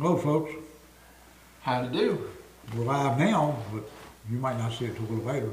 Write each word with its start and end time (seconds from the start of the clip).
Hello, 0.00 0.16
folks. 0.16 0.52
How 1.62 1.82
to 1.82 1.88
do? 1.88 2.30
We're 2.72 2.84
live 2.84 3.18
now, 3.18 3.60
but 3.72 3.82
you 4.30 4.38
might 4.38 4.56
not 4.56 4.72
see 4.72 4.84
it 4.84 4.94
till 4.94 5.06
a 5.06 5.08
little 5.08 5.24
later. 5.24 5.50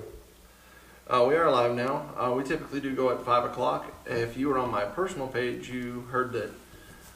Uh, 1.07 1.25
we 1.27 1.33
are 1.33 1.49
live 1.49 1.73
now. 1.73 2.13
Uh, 2.15 2.31
we 2.31 2.43
typically 2.43 2.79
do 2.79 2.95
go 2.95 3.09
at 3.09 3.25
5 3.25 3.45
o'clock. 3.45 3.91
If 4.05 4.37
you 4.37 4.49
were 4.49 4.59
on 4.59 4.69
my 4.69 4.85
personal 4.85 5.27
page, 5.27 5.67
you 5.67 6.01
heard 6.11 6.31
that 6.33 6.51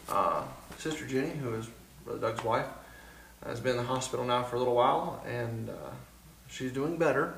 uh, 0.10 0.42
Sister 0.80 1.06
Jenny, 1.06 1.30
who 1.30 1.54
is 1.54 1.68
Brother 2.04 2.20
Doug's 2.20 2.44
wife, 2.44 2.66
has 3.46 3.60
been 3.60 3.74
in 3.74 3.78
the 3.78 3.84
hospital 3.84 4.26
now 4.26 4.42
for 4.42 4.56
a 4.56 4.60
little 4.60 4.76
while, 4.76 5.24
and 5.28 5.70
uh, 5.70 5.92
she's 6.48 6.72
doing 6.72 6.98
better. 6.98 7.38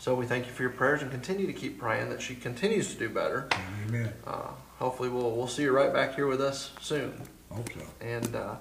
So 0.00 0.16
we 0.16 0.26
thank 0.26 0.46
you 0.46 0.52
for 0.52 0.62
your 0.62 0.72
prayers 0.72 1.02
and 1.02 1.10
continue 1.12 1.46
to 1.46 1.52
keep 1.52 1.78
praying 1.78 2.10
that 2.10 2.20
she 2.20 2.34
continues 2.34 2.92
to 2.94 2.98
do 2.98 3.08
better. 3.08 3.48
Amen. 3.86 4.12
Uh, 4.26 4.48
hopefully, 4.80 5.08
we'll, 5.08 5.30
we'll 5.36 5.46
see 5.46 5.62
you 5.62 5.70
right 5.70 5.92
back 5.92 6.16
here 6.16 6.26
with 6.26 6.40
us 6.40 6.72
soon. 6.80 7.22
Hope 7.48 7.70
so. 7.72 7.80
And 8.00 8.34
uh, 8.34 8.56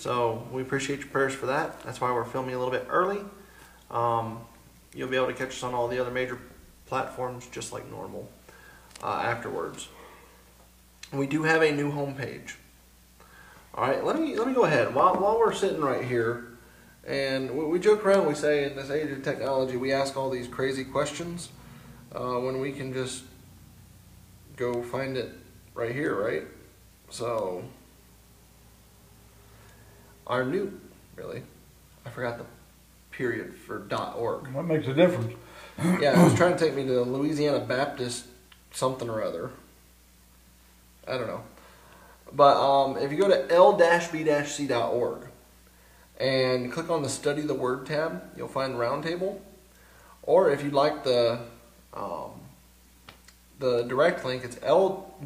so 0.00 0.48
we 0.50 0.62
appreciate 0.62 1.00
your 1.00 1.08
prayers 1.08 1.34
for 1.34 1.44
that. 1.44 1.82
That's 1.82 2.00
why 2.00 2.10
we're 2.10 2.24
filming 2.24 2.54
a 2.54 2.58
little 2.58 2.72
bit 2.72 2.86
early. 2.88 3.20
Um, 3.90 4.40
you'll 4.94 5.10
be 5.10 5.16
able 5.16 5.26
to 5.26 5.34
catch 5.34 5.50
us 5.50 5.62
on 5.62 5.74
all 5.74 5.88
the 5.88 6.00
other 6.00 6.10
major 6.10 6.38
platforms 6.86 7.46
just 7.52 7.70
like 7.70 7.90
normal 7.90 8.26
uh, 9.02 9.20
afterwards. 9.22 9.88
We 11.12 11.26
do 11.26 11.42
have 11.42 11.60
a 11.60 11.70
new 11.70 11.92
homepage. 11.92 12.54
All 13.74 13.86
right, 13.86 14.02
let 14.02 14.18
me 14.18 14.36
let 14.36 14.48
me 14.48 14.54
go 14.54 14.64
ahead 14.64 14.94
while 14.94 15.16
while 15.16 15.38
we're 15.38 15.52
sitting 15.52 15.82
right 15.82 16.04
here, 16.04 16.48
and 17.06 17.50
we, 17.50 17.66
we 17.66 17.78
joke 17.78 18.02
around. 18.02 18.26
We 18.26 18.34
say 18.34 18.64
in 18.64 18.76
this 18.76 18.90
age 18.90 19.10
of 19.10 19.22
technology, 19.22 19.76
we 19.76 19.92
ask 19.92 20.16
all 20.16 20.30
these 20.30 20.48
crazy 20.48 20.82
questions 20.82 21.50
uh, 22.14 22.38
when 22.38 22.58
we 22.58 22.72
can 22.72 22.94
just 22.94 23.24
go 24.56 24.82
find 24.82 25.18
it 25.18 25.30
right 25.74 25.94
here, 25.94 26.14
right? 26.14 26.44
So 27.10 27.64
our 30.30 30.44
new, 30.44 30.72
really, 31.16 31.42
I 32.06 32.10
forgot 32.10 32.38
the 32.38 32.44
period 33.10 33.56
for 33.56 33.84
.org. 34.16 34.46
What 34.52 34.64
makes 34.64 34.86
a 34.86 34.94
difference? 34.94 35.34
Yeah, 35.78 36.20
it 36.20 36.24
was 36.24 36.34
trying 36.36 36.56
to 36.56 36.64
take 36.64 36.74
me 36.74 36.84
to 36.84 37.02
Louisiana 37.02 37.58
Baptist 37.58 38.26
something 38.70 39.10
or 39.10 39.22
other. 39.22 39.50
I 41.06 41.18
don't 41.18 41.26
know. 41.26 41.42
But 42.32 42.56
um, 42.56 42.96
if 42.96 43.10
you 43.10 43.18
go 43.18 43.26
to 43.26 43.52
l-b-c.org 43.52 45.18
and 46.18 46.72
click 46.72 46.88
on 46.88 47.02
the 47.02 47.08
Study 47.08 47.42
the 47.42 47.54
Word 47.54 47.86
tab, 47.86 48.22
you'll 48.36 48.46
find 48.46 48.74
Roundtable. 48.74 49.40
Or 50.22 50.50
if 50.50 50.62
you'd 50.62 50.72
like 50.72 51.02
the 51.02 51.40
um, 51.92 52.30
the 53.58 53.82
direct 53.82 54.24
link, 54.24 54.44
it's 54.44 54.58
l-b-c.org 54.62 55.18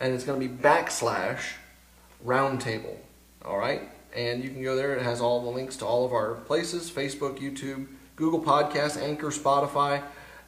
and 0.00 0.12
it's 0.12 0.24
going 0.24 0.40
to 0.40 0.48
be 0.48 0.54
backslash 0.54 1.40
roundtable. 2.24 2.96
All 3.44 3.58
right? 3.58 3.82
And 4.14 4.42
you 4.42 4.50
can 4.50 4.62
go 4.62 4.76
there. 4.76 4.94
It 4.94 5.02
has 5.02 5.20
all 5.20 5.42
the 5.42 5.50
links 5.50 5.76
to 5.78 5.86
all 5.86 6.04
of 6.04 6.12
our 6.12 6.34
places 6.34 6.90
Facebook, 6.90 7.38
YouTube, 7.38 7.86
Google 8.16 8.40
Podcasts, 8.40 9.00
Anchor, 9.00 9.28
Spotify, 9.28 10.02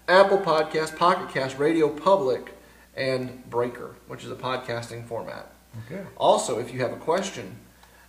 Apple 0.09 0.39
Podcasts, 0.39 0.97
Pocket 0.97 1.31
Cast, 1.31 1.59
Radio 1.59 1.89
Public, 1.89 2.55
and 2.97 3.49
Breaker, 3.51 3.97
which 4.07 4.25
is 4.25 4.31
a 4.31 4.37
podcasting 4.37 5.07
format. 5.07 5.53
Okay. 5.87 6.03
Also, 6.17 6.59
if 6.59 6.73
you 6.73 6.81
have 6.81 6.93
a 6.93 6.97
question, 6.97 7.57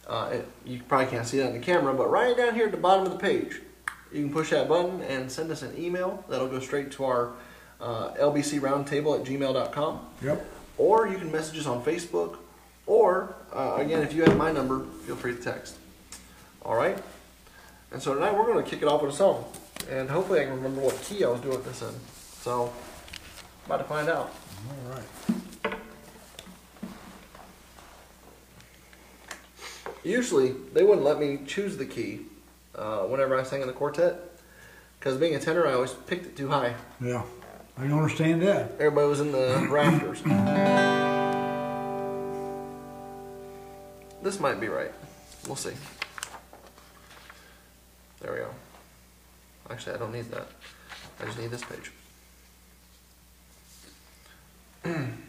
uh, 0.08 0.30
it, 0.32 0.48
you 0.64 0.82
probably 0.88 1.08
can't 1.08 1.28
see 1.28 1.40
that 1.40 1.48
on 1.48 1.54
the 1.54 1.60
camera, 1.60 1.94
but 1.94 2.10
right 2.10 2.38
down 2.38 2.56
here 2.56 2.66
at 2.66 2.72
the 2.72 2.78
bottom 2.78 3.06
of 3.06 3.12
the 3.12 3.18
page, 3.18 3.62
you 4.12 4.24
can 4.24 4.32
push 4.32 4.52
that 4.52 4.70
button 4.70 5.02
and 5.02 5.30
send 5.30 5.52
us 5.52 5.64
an 5.64 5.78
email. 5.78 6.24
That'll 6.30 6.48
go 6.48 6.60
straight 6.60 6.92
to 6.92 7.06
our 7.06 7.34
uh, 7.82 8.14
LBC 8.14 8.62
Roundtable 8.62 9.20
at 9.20 9.26
gmail.com. 9.26 10.00
Yep. 10.24 10.46
Or 10.78 11.08
you 11.08 11.18
can 11.18 11.32
message 11.32 11.60
us 11.60 11.66
on 11.66 11.84
Facebook. 11.84 12.38
Or, 12.88 13.36
uh, 13.54 13.76
again, 13.78 14.02
if 14.02 14.14
you 14.14 14.24
have 14.24 14.38
my 14.38 14.52
number, 14.52 14.86
feel 15.06 15.18
free 15.18 15.36
to 15.36 15.42
text. 15.42 15.76
All 16.64 16.76
right? 16.76 16.98
And 17.92 18.02
so 18.02 18.14
tonight 18.14 18.34
we're 18.34 18.46
going 18.46 18.64
to 18.64 18.70
kick 18.70 18.82
it 18.82 18.88
off 18.88 19.02
with 19.02 19.14
a 19.14 19.16
song. 19.16 19.46
And 19.90 20.10
hopefully 20.10 20.42
I 20.42 20.46
can 20.46 20.56
remember 20.56 20.82
what 20.82 21.00
key 21.02 21.24
I 21.24 21.28
was 21.28 21.42
doing 21.42 21.62
this 21.64 21.82
in. 21.82 21.94
So, 22.42 22.74
about 23.66 23.78
to 23.78 23.84
find 23.84 24.10
out. 24.10 24.34
All 24.70 24.94
right. 24.94 25.76
Usually, 30.04 30.54
they 30.74 30.84
wouldn't 30.84 31.06
let 31.06 31.20
me 31.20 31.40
choose 31.46 31.76
the 31.76 31.86
key 31.86 32.22
uh, 32.76 33.00
whenever 33.02 33.38
I 33.38 33.44
sang 33.44 33.62
in 33.62 33.68
the 33.68 33.74
quartet. 33.74 34.16
Because 35.00 35.18
being 35.18 35.36
a 35.36 35.40
tenor, 35.40 35.68
I 35.68 35.74
always 35.74 35.94
picked 35.94 36.26
it 36.26 36.38
too 36.38 36.48
high. 36.48 36.76
Yeah. 37.02 37.24
I 37.78 37.82
can 37.82 37.94
understand 37.94 38.42
that. 38.42 38.72
Everybody 38.80 39.08
was 39.08 39.20
in 39.20 39.32
the 39.32 39.68
rafters. 39.70 40.24
This 44.22 44.40
might 44.40 44.60
be 44.60 44.68
right. 44.68 44.92
We'll 45.46 45.56
see. 45.56 45.74
There 48.20 48.32
we 48.32 48.40
go. 48.40 48.50
Actually, 49.70 49.96
I 49.96 50.00
don't 50.00 50.14
need 50.14 50.32
that. 50.32 50.48
I 51.22 51.26
just 51.26 51.40
need 51.40 51.52
this 51.52 51.64
page. 51.64 51.92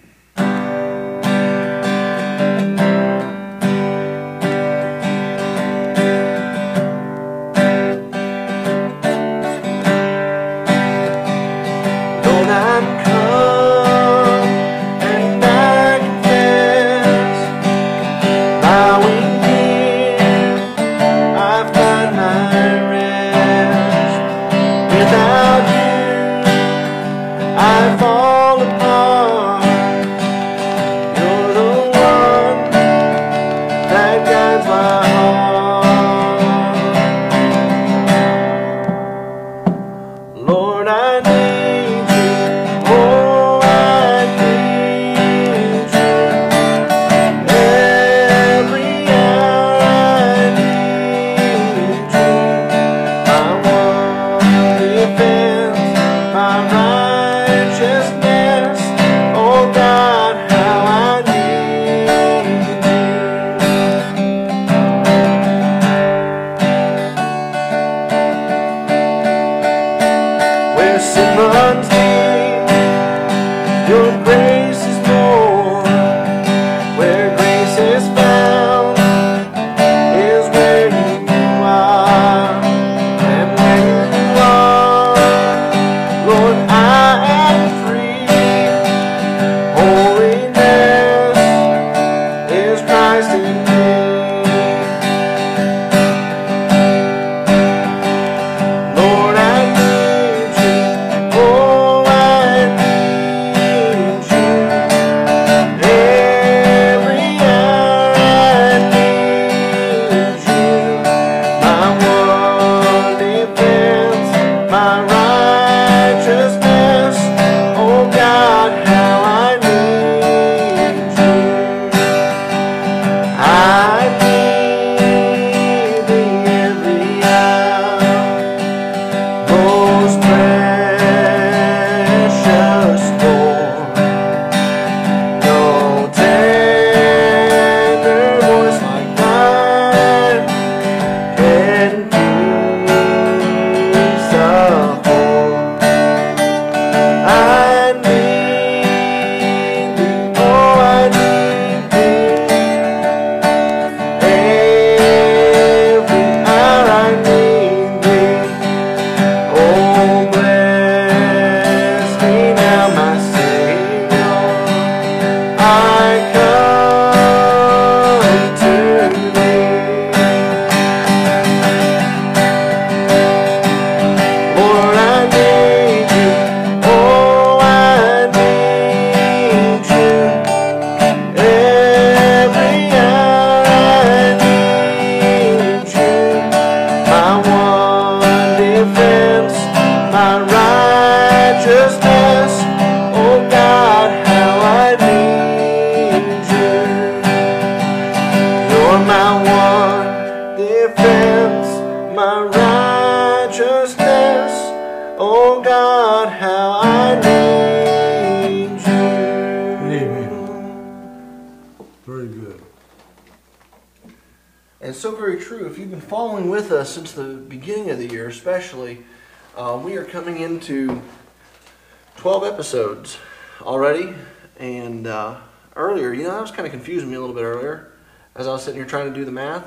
episodes 222.58 223.18
already. 223.62 224.12
And 224.58 225.06
uh, 225.06 225.36
earlier, 225.76 226.12
you 226.12 226.24
know, 226.24 226.32
that 226.32 226.40
was 226.40 226.50
kind 226.50 226.66
of 226.66 226.72
confusing 226.72 227.08
me 227.08 227.14
a 227.14 227.20
little 227.20 227.36
bit 227.36 227.44
earlier 227.44 227.92
as 228.34 228.48
I 228.48 228.50
was 228.50 228.64
sitting 228.64 228.80
here 228.80 228.84
trying 228.84 229.08
to 229.08 229.16
do 229.16 229.24
the 229.24 229.30
math. 229.30 229.64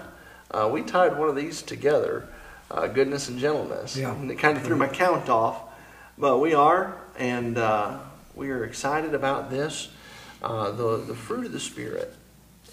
Uh, 0.51 0.69
we 0.69 0.81
tied 0.81 1.17
one 1.17 1.29
of 1.29 1.37
these 1.37 1.61
together, 1.61 2.27
uh, 2.69 2.87
goodness 2.87 3.29
and 3.29 3.39
gentleness. 3.39 3.95
Yeah. 3.95 4.13
And 4.13 4.29
it 4.29 4.35
kind 4.39 4.57
of 4.57 4.63
threw 4.63 4.75
my 4.75 4.89
count 4.89 5.29
off. 5.29 5.61
But 6.17 6.39
we 6.39 6.53
are, 6.53 6.97
and 7.17 7.57
uh, 7.57 7.99
we 8.35 8.49
are 8.49 8.65
excited 8.65 9.13
about 9.13 9.49
this. 9.49 9.87
Uh, 10.43 10.71
the, 10.71 10.97
the 10.97 11.15
fruit 11.15 11.45
of 11.45 11.53
the 11.53 11.61
Spirit 11.61 12.13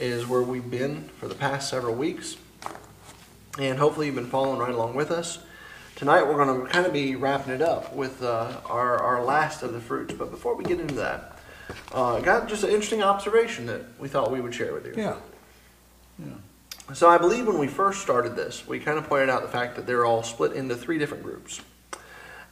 is 0.01 0.27
where 0.27 0.43
we've 0.43 0.69
been 0.69 1.05
for 1.21 1.29
the 1.29 1.37
past 1.37 1.71
several 1.71 1.95
weeks. 1.95 2.37
And 3.57 3.79
hopefully 3.79 4.07
you've 4.07 4.17
been 4.17 4.27
following 4.27 4.59
right 4.59 4.75
along 4.75 4.97
with 4.97 5.13
us. 5.13 5.39
Tonight 5.99 6.29
we're 6.29 6.37
going 6.37 6.61
to 6.61 6.73
kind 6.73 6.87
of 6.87 6.93
be 6.93 7.17
wrapping 7.17 7.53
it 7.53 7.61
up 7.61 7.93
with 7.93 8.23
uh, 8.23 8.61
our, 8.67 8.99
our 8.99 9.25
last 9.25 9.65
of 9.65 9.73
the 9.73 9.81
fruits. 9.81 10.15
But 10.15 10.31
before 10.31 10.55
we 10.55 10.63
get 10.63 10.79
into 10.79 10.95
that, 10.95 11.41
uh, 11.91 12.21
got 12.21 12.49
just 12.49 12.63
an 12.63 12.71
interesting 12.71 13.03
observation 13.03 13.67
that 13.67 13.83
we 13.99 14.07
thought 14.07 14.31
we 14.31 14.41
would 14.41 14.55
share 14.55 14.73
with 14.73 14.87
you. 14.87 14.93
Yeah. 14.97 15.17
So 16.95 17.11
I 17.11 17.19
believe 17.19 17.49
when 17.49 17.59
we 17.59 17.67
first 17.67 18.01
started 18.01 18.37
this, 18.37 18.65
we 18.65 18.79
kind 18.79 18.97
of 18.97 19.09
pointed 19.09 19.29
out 19.29 19.43
the 19.43 19.49
fact 19.49 19.75
that 19.75 19.89
they're 19.89 20.05
all 20.05 20.23
split 20.23 20.53
into 20.53 20.77
three 20.77 20.99
different 20.99 21.25
groups. 21.25 21.61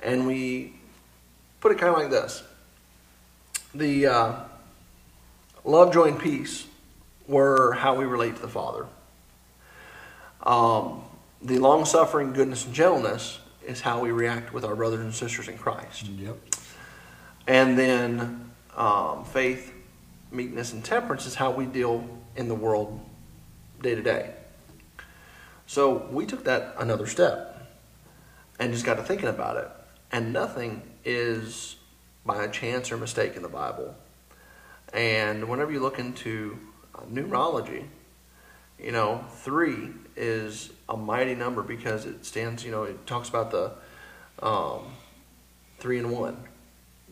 And 0.02 0.26
we 0.26 0.74
put 1.60 1.70
it 1.70 1.78
kind 1.78 1.94
of 1.94 2.00
like 2.00 2.10
this. 2.10 2.42
The 3.72 4.06
uh, 4.06 4.34
love, 5.62 5.94
joy, 5.94 6.08
and 6.08 6.18
peace 6.18 6.66
were 7.28 7.74
how 7.74 7.94
we 7.94 8.06
relate 8.06 8.34
to 8.34 8.42
the 8.42 8.48
Father. 8.48 8.86
Um, 10.42 11.04
the 11.42 11.58
long 11.58 11.84
suffering, 11.84 12.32
goodness, 12.32 12.64
and 12.64 12.74
gentleness 12.74 13.38
is 13.64 13.80
how 13.80 14.00
we 14.00 14.10
react 14.10 14.52
with 14.52 14.64
our 14.64 14.74
brothers 14.76 15.00
and 15.00 15.14
sisters 15.14 15.48
in 15.48 15.58
Christ. 15.58 16.06
Yep. 16.06 16.36
And 17.46 17.78
then 17.78 18.50
um, 18.76 19.24
faith, 19.24 19.72
meekness, 20.30 20.72
and 20.72 20.84
temperance 20.84 21.26
is 21.26 21.34
how 21.34 21.50
we 21.50 21.66
deal 21.66 22.08
in 22.36 22.48
the 22.48 22.54
world 22.54 23.00
day 23.82 23.94
to 23.94 24.02
day. 24.02 24.32
So 25.66 26.06
we 26.10 26.26
took 26.26 26.44
that 26.44 26.74
another 26.78 27.06
step 27.06 27.52
and 28.58 28.72
just 28.72 28.84
got 28.84 28.94
to 28.94 29.02
thinking 29.02 29.28
about 29.28 29.56
it. 29.56 29.68
And 30.12 30.32
nothing 30.32 30.82
is 31.04 31.76
by 32.24 32.44
a 32.44 32.50
chance 32.50 32.90
or 32.90 32.96
mistake 32.96 33.36
in 33.36 33.42
the 33.42 33.48
Bible. 33.48 33.94
And 34.92 35.48
whenever 35.48 35.72
you 35.72 35.80
look 35.80 35.98
into 35.98 36.58
numerology, 37.12 37.84
you 38.78 38.92
know, 38.92 39.24
three 39.30 39.90
is 40.16 40.70
a 40.88 40.96
mighty 40.96 41.34
number 41.34 41.62
because 41.62 42.06
it 42.06 42.24
stands, 42.24 42.64
you 42.64 42.70
know, 42.70 42.84
it 42.84 43.06
talks 43.06 43.28
about 43.28 43.50
the 43.50 43.72
um, 44.44 44.92
three 45.78 45.98
and 45.98 46.10
one 46.10 46.36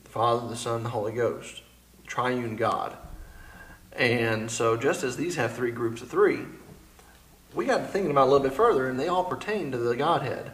the 0.03 0.11
Father, 0.11 0.49
the 0.49 0.56
Son, 0.56 0.83
the 0.83 0.91
Holy 0.91 1.12
Ghost, 1.12 1.62
triune 2.06 2.56
God. 2.56 2.97
And 3.93 4.51
so, 4.51 4.77
just 4.77 5.05
as 5.05 5.17
these 5.17 5.37
have 5.37 5.55
three 5.55 5.71
groups 5.71 6.03
of 6.03 6.09
three, 6.09 6.41
we 7.55 7.65
got 7.65 7.79
to 7.79 7.85
thinking 7.85 8.11
about 8.11 8.25
a 8.25 8.31
little 8.31 8.47
bit 8.47 8.53
further, 8.53 8.89
and 8.89 8.99
they 8.99 9.09
all 9.09 9.25
pertain 9.25 9.71
to 9.71 9.79
the 9.79 9.97
Godhead. 9.97 10.50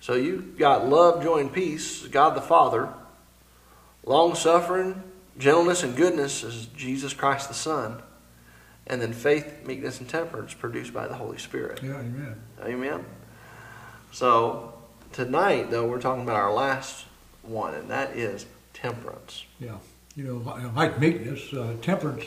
So, 0.00 0.14
you've 0.14 0.58
got 0.58 0.88
love, 0.88 1.22
joy, 1.22 1.38
and 1.38 1.52
peace, 1.52 2.06
God 2.08 2.36
the 2.36 2.40
Father, 2.40 2.92
long 4.04 4.34
suffering, 4.34 5.02
gentleness, 5.38 5.84
and 5.84 5.96
goodness 5.96 6.42
is 6.42 6.66
Jesus 6.66 7.14
Christ 7.14 7.48
the 7.48 7.54
Son, 7.54 8.02
and 8.86 9.00
then 9.00 9.12
faith, 9.12 9.66
meekness, 9.66 10.00
and 10.00 10.08
temperance 10.08 10.54
produced 10.54 10.92
by 10.92 11.06
the 11.06 11.14
Holy 11.14 11.38
Spirit. 11.38 11.80
Yeah, 11.82 11.98
amen. 11.98 12.36
Amen. 12.62 13.04
So, 14.10 14.74
tonight, 15.12 15.70
though, 15.70 15.86
we're 15.86 16.00
talking 16.00 16.22
about 16.22 16.36
our 16.36 16.52
last 16.52 17.06
one, 17.42 17.74
and 17.74 17.88
that 17.90 18.16
is 18.16 18.46
temperance. 18.74 19.44
Yeah. 19.60 19.76
You 20.16 20.24
know, 20.24 20.70
like 20.76 21.00
meekness, 21.00 21.52
uh, 21.54 21.74
temperance 21.80 22.26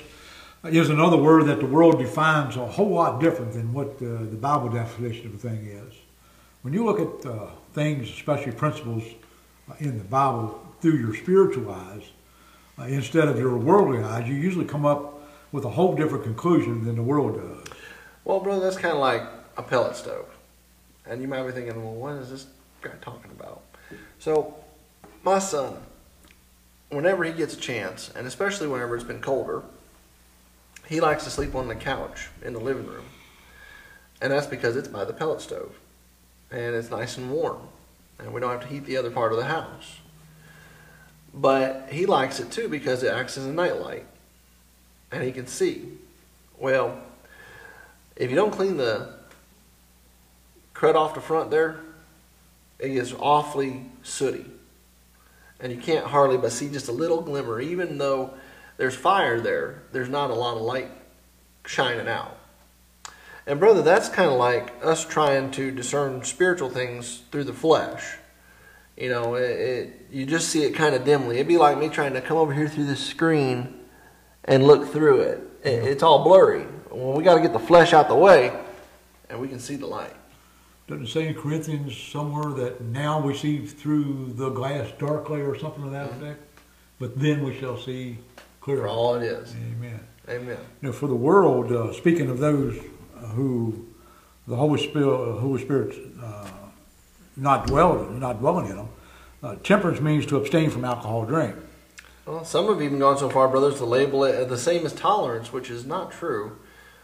is 0.63 0.89
another 0.89 1.17
word 1.17 1.45
that 1.45 1.59
the 1.59 1.65
world 1.65 1.99
defines 1.99 2.57
a 2.57 2.65
whole 2.65 2.89
lot 2.89 3.21
different 3.21 3.53
than 3.53 3.71
what 3.71 3.89
uh, 3.97 4.25
the 4.25 4.37
Bible 4.39 4.69
definition 4.69 5.27
of 5.27 5.35
a 5.35 5.37
thing 5.37 5.67
is. 5.67 5.93
When 6.63 6.73
you 6.73 6.83
look 6.83 6.99
at 6.99 7.29
uh, 7.29 7.47
things, 7.73 8.09
especially 8.09 8.53
principles 8.53 9.03
uh, 9.69 9.75
in 9.79 9.99
the 9.99 10.03
Bible 10.03 10.59
through 10.81 10.97
your 10.97 11.13
spiritual 11.13 11.71
eyes, 11.71 12.01
uh, 12.79 12.83
instead 12.83 13.27
of 13.27 13.37
your 13.37 13.55
worldly 13.55 14.03
eyes, 14.03 14.27
you 14.27 14.33
usually 14.33 14.65
come 14.65 14.85
up 14.85 15.14
with 15.55 15.63
a 15.63 15.69
whole 15.69 15.95
different 15.95 16.25
conclusion 16.25 16.83
than 16.83 16.97
the 16.97 17.01
world 17.01 17.35
does. 17.35 17.77
Well, 18.25 18.41
brother, 18.41 18.59
that's 18.59 18.75
kind 18.75 18.93
of 18.93 18.99
like 18.99 19.23
a 19.55 19.63
pellet 19.63 19.95
stove. 19.95 20.27
And 21.07 21.21
you 21.21 21.29
might 21.29 21.43
be 21.43 21.53
thinking, 21.53 21.81
well, 21.81 21.93
what 21.93 22.15
is 22.15 22.29
this 22.29 22.45
guy 22.81 22.91
talking 22.99 23.31
about? 23.31 23.61
So, 24.19 24.53
my 25.23 25.39
son, 25.39 25.77
whenever 26.89 27.23
he 27.23 27.31
gets 27.31 27.53
a 27.53 27.57
chance, 27.57 28.11
and 28.17 28.27
especially 28.27 28.67
whenever 28.67 28.95
it's 28.95 29.05
been 29.05 29.21
colder, 29.21 29.63
he 30.89 30.99
likes 30.99 31.23
to 31.23 31.29
sleep 31.29 31.55
on 31.55 31.69
the 31.69 31.75
couch 31.75 32.27
in 32.43 32.51
the 32.51 32.59
living 32.59 32.85
room. 32.85 33.05
And 34.21 34.33
that's 34.33 34.47
because 34.47 34.75
it's 34.75 34.89
by 34.89 35.05
the 35.05 35.13
pellet 35.13 35.39
stove. 35.39 35.79
And 36.51 36.75
it's 36.75 36.91
nice 36.91 37.15
and 37.17 37.31
warm. 37.31 37.61
And 38.19 38.33
we 38.33 38.41
don't 38.41 38.51
have 38.51 38.61
to 38.61 38.67
heat 38.67 38.85
the 38.85 38.97
other 38.97 39.09
part 39.09 39.31
of 39.31 39.37
the 39.37 39.45
house. 39.45 39.99
But 41.33 41.87
he 41.91 42.05
likes 42.05 42.41
it 42.41 42.51
too 42.51 42.67
because 42.67 43.03
it 43.03 43.13
acts 43.13 43.37
as 43.37 43.45
a 43.45 43.53
nightlight. 43.53 44.05
And 45.15 45.23
he 45.23 45.31
can 45.31 45.47
see. 45.47 45.85
Well, 46.59 46.99
if 48.17 48.29
you 48.29 48.35
don't 48.35 48.51
clean 48.51 48.75
the 48.75 49.13
crud 50.73 50.95
off 50.95 51.15
the 51.15 51.21
front 51.21 51.51
there, 51.51 51.79
it 52.79 52.89
gets 52.89 53.13
awfully 53.17 53.85
sooty. 54.03 54.45
And 55.61 55.71
you 55.71 55.79
can't 55.79 56.05
hardly 56.05 56.37
but 56.37 56.51
see 56.51 56.69
just 56.69 56.89
a 56.89 56.91
little 56.91 57.21
glimmer. 57.21 57.61
Even 57.61 57.97
though 57.97 58.33
there's 58.75 58.93
fire 58.93 59.39
there, 59.39 59.83
there's 59.93 60.09
not 60.09 60.31
a 60.31 60.35
lot 60.35 60.57
of 60.57 60.63
light 60.63 60.91
shining 61.65 62.09
out. 62.09 62.37
And 63.47 63.57
brother, 63.57 63.83
that's 63.83 64.09
kind 64.09 64.29
of 64.29 64.37
like 64.37 64.73
us 64.83 65.05
trying 65.05 65.51
to 65.51 65.71
discern 65.71 66.25
spiritual 66.25 66.69
things 66.69 67.21
through 67.31 67.45
the 67.45 67.53
flesh. 67.53 68.17
You 68.97 69.07
know, 69.07 69.35
it, 69.35 69.49
it 69.49 70.07
you 70.11 70.25
just 70.25 70.49
see 70.49 70.63
it 70.63 70.73
kind 70.73 70.93
of 70.93 71.05
dimly. 71.05 71.35
It'd 71.35 71.47
be 71.47 71.57
like 71.57 71.77
me 71.77 71.87
trying 71.87 72.13
to 72.15 72.21
come 72.21 72.35
over 72.35 72.53
here 72.53 72.67
through 72.67 72.87
the 72.87 72.97
screen 72.97 73.84
and 74.45 74.65
look 74.65 74.87
through 74.91 75.21
it. 75.21 75.39
it 75.63 75.83
it's 75.83 76.03
all 76.03 76.23
blurry. 76.23 76.65
Well, 76.91 77.13
we 77.13 77.23
got 77.23 77.35
to 77.35 77.41
get 77.41 77.53
the 77.53 77.59
flesh 77.59 77.93
out 77.93 78.07
the 78.07 78.15
way, 78.15 78.57
and 79.29 79.39
we 79.39 79.47
can 79.47 79.59
see 79.59 79.75
the 79.75 79.87
light. 79.87 80.13
Doesn't 80.87 81.05
it 81.05 81.09
say 81.09 81.27
in 81.27 81.33
Corinthians 81.33 81.97
somewhere 81.97 82.53
that 82.53 82.81
now 82.81 83.19
we 83.19 83.35
see 83.35 83.65
through 83.65 84.33
the 84.35 84.49
glass 84.49 84.91
darkly 84.99 85.41
or 85.41 85.57
something 85.57 85.83
to 85.83 85.89
that 85.89 86.11
effect? 86.11 86.41
But 86.99 87.19
then 87.19 87.43
we 87.43 87.57
shall 87.59 87.77
see 87.77 88.19
For 88.61 88.87
all 88.87 89.15
it 89.15 89.23
is. 89.23 89.53
Amen. 89.53 89.99
Amen. 90.29 90.57
You 90.81 90.87
know, 90.87 90.91
for 90.91 91.07
the 91.07 91.15
world, 91.15 91.71
uh, 91.71 91.93
speaking 91.93 92.29
of 92.29 92.39
those 92.39 92.77
uh, 93.15 93.27
who 93.27 93.85
the 94.47 94.55
Holy 94.55 94.81
Spirit, 94.81 95.07
uh, 95.07 95.39
Holy 95.39 95.61
Spirit's 95.61 95.97
uh, 96.21 96.47
not 97.35 97.67
dwelling, 97.67 98.19
not 98.19 98.39
dwelling 98.39 98.67
in 98.69 98.77
them, 98.77 98.89
uh, 99.43 99.55
temperance 99.63 99.99
means 100.01 100.25
to 100.27 100.37
abstain 100.37 100.69
from 100.69 100.85
alcohol 100.85 101.25
drink. 101.25 101.55
Well, 102.25 102.43
some 102.43 102.67
have 102.67 102.81
even 102.81 102.99
gone 102.99 103.17
so 103.17 103.29
far, 103.29 103.47
brothers, 103.47 103.77
to 103.77 103.85
label 103.85 104.23
it 104.23 104.49
the 104.49 104.57
same 104.57 104.85
as 104.85 104.93
tolerance, 104.93 105.53
which 105.53 105.69
is 105.69 105.85
not 105.85 106.11
true, 106.11 106.57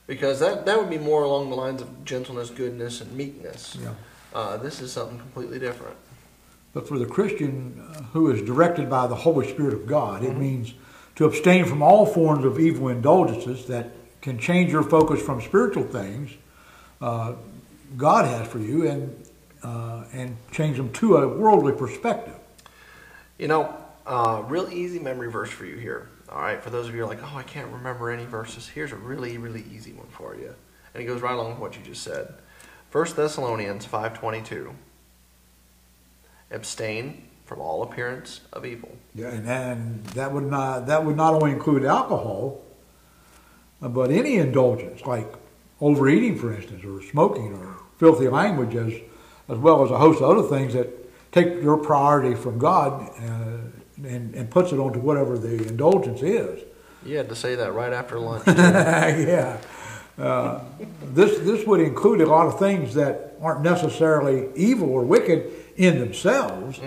because 0.08 0.40
that, 0.40 0.66
that 0.66 0.80
would 0.80 0.90
be 0.90 0.98
more 0.98 1.24
along 1.24 1.50
the 1.50 1.56
lines 1.56 1.82
of 1.82 2.04
gentleness, 2.06 2.50
goodness, 2.50 3.02
and 3.02 3.12
meekness. 3.14 3.78
Yeah. 3.82 3.94
Uh, 4.34 4.58
this 4.58 4.82
is 4.82 4.92
something 4.92 5.20
completely 5.20 5.60
different. 5.60 5.96
But 6.74 6.88
for 6.88 6.98
the 6.98 7.06
Christian 7.06 7.86
uh, 7.94 8.02
who 8.14 8.32
is 8.32 8.42
directed 8.42 8.90
by 8.90 9.08
the 9.08 9.16
Holy 9.16 9.48
Spirit 9.48 9.74
of 9.74 9.86
God, 9.86 10.24
it 10.24 10.36
means 10.36 10.74
to 11.18 11.26
abstain 11.26 11.66
from 11.66 11.84
all 11.84 12.06
forms 12.06 12.46
of 12.46 12.60
evil 12.60 12.88
indulgences 12.88 13.68
that 13.68 13.92
can 14.22 14.40
change 14.40 14.72
your 14.72 14.84
focus 14.84 15.22
from 15.22 15.42
spiritual 15.42 15.84
things 15.84 16.32
uh, 17.02 17.34
God 17.98 18.26
has 18.26 18.48
for 18.48 18.60
you 18.60 18.88
and 18.88 19.26
uh, 19.64 20.06
and 20.12 20.38
change 20.52 20.78
them 20.78 20.92
to 20.94 21.18
a 21.18 21.28
worldly 21.28 21.74
perspective. 21.74 22.34
You 23.38 23.48
know, 23.48 23.76
uh, 24.06 24.44
real 24.48 24.70
easy 24.72 25.00
memory 25.00 25.30
verse 25.30 25.50
for 25.50 25.66
you 25.66 25.78
here. 25.78 26.10
All 26.30 26.42
right, 26.42 26.62
for 26.62 26.70
those 26.70 26.88
of 26.88 26.94
you 26.94 27.02
who 27.02 27.06
are 27.06 27.10
like, 27.10 27.24
oh, 27.24 27.38
I 27.38 27.44
can't 27.44 27.72
remember 27.72 28.10
any 28.10 28.26
verses. 28.26 28.68
Here's 28.68 28.92
a 28.92 28.96
really, 28.96 29.38
really 29.38 29.66
easy 29.72 29.92
one 29.94 30.08
for 30.08 30.36
you, 30.36 30.56
and 30.94 31.04
it 31.04 31.06
goes 31.06 31.22
right 31.22 31.34
along 31.34 31.52
with 31.52 31.60
what 31.60 31.78
you 31.78 31.84
just 31.84 32.04
said. 32.04 32.34
1 32.92 33.06
Thessalonians 33.16 33.86
five 33.86 34.18
twenty 34.18 34.42
two. 34.42 34.74
Abstain 36.50 37.28
from 37.46 37.62
all 37.62 37.84
appearance 37.84 38.42
of 38.52 38.66
evil. 38.66 38.98
Yeah, 39.16 39.28
and, 39.28 39.48
and 39.48 40.06
that 40.08 40.32
would 40.32 40.46
not 40.46 40.88
that 40.88 41.06
would 41.06 41.16
not 41.16 41.34
only 41.34 41.52
include 41.52 41.86
alcohol, 41.86 42.62
uh, 43.82 43.88
but 43.88 44.12
any 44.12 44.36
indulgence 44.36 45.06
like 45.06 45.34
overeating, 45.80 46.38
for 46.38 46.54
instance, 46.54 46.84
or 46.84 47.02
smoking, 47.02 47.54
or 47.54 47.78
filthy 47.98 48.28
language, 48.28 48.76
as 48.76 48.94
as 49.50 49.58
well 49.58 49.84
as 49.84 49.92
a 49.92 49.98
host 49.98 50.22
of 50.22 50.38
other 50.38 50.48
things 50.48 50.74
that 50.74 50.88
take 51.32 51.62
your 51.62 51.78
priority 51.78 52.36
from 52.36 52.58
God 52.58 53.10
uh, 53.20 53.58
and, 54.06 54.36
and 54.36 54.50
puts 54.50 54.72
it 54.72 54.80
onto 54.80 55.00
whatever 55.00 55.38
the 55.38 55.68
indulgence 55.68 56.22
is. 56.22 56.64
You 57.06 57.18
had 57.18 57.30
to 57.30 57.36
say 57.36 57.56
that 57.56 57.74
right 57.74 57.94
after 57.94 58.20
lunch. 58.20 58.44
yeah. 58.48 59.58
Uh, 60.18 60.64
this 61.14 61.40
this 61.40 61.66
would 61.66 61.80
include 61.80 62.22
a 62.22 62.26
lot 62.26 62.46
of 62.46 62.60
things 62.60 62.94
that 62.94 63.36
aren't 63.42 63.62
necessarily 63.62 64.50
evil 64.56 64.90
or 64.90 65.04
wicked 65.04 65.52
in 65.78 66.00
themselves 66.00 66.80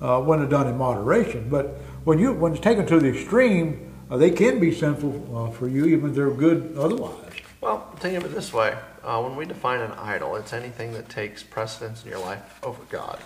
uh, 0.00 0.20
when 0.20 0.38
they're 0.38 0.48
done 0.48 0.68
in 0.68 0.76
moderation. 0.76 1.48
But 1.48 1.78
when 2.04 2.18
you 2.18 2.32
when 2.32 2.52
it's 2.52 2.60
taken 2.60 2.86
to 2.86 3.00
the 3.00 3.08
extreme, 3.08 3.92
uh, 4.10 4.16
they 4.16 4.30
can 4.30 4.60
be 4.60 4.72
sinful 4.72 5.36
uh, 5.36 5.50
for 5.50 5.66
you, 5.66 5.86
even 5.86 6.10
if 6.10 6.14
they're 6.14 6.30
good 6.30 6.76
otherwise. 6.78 7.32
well, 7.60 7.90
think 7.96 8.16
of 8.16 8.24
it 8.24 8.34
this 8.34 8.52
way: 8.52 8.76
uh, 9.02 9.20
when 9.22 9.34
we 9.34 9.44
define 9.44 9.80
an 9.80 9.92
idol, 9.92 10.36
it's 10.36 10.52
anything 10.52 10.92
that 10.92 11.08
takes 11.08 11.42
precedence 11.42 12.04
in 12.04 12.10
your 12.10 12.20
life 12.20 12.60
over 12.62 12.82
God. 12.90 13.18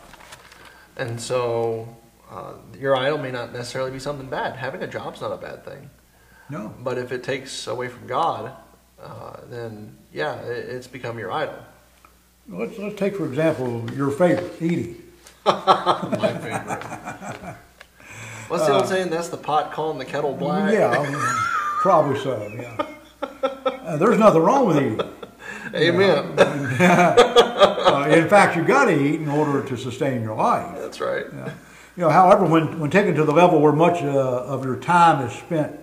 And 0.97 1.21
so, 1.21 1.95
uh, 2.33 2.55
your 2.79 2.97
idol 2.97 3.19
may 3.19 3.31
not 3.31 3.53
necessarily 3.53 3.91
be 3.91 3.99
something 3.99 4.29
bad. 4.29 4.57
Having 4.57 4.83
a 4.83 4.87
job's 4.87 5.21
not 5.21 5.33
a 5.33 5.37
bad 5.37 5.65
thing. 5.65 5.91
No. 6.49 6.75
But 6.81 6.99
if 6.99 7.12
it 7.12 7.23
takes 7.23 7.67
away 7.67 7.89
from 7.89 8.07
God, 8.07 8.53
uh, 9.03 9.37
then 9.51 9.97
yeah, 10.12 10.41
it, 10.41 10.69
it's 10.71 10.87
become 10.87 11.19
your 11.19 11.31
idol. 11.31 11.57
Let's 12.49 12.79
let's 12.79 12.99
take 12.99 13.17
for 13.17 13.27
example 13.27 13.89
your 13.95 14.11
favorite 14.11 14.61
eating. 14.61 15.03
My 15.45 16.39
favorite. 16.41 17.57
What's 18.49 18.67
the 18.67 18.75
old 18.75 18.89
saying? 18.89 19.11
That's 19.11 19.29
the 19.29 19.37
pot 19.37 19.73
calling 19.73 19.99
the 19.99 20.05
kettle 20.05 20.35
black. 20.35 20.73
Yeah, 20.73 21.11
probably 21.81 22.19
so. 22.21 22.49
Yeah. 22.55 22.87
Uh, 23.43 23.97
there's 23.97 24.19
nothing 24.19 24.43
wrong 24.43 24.67
with 24.67 24.77
eating. 24.77 25.01
Amen. 25.75 26.35
Uh, 27.83 28.09
in 28.09 28.29
fact, 28.29 28.57
you 28.57 28.62
got 28.62 28.87
to 28.87 28.99
eat 28.99 29.21
in 29.21 29.29
order 29.29 29.62
to 29.62 29.77
sustain 29.77 30.23
your 30.23 30.35
life. 30.35 30.79
That's 30.79 31.01
right. 31.01 31.27
You 31.97 32.05
know, 32.05 32.11
however, 32.11 32.47
when, 32.47 32.81
when 32.81 32.91
taken 32.91 33.15
to 33.17 33.25
the 33.25 33.33
level 33.33 33.61
where 33.61 33.73
much 33.73 34.03
uh, 34.03 34.09
of 34.09 34.65
your 34.65 34.77
time 34.77 35.27
is 35.27 35.33
spent 35.35 35.79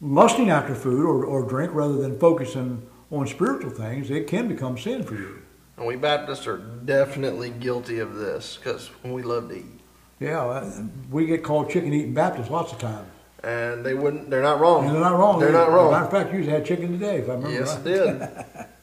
lusting 0.00 0.50
after 0.50 0.74
food 0.74 1.04
or, 1.04 1.24
or 1.24 1.48
drink 1.48 1.72
rather 1.72 1.96
than 1.96 2.18
focusing 2.18 2.86
on 3.12 3.26
spiritual 3.28 3.70
things, 3.70 4.10
it 4.10 4.26
can 4.26 4.48
become 4.48 4.76
sin 4.76 5.04
for 5.04 5.14
you. 5.14 5.42
And 5.76 5.86
we 5.86 5.94
Baptists 5.94 6.46
are 6.46 6.58
definitely 6.58 7.50
guilty 7.50 8.00
of 8.00 8.14
this 8.16 8.56
because 8.56 8.90
we 9.04 9.22
love 9.22 9.48
to 9.50 9.58
eat. 9.58 9.80
Yeah, 10.18 10.72
we 11.10 11.26
get 11.26 11.44
called 11.44 11.70
chicken 11.70 11.92
eating 11.92 12.14
Baptists 12.14 12.50
lots 12.50 12.72
of 12.72 12.78
times. 12.78 13.06
And 13.44 13.84
they 13.84 13.94
wouldn't. 13.94 14.30
They're 14.30 14.42
not 14.42 14.58
wrong. 14.58 14.86
And 14.86 14.94
they're 14.94 15.02
not 15.02 15.18
wrong. 15.18 15.38
They're 15.38 15.52
not 15.52 15.70
wrong. 15.70 15.92
matter 15.92 16.06
of 16.06 16.10
fact, 16.10 16.32
you 16.32 16.42
had 16.44 16.64
chicken 16.64 16.90
today, 16.92 17.18
if 17.18 17.28
I 17.28 17.34
remember 17.34 17.50
Yes, 17.50 17.76
right. 17.76 17.86
it 17.86 18.18
did. 18.18 18.66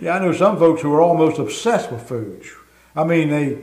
Yeah, 0.00 0.16
I 0.16 0.18
know 0.20 0.32
some 0.32 0.58
folks 0.58 0.80
who 0.80 0.92
are 0.94 1.02
almost 1.02 1.38
obsessed 1.38 1.92
with 1.92 2.02
food. 2.08 2.42
I 2.96 3.04
mean, 3.04 3.28
they 3.28 3.58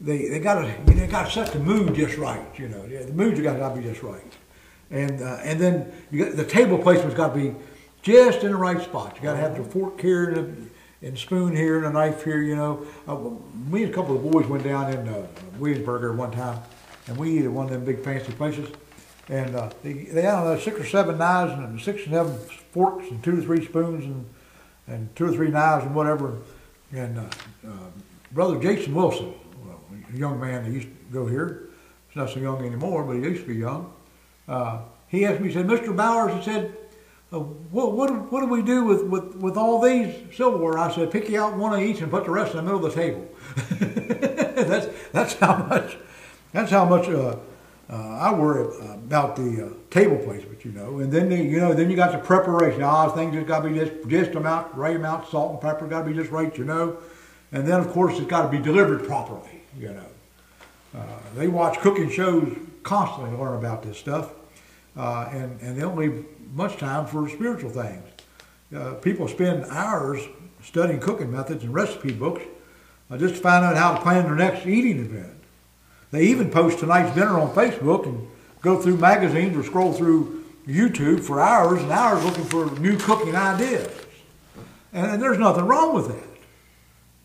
they 0.00 0.28
they 0.28 0.40
got 0.40 0.60
to 0.60 0.74
they 0.86 1.06
got 1.06 1.26
to 1.26 1.32
set 1.32 1.52
the 1.52 1.58
mood 1.58 1.94
just 1.94 2.16
right. 2.16 2.46
You 2.58 2.68
know, 2.68 2.86
the 2.86 3.12
mood's 3.12 3.40
got 3.40 3.56
to 3.56 3.80
be 3.80 3.86
just 3.86 4.02
right, 4.02 4.32
and 4.90 5.22
uh, 5.22 5.38
and 5.42 5.60
then 5.60 5.92
you 6.10 6.24
got 6.24 6.36
the 6.36 6.44
table 6.44 6.78
placement's 6.78 7.14
got 7.14 7.34
to 7.34 7.38
be 7.38 7.54
just 8.02 8.42
in 8.42 8.50
the 8.50 8.56
right 8.56 8.80
spot. 8.80 9.16
You 9.16 9.22
got 9.22 9.34
to 9.34 9.40
have 9.40 9.56
the 9.56 9.64
fork 9.64 10.00
here 10.00 10.30
and 10.30 10.38
a, 10.38 11.06
and 11.06 11.18
spoon 11.18 11.54
here 11.54 11.78
and 11.78 11.86
a 11.86 11.90
knife 11.90 12.24
here. 12.24 12.42
You 12.42 12.56
know, 12.56 12.86
uh, 13.06 13.16
me 13.70 13.82
and 13.82 13.92
a 13.92 13.94
couple 13.94 14.16
of 14.16 14.30
boys 14.30 14.46
went 14.46 14.64
down 14.64 14.92
in 14.92 15.08
uh, 15.08 15.26
Williamsburg 15.58 16.16
one 16.16 16.30
time, 16.30 16.60
and 17.06 17.16
we 17.16 17.38
ate 17.38 17.44
at 17.44 17.52
one 17.52 17.66
of 17.66 17.72
them 17.72 17.84
big 17.84 18.02
fancy 18.02 18.32
places. 18.32 18.68
And 19.28 19.54
uh, 19.54 19.70
they, 19.84 19.92
they 19.92 20.22
had 20.22 20.34
uh, 20.34 20.58
six 20.58 20.80
or 20.80 20.84
seven 20.84 21.18
knives 21.18 21.52
and 21.52 21.80
six 21.80 22.02
or 22.06 22.10
seven 22.10 22.36
forks 22.72 23.08
and 23.10 23.22
two 23.22 23.38
or 23.38 23.42
three 23.42 23.64
spoons 23.64 24.04
and 24.04 24.26
and 24.86 25.14
two 25.14 25.26
or 25.26 25.32
three 25.32 25.50
knives 25.50 25.84
and 25.86 25.94
whatever. 25.94 26.38
And 26.92 27.18
uh, 27.18 27.22
uh, 27.66 27.90
brother 28.32 28.60
Jason 28.60 28.94
Wilson, 28.94 29.34
young 30.16 30.40
man 30.40 30.64
that 30.64 30.70
used 30.70 30.88
to 30.88 31.12
go 31.12 31.26
here, 31.26 31.70
he's 32.08 32.16
not 32.16 32.30
so 32.30 32.40
young 32.40 32.64
anymore, 32.64 33.04
but 33.04 33.14
he 33.14 33.22
used 33.22 33.42
to 33.42 33.48
be 33.48 33.56
young. 33.56 33.92
Uh, 34.48 34.80
he 35.08 35.24
asked 35.24 35.40
me, 35.40 35.48
he 35.48 35.54
said, 35.54 35.66
Mr. 35.66 35.94
Bowers, 35.96 36.34
he 36.34 36.42
said, 36.42 36.74
uh, 37.32 37.38
what, 37.38 37.92
what, 37.92 38.32
what 38.32 38.40
do 38.40 38.46
we 38.46 38.62
do 38.62 38.84
with, 38.84 39.04
with, 39.04 39.36
with 39.36 39.56
all 39.56 39.80
these 39.80 40.14
silverware? 40.34 40.78
I 40.78 40.92
said, 40.92 41.10
pick 41.10 41.28
you 41.28 41.40
out 41.40 41.56
one 41.56 41.72
of 41.72 41.80
each 41.80 42.00
and 42.00 42.10
put 42.10 42.24
the 42.24 42.30
rest 42.30 42.52
in 42.52 42.56
the 42.56 42.62
middle 42.62 42.84
of 42.84 42.94
the 42.94 43.00
table. 43.00 43.28
that's, 44.66 44.88
that's 45.12 45.34
how 45.34 45.56
much, 45.64 45.96
that's 46.52 46.70
how 46.70 46.84
much 46.84 47.08
uh, 47.08 47.36
uh, 47.88 47.94
I 47.96 48.32
worry 48.32 48.62
about 48.92 49.34
the 49.34 49.66
uh, 49.66 49.68
table 49.90 50.16
placement, 50.18 50.64
you 50.64 50.70
know. 50.70 51.00
And 51.00 51.12
then, 51.12 51.28
the, 51.28 51.36
you 51.36 51.58
know, 51.58 51.74
then 51.74 51.90
you 51.90 51.96
got 51.96 52.12
the 52.12 52.18
preparation. 52.18 52.82
All 52.82 53.10
things 53.10 53.34
just 53.34 53.48
got 53.48 53.62
to 53.62 53.68
be 53.68 53.78
just, 53.78 54.08
just 54.08 54.30
amount, 54.36 54.72
right 54.74 54.94
amount, 54.94 55.28
salt 55.28 55.52
and 55.52 55.60
pepper 55.60 55.88
got 55.88 56.02
to 56.02 56.06
be 56.06 56.14
just 56.14 56.30
right, 56.30 56.56
you 56.56 56.64
know. 56.64 56.98
And 57.50 57.66
then, 57.66 57.80
of 57.80 57.90
course, 57.90 58.16
it's 58.18 58.28
got 58.28 58.42
to 58.42 58.48
be 58.48 58.62
delivered 58.62 59.04
properly, 59.04 59.49
you 59.78 59.88
know. 59.88 60.06
Uh, 60.94 61.04
they 61.36 61.48
watch 61.48 61.78
cooking 61.78 62.10
shows 62.10 62.56
constantly 62.82 63.36
learn 63.38 63.56
about 63.56 63.82
this 63.82 63.96
stuff, 63.96 64.32
uh, 64.96 65.28
and, 65.30 65.60
and 65.60 65.76
they 65.76 65.80
don't 65.80 65.96
leave 65.96 66.24
much 66.52 66.76
time 66.76 67.06
for 67.06 67.28
spiritual 67.28 67.70
things. 67.70 68.02
Uh, 68.74 68.94
people 68.94 69.28
spend 69.28 69.64
hours 69.66 70.20
studying 70.62 71.00
cooking 71.00 71.30
methods 71.30 71.64
and 71.64 71.72
recipe 71.72 72.12
books 72.12 72.42
uh, 73.10 73.16
just 73.16 73.36
to 73.36 73.40
find 73.40 73.64
out 73.64 73.76
how 73.76 73.94
to 73.94 74.00
plan 74.00 74.24
their 74.24 74.34
next 74.34 74.66
eating 74.66 74.98
event. 74.98 75.34
They 76.10 76.24
even 76.24 76.50
post 76.50 76.80
tonight's 76.80 77.14
dinner 77.14 77.38
on 77.38 77.54
Facebook 77.54 78.06
and 78.06 78.28
go 78.62 78.80
through 78.80 78.96
magazines 78.96 79.56
or 79.56 79.62
scroll 79.62 79.92
through 79.92 80.44
YouTube 80.66 81.20
for 81.20 81.40
hours 81.40 81.82
and 81.82 81.90
hours 81.90 82.24
looking 82.24 82.44
for 82.44 82.70
new 82.80 82.96
cooking 82.98 83.34
ideas. 83.34 83.90
And, 84.92 85.12
and 85.12 85.22
there's 85.22 85.38
nothing 85.38 85.64
wrong 85.64 85.94
with 85.94 86.08
that. 86.08 86.29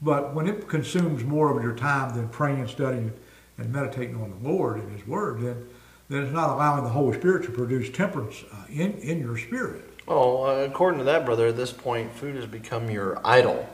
But 0.06 0.36
when 0.36 0.48
it 0.48 0.68
consumes 0.68 1.24
more 1.24 1.58
of 1.58 1.64
your 1.64 1.74
time 1.74 2.16
than 2.16 2.30
praying, 2.30 2.68
studying, 2.68 3.12
and 3.58 3.74
meditating 3.74 4.16
on 4.22 4.30
the 4.30 4.48
Lord 4.48 4.78
and 4.78 4.96
His 4.96 5.08
Word, 5.08 5.42
then, 5.42 5.68
then 6.10 6.24
it's 6.24 6.32
not 6.32 6.52
allowing 6.52 6.84
the 6.84 6.92
Holy 6.92 7.18
Spirit 7.18 7.44
to 7.46 7.52
produce 7.52 7.90
temperance 7.90 8.44
uh, 8.54 8.66
in, 8.70 8.94
in 9.00 9.20
your 9.20 9.36
spirit. 9.36 9.84
Well, 10.06 10.46
uh, 10.46 10.56
according 10.66 11.00
to 11.00 11.06
that, 11.06 11.26
brother, 11.26 11.48
at 11.48 11.58
this 11.58 11.72
point, 11.72 12.14
food 12.14 12.36
has 12.36 12.46
become 12.46 12.92
your 12.92 13.20
idol, 13.26 13.68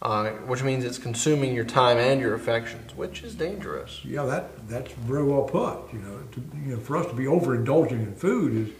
uh, 0.00 0.30
which 0.46 0.62
means 0.62 0.82
it's 0.82 0.96
consuming 0.96 1.54
your 1.54 1.66
time 1.66 1.98
and 1.98 2.22
your 2.22 2.34
affections, 2.34 2.96
which 2.96 3.22
is 3.22 3.34
dangerous. 3.34 4.02
Yeah, 4.02 4.24
that 4.24 4.66
that's 4.66 4.92
very 4.92 5.24
well 5.24 5.42
put. 5.42 5.92
You 5.92 5.98
know, 5.98 6.22
to, 6.32 6.42
you 6.64 6.76
know, 6.76 6.80
for 6.80 6.96
us 6.96 7.06
to 7.08 7.12
be 7.12 7.24
overindulging 7.24 7.90
in 8.00 8.14
food 8.14 8.68
is 8.68 8.74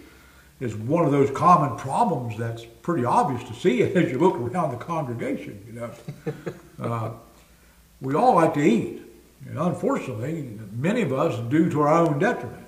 is 0.61 0.77
one 0.77 1.05
of 1.05 1.11
those 1.11 1.31
common 1.31 1.77
problems 1.79 2.37
that's 2.39 2.65
pretty 2.83 3.05
obvious 3.05 3.43
to 3.49 3.55
see 3.55 3.83
as 3.95 4.11
you 4.11 4.19
look 4.19 4.37
around 4.37 4.71
the 4.71 4.85
congregation. 4.85 5.63
You 5.67 5.73
know, 5.73 5.91
uh, 6.81 7.11
we 8.01 8.15
all 8.15 8.35
like 8.35 8.55
to 8.55 8.61
eat, 8.61 9.03
and 9.47 9.59
unfortunately, 9.59 10.59
many 10.73 11.03
of 11.03 11.13
us 11.13 11.39
do 11.51 11.71
to 11.71 11.81
our 11.81 11.95
own 12.07 12.19
detriment. 12.19 12.67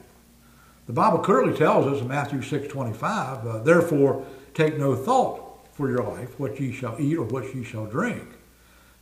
The 0.86 0.92
Bible 0.92 1.18
clearly 1.18 1.56
tells 1.56 1.86
us 1.86 2.00
in 2.00 2.08
Matthew 2.08 2.42
six 2.42 2.66
twenty 2.66 2.92
five, 2.92 3.46
uh, 3.46 3.58
therefore 3.58 4.26
take 4.54 4.78
no 4.78 4.96
thought 4.96 5.40
for 5.72 5.88
your 5.88 6.02
life, 6.02 6.38
what 6.38 6.58
ye 6.60 6.72
shall 6.72 6.96
eat 7.00 7.16
or 7.16 7.24
what 7.24 7.54
ye 7.54 7.64
shall 7.64 7.86
drink. 7.86 8.22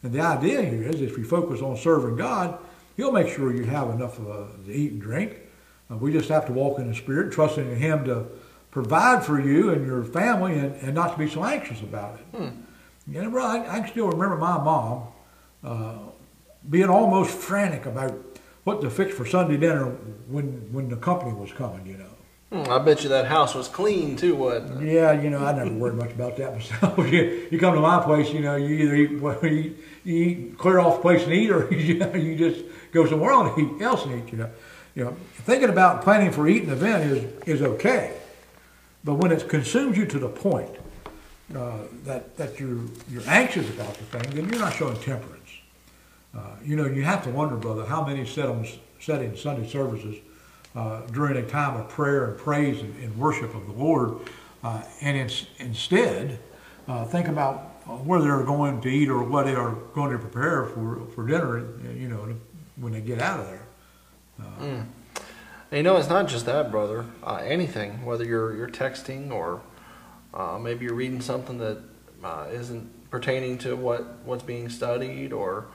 And 0.02 0.12
the 0.12 0.20
idea 0.20 0.62
here 0.62 0.82
is 0.84 1.00
if 1.00 1.18
you 1.18 1.24
focus 1.24 1.60
on 1.60 1.76
serving 1.76 2.16
God, 2.16 2.58
He'll 2.96 3.12
make 3.12 3.28
sure 3.28 3.54
you 3.54 3.64
have 3.64 3.90
enough 3.90 4.20
uh, 4.20 4.46
to 4.66 4.72
eat 4.72 4.92
and 4.92 5.00
drink. 5.00 5.36
Uh, 5.90 5.96
we 5.96 6.12
just 6.12 6.28
have 6.28 6.46
to 6.46 6.52
walk 6.52 6.78
in 6.78 6.88
the 6.88 6.94
Spirit, 6.94 7.32
trusting 7.32 7.70
in 7.70 7.76
Him 7.76 8.04
to 8.04 8.26
provide 8.70 9.24
for 9.24 9.40
you 9.40 9.70
and 9.70 9.86
your 9.86 10.04
family 10.04 10.58
and, 10.58 10.74
and 10.76 10.94
not 10.94 11.12
to 11.12 11.18
be 11.18 11.28
so 11.28 11.44
anxious 11.44 11.80
about 11.80 12.18
it. 12.18 12.52
You 13.08 13.22
know, 13.22 13.38
I, 13.38 13.76
I 13.76 13.80
can 13.80 13.88
still 13.88 14.08
remember 14.08 14.36
my 14.36 14.58
mom 14.58 15.08
uh, 15.64 15.98
being 16.68 16.88
almost 16.88 17.36
frantic 17.36 17.86
about 17.86 18.14
what 18.64 18.80
to 18.82 18.90
fix 18.90 19.14
for 19.14 19.26
Sunday 19.26 19.56
dinner 19.56 19.86
when, 20.28 20.72
when 20.72 20.88
the 20.88 20.96
company 20.96 21.32
was 21.32 21.52
coming, 21.52 21.86
you 21.86 21.96
know. 21.96 22.06
Hmm, 22.52 22.70
I 22.70 22.78
bet 22.78 23.04
you 23.04 23.08
that 23.10 23.26
house 23.26 23.54
was 23.54 23.68
clean 23.68 24.16
too, 24.16 24.34
wasn't 24.34 24.82
it? 24.82 24.92
Yeah, 24.92 25.12
you 25.12 25.30
know, 25.30 25.44
I 25.44 25.52
never 25.52 25.72
worried 25.72 25.96
much 25.96 26.10
about 26.10 26.36
that 26.36 26.52
myself. 26.52 26.98
you, 27.12 27.48
you 27.50 27.58
come 27.58 27.74
to 27.74 27.80
my 27.80 28.02
place, 28.02 28.32
you 28.32 28.40
know, 28.40 28.56
you 28.56 28.74
either 28.74 28.94
eat, 28.94 29.20
well, 29.20 29.38
you, 29.44 29.76
you 30.04 30.16
eat, 30.16 30.58
clear 30.58 30.80
off 30.80 30.96
the 30.96 31.02
place 31.02 31.22
and 31.24 31.32
eat, 31.32 31.50
or 31.50 31.72
you, 31.74 31.94
know, 31.94 32.12
you 32.14 32.36
just 32.36 32.64
go 32.92 33.06
somewhere 33.06 33.32
else 33.32 33.56
and 33.56 33.76
eat, 33.76 33.82
else 33.82 34.04
and 34.04 34.22
eat. 34.22 34.32
You 34.32 34.38
know, 34.38 34.50
you 34.94 35.04
know, 35.04 35.16
thinking 35.34 35.68
about 35.68 36.02
planning 36.02 36.32
for 36.32 36.48
eating 36.48 36.70
event 36.70 37.04
is 37.04 37.48
is 37.60 37.62
okay, 37.62 38.19
but 39.04 39.14
when 39.14 39.32
it 39.32 39.48
consumes 39.48 39.96
you 39.96 40.06
to 40.06 40.18
the 40.18 40.28
point 40.28 40.70
uh, 41.54 41.78
that 42.04 42.36
that 42.36 42.60
you're 42.60 42.80
you're 43.10 43.22
anxious 43.26 43.68
about 43.70 43.94
the 43.94 44.04
thing, 44.04 44.34
then 44.34 44.48
you're 44.48 44.60
not 44.60 44.74
showing 44.74 44.96
temperance. 45.00 45.36
Uh, 46.36 46.56
you 46.64 46.76
know, 46.76 46.86
you 46.86 47.02
have 47.02 47.24
to 47.24 47.30
wonder, 47.30 47.56
brother, 47.56 47.84
how 47.84 48.04
many 48.04 48.24
sat 48.24 49.22
in 49.22 49.36
Sunday 49.36 49.68
services 49.68 50.16
uh, 50.76 51.00
during 51.08 51.36
a 51.36 51.46
time 51.48 51.78
of 51.80 51.88
prayer 51.88 52.26
and 52.26 52.38
praise 52.38 52.80
and, 52.80 52.94
and 53.02 53.16
worship 53.18 53.52
of 53.54 53.66
the 53.66 53.72
Lord, 53.72 54.18
uh, 54.62 54.82
and 55.00 55.16
ins- 55.16 55.46
instead 55.58 56.38
uh, 56.86 57.04
think 57.04 57.26
about 57.26 57.66
where 58.04 58.20
they're 58.20 58.44
going 58.44 58.80
to 58.82 58.88
eat 58.88 59.08
or 59.08 59.24
what 59.24 59.46
they 59.46 59.54
are 59.54 59.72
going 59.94 60.12
to 60.12 60.18
prepare 60.18 60.66
for, 60.66 61.06
for 61.14 61.26
dinner, 61.26 61.64
you 61.96 62.08
know, 62.08 62.32
when 62.76 62.92
they 62.92 63.00
get 63.00 63.20
out 63.20 63.40
of 63.40 63.46
there. 63.46 63.66
And 65.70 65.78
you 65.78 65.82
know, 65.84 65.96
it's 65.96 66.08
not 66.08 66.26
just 66.26 66.46
that, 66.46 66.70
brother. 66.70 67.06
Uh, 67.22 67.40
anything, 67.44 68.04
whether 68.04 68.24
you're 68.24 68.56
you're 68.56 68.68
texting 68.68 69.30
or 69.30 69.60
uh, 70.34 70.58
maybe 70.58 70.84
you're 70.84 70.94
reading 70.94 71.20
something 71.20 71.58
that 71.58 71.78
uh, 72.24 72.46
isn't 72.50 73.10
pertaining 73.10 73.58
to 73.58 73.76
what 73.76 74.18
what's 74.24 74.42
being 74.42 74.68
studied, 74.68 75.32
or 75.32 75.66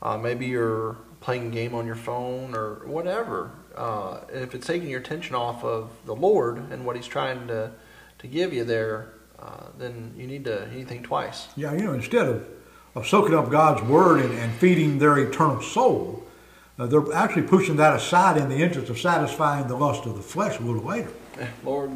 uh, 0.00 0.16
maybe 0.16 0.46
you're 0.46 0.96
playing 1.20 1.48
a 1.48 1.50
game 1.50 1.74
on 1.74 1.86
your 1.86 1.94
phone 1.94 2.54
or 2.54 2.86
whatever. 2.86 3.50
Uh, 3.76 4.20
if 4.32 4.54
it's 4.54 4.66
taking 4.66 4.88
your 4.88 5.00
attention 5.00 5.34
off 5.34 5.62
of 5.62 5.90
the 6.04 6.14
Lord 6.14 6.58
and 6.70 6.84
what 6.86 6.96
He's 6.96 7.06
trying 7.06 7.46
to, 7.48 7.70
to 8.18 8.26
give 8.26 8.52
you 8.52 8.64
there, 8.64 9.12
uh, 9.38 9.66
then 9.78 10.14
you 10.16 10.26
need 10.26 10.44
to 10.44 10.68
you 10.70 10.78
need 10.78 10.84
to 10.84 10.88
think 10.88 11.04
twice. 11.04 11.48
Yeah, 11.56 11.72
you 11.72 11.84
know, 11.84 11.92
instead 11.92 12.26
of, 12.26 12.46
of 12.94 13.06
soaking 13.06 13.34
up 13.34 13.50
God's 13.50 13.82
word 13.82 14.20
and, 14.20 14.32
and 14.38 14.52
feeding 14.54 14.98
their 14.98 15.18
eternal 15.18 15.60
soul, 15.60 16.23
uh, 16.78 16.86
they're 16.86 17.12
actually 17.12 17.42
pushing 17.42 17.76
that 17.76 17.94
aside 17.94 18.36
in 18.36 18.48
the 18.48 18.56
interest 18.56 18.90
of 18.90 18.98
satisfying 18.98 19.68
the 19.68 19.76
lust 19.76 20.06
of 20.06 20.16
the 20.16 20.22
flesh 20.22 20.58
a 20.58 20.62
little 20.62 20.82
later. 20.82 21.10
Eh, 21.38 21.46
Lord, 21.64 21.90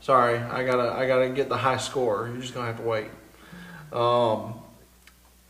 sorry, 0.00 0.38
I 0.38 0.64
gotta 0.64 0.92
I 0.92 1.06
gotta 1.06 1.28
get 1.28 1.48
the 1.48 1.56
high 1.56 1.76
score. 1.76 2.28
You're 2.28 2.40
just 2.40 2.54
gonna 2.54 2.66
have 2.66 2.78
to 2.78 2.82
wait. 2.82 3.08
Um, 3.92 4.54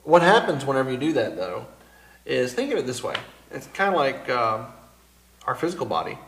what 0.05 0.23
happens 0.23 0.65
whenever 0.65 0.91
you 0.91 0.99
do 0.99 1.13
that, 1.15 1.37
though, 1.37 1.67
is 2.25 2.53
think 2.53 2.73
of 2.73 2.79
it 2.79 2.87
this 2.87 3.03
way. 3.03 3.17
It's 3.51 3.67
kind 3.69 3.95
of 3.95 3.97
like 3.99 4.29
uh, 4.29 4.65
our 5.47 5.55
physical 5.55 5.87
body. 5.87 6.19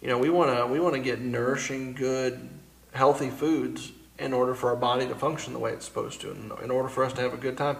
You 0.00 0.08
know, 0.08 0.18
we 0.18 0.30
wanna 0.30 0.66
we 0.66 0.78
wanna 0.80 1.00
get 1.00 1.20
nourishing, 1.20 1.94
good, 1.94 2.48
healthy 2.92 3.30
foods 3.30 3.92
in 4.18 4.32
order 4.32 4.54
for 4.54 4.70
our 4.70 4.76
body 4.76 5.08
to 5.08 5.14
function 5.14 5.52
the 5.52 5.58
way 5.58 5.72
it's 5.72 5.84
supposed 5.84 6.20
to, 6.20 6.30
in, 6.30 6.52
in 6.62 6.70
order 6.70 6.88
for 6.88 7.04
us 7.04 7.12
to 7.14 7.20
have 7.20 7.34
a 7.34 7.36
good 7.36 7.56
time, 7.56 7.76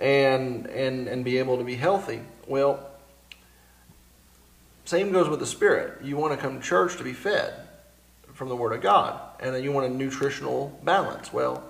and 0.00 0.66
and 0.66 1.08
and 1.08 1.24
be 1.24 1.38
able 1.38 1.58
to 1.58 1.64
be 1.64 1.76
healthy. 1.76 2.20
Well, 2.46 2.90
same 4.84 5.12
goes 5.12 5.28
with 5.28 5.40
the 5.40 5.46
spirit. 5.46 6.04
You 6.04 6.16
want 6.16 6.32
to 6.34 6.38
come 6.38 6.60
to 6.60 6.64
church 6.66 6.96
to 6.98 7.04
be 7.04 7.12
fed 7.12 7.54
from 8.34 8.48
the 8.48 8.56
Word 8.56 8.72
of 8.72 8.82
God, 8.82 9.18
and 9.40 9.54
then 9.54 9.62
you 9.62 9.72
want 9.72 9.86
a 9.86 9.94
nutritional 9.94 10.78
balance. 10.82 11.32
Well, 11.32 11.62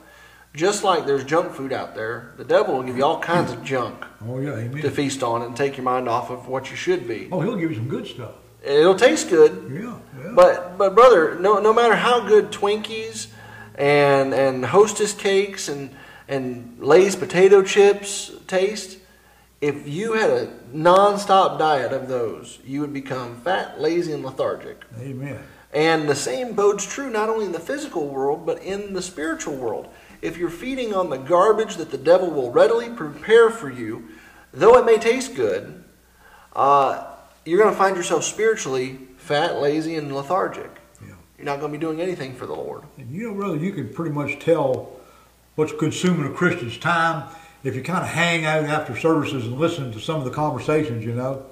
just 0.55 0.83
like 0.85 1.05
there's 1.07 1.25
junk 1.25 1.53
food 1.53 1.73
out 1.73 1.95
there, 1.95 2.33
the 2.37 2.45
devil 2.45 2.75
will 2.77 2.83
give 2.83 2.97
you 2.97 3.05
all 3.05 3.21
kinds 3.21 3.53
of 3.53 3.63
junk 3.65 4.05
Oh, 4.27 4.39
yeah, 4.41 4.57
to 4.83 4.91
feast 4.91 5.23
on 5.23 5.43
and 5.43 5.57
take 5.57 5.77
your 5.77 5.85
mind 5.85 6.09
off 6.09 6.31
of 6.31 6.49
what 6.49 6.71
you 6.71 6.77
should 6.77 7.07
be. 7.07 7.29
Oh, 7.31 7.41
he'll 7.41 7.57
give 7.57 7.71
you 7.71 7.77
some 7.77 7.89
good 7.89 8.07
stuff. 8.07 8.35
It'll 8.65 8.95
taste 8.95 9.29
good, 9.29 9.71
Yeah, 9.71 9.97
yeah. 10.23 10.33
but 10.35 10.79
but 10.79 10.95
brother, 10.95 11.39
no 11.39 11.61
no 11.61 11.73
matter 11.73 11.95
how 11.97 12.27
good 12.27 12.51
Twinkies 12.51 13.27
and 13.75 14.33
and 14.33 14.65
Hostess 14.65 15.13
cakes 15.13 15.69
and 15.69 15.91
and 16.29 16.79
Lay's 16.79 17.17
potato 17.17 17.63
chips 17.63 18.33
taste, 18.47 18.99
if 19.61 19.89
you 19.89 20.13
had 20.15 20.31
a 20.31 20.53
non-stop 20.73 21.59
diet 21.59 21.93
of 21.93 22.09
those, 22.09 22.59
you 22.65 22.81
would 22.81 22.93
become 22.93 23.37
fat, 23.41 23.81
lazy, 23.81 24.13
and 24.13 24.25
lethargic. 24.25 24.83
Amen. 24.99 25.39
And 25.73 26.09
the 26.09 26.15
same 26.15 26.55
bodes 26.55 26.87
true 26.87 27.11
not 27.11 27.29
only 27.29 27.47
in 27.47 27.53
the 27.53 27.61
physical 27.61 28.09
world, 28.09 28.47
but 28.47 28.63
in 28.63 28.93
the 28.93 29.03
spiritual 29.03 29.57
world. 29.57 29.89
If 30.23 30.37
you're 30.37 30.51
feeding 30.51 30.95
on 30.95 31.11
the 31.11 31.17
garbage 31.17 31.77
that 31.77 31.91
the 31.91 31.99
devil 31.99 32.31
will 32.31 32.51
readily 32.51 32.91
prepare 32.91 33.51
for 33.51 33.71
you, 33.71 34.09
though 34.53 34.79
it 34.79 34.87
may 34.87 34.99
taste 34.99 35.35
good, 35.35 35.83
uh, 36.55 37.07
you're 37.45 37.59
going 37.59 37.73
to 37.73 37.77
find 37.77 37.97
yourself 37.97 38.25
spiritually 38.25 38.99
fat, 39.17 39.57
lazy, 39.57 39.97
and 39.97 40.15
lethargic. 40.15 40.71
Yeah. 41.03 41.15
You're 41.37 41.47
not 41.47 41.59
going 41.61 41.73
to 41.73 41.79
be 41.79 41.81
doing 41.81 42.01
anything 42.01 42.35
for 42.35 42.47
the 42.47 42.55
Lord. 42.55 42.85
And 42.97 43.11
you 43.11 43.29
know, 43.29 43.35
brother, 43.35 43.57
you 43.57 43.73
can 43.73 43.93
pretty 43.93 44.13
much 44.13 44.39
tell 44.39 44.93
what's 45.55 45.73
consuming 45.73 46.31
a 46.31 46.35
Christian's 46.35 46.79
time 46.79 47.29
if 47.63 47.75
you 47.75 47.83
kind 47.83 48.05
of 48.05 48.11
hang 48.11 48.45
out 48.45 48.65
after 48.65 48.97
services 48.97 49.47
and 49.47 49.59
listen 49.59 49.91
to 49.93 49.99
some 49.99 50.17
of 50.17 50.25
the 50.25 50.31
conversations, 50.31 51.05
you 51.05 51.15
know, 51.15 51.45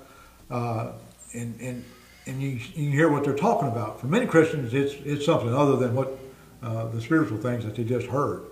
uh, 0.51 0.93
and 1.33 1.59
and 1.61 1.85
and 2.27 2.41
you, 2.41 2.61
you 2.75 2.91
hear 2.91 3.11
what 3.11 3.25
they're 3.25 3.35
talking 3.35 3.69
about. 3.69 4.01
For 4.01 4.07
many 4.07 4.27
Christians, 4.27 4.75
it's 4.75 4.95
it's 5.05 5.25
something 5.25 5.53
other 5.53 5.77
than 5.77 5.95
what 5.95 6.19
uh, 6.63 6.87
the 6.89 7.01
spiritual 7.01 7.39
things 7.39 7.65
that 7.65 7.75
they 7.75 7.85
just 7.85 8.07
heard, 8.07 8.43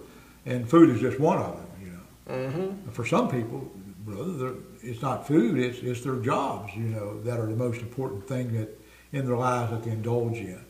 and 0.46 0.68
food 0.68 0.88
is 0.90 1.00
just 1.00 1.20
one 1.20 1.38
of 1.38 1.56
them, 1.56 1.66
you 1.82 1.92
know. 1.92 2.48
Mm-hmm. 2.48 2.90
For 2.90 3.04
some 3.04 3.28
people, 3.28 3.70
brother, 4.06 4.54
it's 4.82 5.02
not 5.02 5.26
food; 5.26 5.58
it's 5.58 5.80
it's 5.80 6.00
their 6.00 6.16
jobs, 6.16 6.72
you 6.74 6.84
know, 6.84 7.20
that 7.22 7.38
are 7.38 7.46
the 7.46 7.56
most 7.56 7.82
important 7.82 8.26
thing 8.26 8.52
that 8.54 8.80
in 9.12 9.26
their 9.26 9.36
lives 9.36 9.70
that 9.70 9.82
they 9.82 9.90
indulge 9.90 10.38
in. 10.38 10.64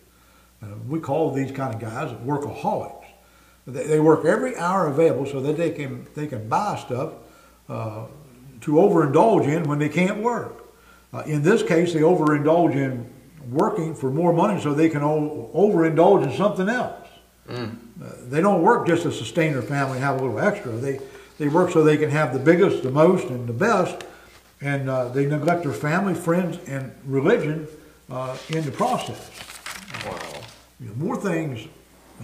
Uh, 0.62 0.66
we 0.88 0.98
call 0.98 1.30
these 1.32 1.52
kind 1.52 1.74
of 1.74 1.80
guys 1.80 2.10
workaholics. 2.26 2.99
They, 3.72 3.84
they 3.86 4.00
work 4.00 4.24
every 4.24 4.56
hour 4.56 4.86
available 4.86 5.26
so 5.26 5.40
that 5.40 5.56
they 5.56 5.70
can 5.70 6.06
they 6.14 6.26
can 6.26 6.48
buy 6.48 6.76
stuff 6.76 7.12
uh, 7.68 8.06
to 8.62 8.72
overindulge 8.72 9.46
in 9.46 9.64
when 9.64 9.78
they 9.78 9.88
can't 9.88 10.18
work. 10.22 10.64
Uh, 11.12 11.22
in 11.26 11.42
this 11.42 11.62
case, 11.62 11.92
they 11.92 12.00
overindulge 12.00 12.74
in 12.74 13.10
working 13.50 13.94
for 13.94 14.10
more 14.10 14.32
money 14.32 14.60
so 14.60 14.74
they 14.74 14.88
can 14.88 15.02
o- 15.02 15.50
overindulge 15.54 16.30
in 16.30 16.36
something 16.36 16.68
else. 16.68 17.08
Uh, 17.48 17.66
they 18.28 18.40
don't 18.40 18.62
work 18.62 18.86
just 18.86 19.02
to 19.02 19.10
sustain 19.12 19.52
their 19.52 19.62
family 19.62 19.96
and 19.96 20.04
have 20.04 20.20
a 20.20 20.22
little 20.24 20.38
extra. 20.38 20.70
They 20.72 21.00
they 21.38 21.48
work 21.48 21.70
so 21.70 21.82
they 21.82 21.96
can 21.96 22.10
have 22.10 22.32
the 22.32 22.38
biggest, 22.38 22.82
the 22.82 22.90
most, 22.90 23.26
and 23.28 23.48
the 23.48 23.52
best, 23.52 24.04
and 24.60 24.88
uh, 24.90 25.08
they 25.08 25.26
neglect 25.26 25.64
their 25.64 25.72
family, 25.72 26.14
friends, 26.14 26.58
and 26.66 26.92
religion 27.06 27.66
uh, 28.10 28.36
in 28.50 28.64
the 28.64 28.70
process. 28.70 29.30
Wow. 30.06 30.42
You 30.80 30.88
know, 30.88 30.94
more 30.96 31.16
things, 31.16 31.66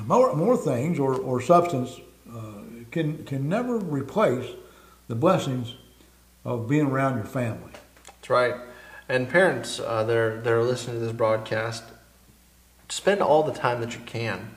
more, 0.04 0.34
more 0.34 0.56
things, 0.56 0.98
or, 0.98 1.14
or 1.14 1.40
substance 1.40 2.00
uh, 2.30 2.62
can 2.90 3.24
can 3.24 3.48
never 3.48 3.78
replace 3.78 4.54
the 5.08 5.14
blessings 5.14 5.74
of 6.44 6.68
being 6.68 6.86
around 6.86 7.16
your 7.16 7.26
family. 7.26 7.72
That's 8.06 8.30
right. 8.30 8.54
And 9.08 9.28
parents 9.28 9.78
uh, 9.78 10.04
that, 10.04 10.16
are, 10.16 10.40
that 10.40 10.52
are 10.52 10.64
listening 10.64 10.98
to 10.98 11.04
this 11.04 11.12
broadcast, 11.12 11.84
spend 12.88 13.20
all 13.20 13.42
the 13.42 13.52
time 13.52 13.80
that 13.80 13.94
you 13.94 14.00
can 14.04 14.56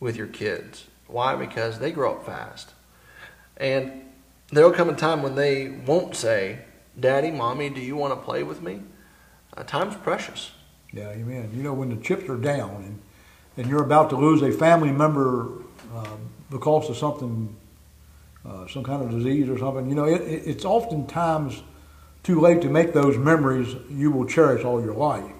with 0.00 0.16
your 0.16 0.26
kids. 0.26 0.86
Why? 1.06 1.34
Because 1.34 1.78
they 1.78 1.92
grow 1.92 2.12
up 2.16 2.26
fast. 2.26 2.72
And 3.56 4.02
there'll 4.50 4.72
come 4.72 4.90
a 4.90 4.94
time 4.94 5.22
when 5.22 5.34
they 5.34 5.68
won't 5.68 6.14
say, 6.14 6.60
Daddy, 6.98 7.30
Mommy, 7.30 7.70
do 7.70 7.80
you 7.80 7.96
want 7.96 8.12
to 8.12 8.22
play 8.22 8.42
with 8.42 8.62
me? 8.62 8.82
Uh, 9.56 9.62
time's 9.62 9.96
precious. 9.96 10.50
Yeah, 10.92 11.08
amen. 11.08 11.52
You 11.54 11.62
know, 11.62 11.72
when 11.72 11.88
the 11.88 12.02
chips 12.02 12.28
are 12.28 12.36
down 12.36 12.82
and, 12.84 13.02
and 13.56 13.66
you're 13.68 13.82
about 13.82 14.10
to 14.10 14.16
lose 14.16 14.42
a 14.42 14.52
family 14.52 14.90
member 14.90 15.48
uh, 15.94 16.06
because 16.50 16.88
of 16.90 16.96
something, 16.96 17.54
uh, 18.44 18.66
some 18.68 18.84
kind 18.84 19.02
of 19.02 19.10
disease 19.10 19.48
or 19.48 19.58
something, 19.58 19.88
you 19.88 19.94
know, 19.94 20.04
it, 20.04 20.20
it, 20.22 20.42
it's 20.46 20.64
oftentimes 20.64 21.62
too 22.22 22.40
late 22.40 22.60
to 22.62 22.68
make 22.68 22.92
those 22.92 23.16
memories 23.16 23.74
you 23.90 24.10
will 24.10 24.26
cherish 24.26 24.64
all 24.64 24.82
your 24.82 24.94
life. 24.94 25.32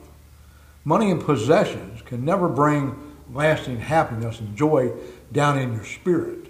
Money 0.85 1.11
and 1.11 1.20
possessions 1.20 2.00
can 2.02 2.24
never 2.24 2.48
bring 2.48 2.94
lasting 3.33 3.81
happiness 3.81 4.38
and 4.38 4.57
joy 4.57 4.92
down 5.33 5.59
in 5.59 5.74
your 5.74 5.85
spirit. 5.85 6.46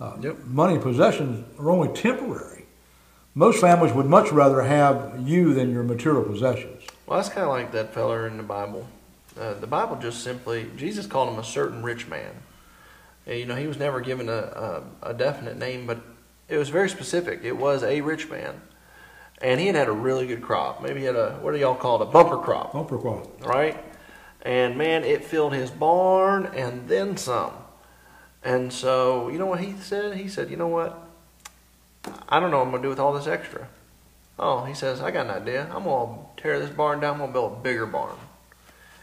Uh, 0.00 0.16
Yep. 0.20 0.44
Money 0.46 0.74
and 0.74 0.82
possessions 0.82 1.44
are 1.58 1.70
only 1.70 1.88
temporary. 1.94 2.64
Most 3.34 3.60
families 3.60 3.92
would 3.92 4.06
much 4.06 4.32
rather 4.32 4.62
have 4.62 5.20
you 5.22 5.52
than 5.52 5.70
your 5.70 5.82
material 5.82 6.22
possessions. 6.22 6.82
Well, 7.06 7.18
that's 7.18 7.28
kind 7.28 7.42
of 7.44 7.50
like 7.50 7.70
that 7.72 7.92
feller 7.92 8.26
in 8.26 8.38
the 8.38 8.42
Bible. 8.42 8.86
Uh, 9.38 9.54
the 9.54 9.66
Bible 9.66 9.96
just 9.96 10.22
simply, 10.22 10.70
Jesus 10.76 11.06
called 11.06 11.28
him 11.32 11.38
a 11.38 11.44
certain 11.44 11.82
rich 11.82 12.08
man. 12.08 12.32
And, 13.26 13.38
you 13.38 13.44
know, 13.44 13.56
he 13.56 13.66
was 13.66 13.78
never 13.78 14.00
given 14.00 14.28
a, 14.28 14.32
a, 15.02 15.10
a 15.10 15.14
definite 15.14 15.56
name, 15.56 15.86
but 15.86 16.00
it 16.48 16.56
was 16.56 16.68
very 16.68 16.88
specific. 16.88 17.40
It 17.42 17.56
was 17.56 17.82
a 17.82 18.00
rich 18.00 18.30
man. 18.30 18.60
And 19.42 19.60
he 19.60 19.66
had 19.66 19.76
had 19.76 19.88
a 19.88 19.92
really 19.92 20.26
good 20.26 20.40
crop. 20.42 20.82
Maybe 20.82 21.00
he 21.00 21.06
had 21.06 21.16
a, 21.16 21.32
what 21.42 21.52
do 21.52 21.58
y'all 21.58 21.74
call 21.74 22.00
it, 22.00 22.08
a 22.08 22.10
bumper 22.10 22.38
crop, 22.38 22.72
Bumper 22.72 22.98
crop. 22.98 23.44
right? 23.44 23.76
And 24.42 24.78
man, 24.78 25.04
it 25.04 25.24
filled 25.24 25.52
his 25.52 25.70
barn 25.70 26.46
and 26.46 26.88
then 26.88 27.16
some. 27.16 27.52
And 28.42 28.72
so, 28.72 29.28
you 29.28 29.38
know 29.38 29.46
what 29.46 29.60
he 29.60 29.74
said? 29.76 30.16
He 30.16 30.28
said, 30.28 30.50
you 30.50 30.56
know 30.56 30.68
what? 30.68 31.02
I 32.28 32.38
don't 32.38 32.50
know 32.50 32.58
what 32.58 32.66
I'm 32.66 32.70
going 32.70 32.82
to 32.82 32.86
do 32.86 32.90
with 32.90 33.00
all 33.00 33.12
this 33.12 33.26
extra. 33.26 33.68
Oh, 34.38 34.64
he 34.64 34.72
says, 34.74 35.00
I 35.00 35.10
got 35.10 35.26
an 35.26 35.42
idea. 35.42 35.68
I'm 35.74 35.84
going 35.84 36.18
to 36.36 36.42
tear 36.42 36.60
this 36.60 36.70
barn 36.70 37.00
down. 37.00 37.14
I'm 37.14 37.18
going 37.18 37.30
to 37.30 37.32
build 37.32 37.52
a 37.54 37.56
bigger 37.56 37.86
barn. 37.86 38.16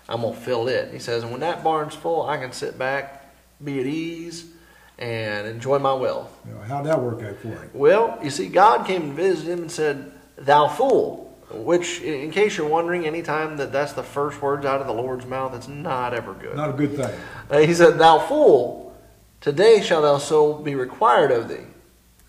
I'm 0.09 0.21
going 0.21 0.33
to 0.33 0.39
fill 0.39 0.67
it. 0.67 0.91
He 0.91 0.99
says, 0.99 1.23
and 1.23 1.31
when 1.31 1.41
that 1.41 1.63
barn's 1.63 1.95
full, 1.95 2.23
I 2.23 2.37
can 2.37 2.51
sit 2.51 2.77
back, 2.77 3.33
be 3.63 3.79
at 3.79 3.85
ease, 3.85 4.45
and 4.99 5.47
enjoy 5.47 5.79
my 5.79 5.93
wealth. 5.93 6.31
You 6.45 6.55
how'd 6.67 6.85
that 6.85 7.01
work 7.01 7.23
out 7.23 7.37
for 7.37 7.49
him? 7.49 7.69
Well, 7.73 8.19
you 8.21 8.29
see, 8.29 8.47
God 8.47 8.85
came 8.85 9.03
and 9.03 9.13
visited 9.13 9.51
him 9.51 9.61
and 9.61 9.71
said, 9.71 10.11
Thou 10.37 10.67
fool. 10.67 11.21
Which, 11.51 12.01
in 12.01 12.31
case 12.31 12.57
you're 12.57 12.67
wondering, 12.67 13.05
anytime 13.05 13.57
that 13.57 13.71
that's 13.71 13.93
the 13.93 14.01
first 14.01 14.41
words 14.41 14.65
out 14.65 14.81
of 14.81 14.87
the 14.87 14.93
Lord's 14.93 15.25
mouth, 15.25 15.53
it's 15.53 15.67
not 15.67 16.13
ever 16.13 16.33
good. 16.33 16.55
Not 16.55 16.71
a 16.71 16.73
good 16.73 16.95
thing. 16.95 17.13
Uh, 17.49 17.59
he 17.59 17.73
said, 17.75 17.99
Thou 17.99 18.19
fool, 18.19 18.95
today 19.39 19.81
shall 19.81 20.01
thou 20.01 20.17
so 20.17 20.55
be 20.55 20.73
required 20.73 21.31
of 21.31 21.49
thee. 21.49 21.65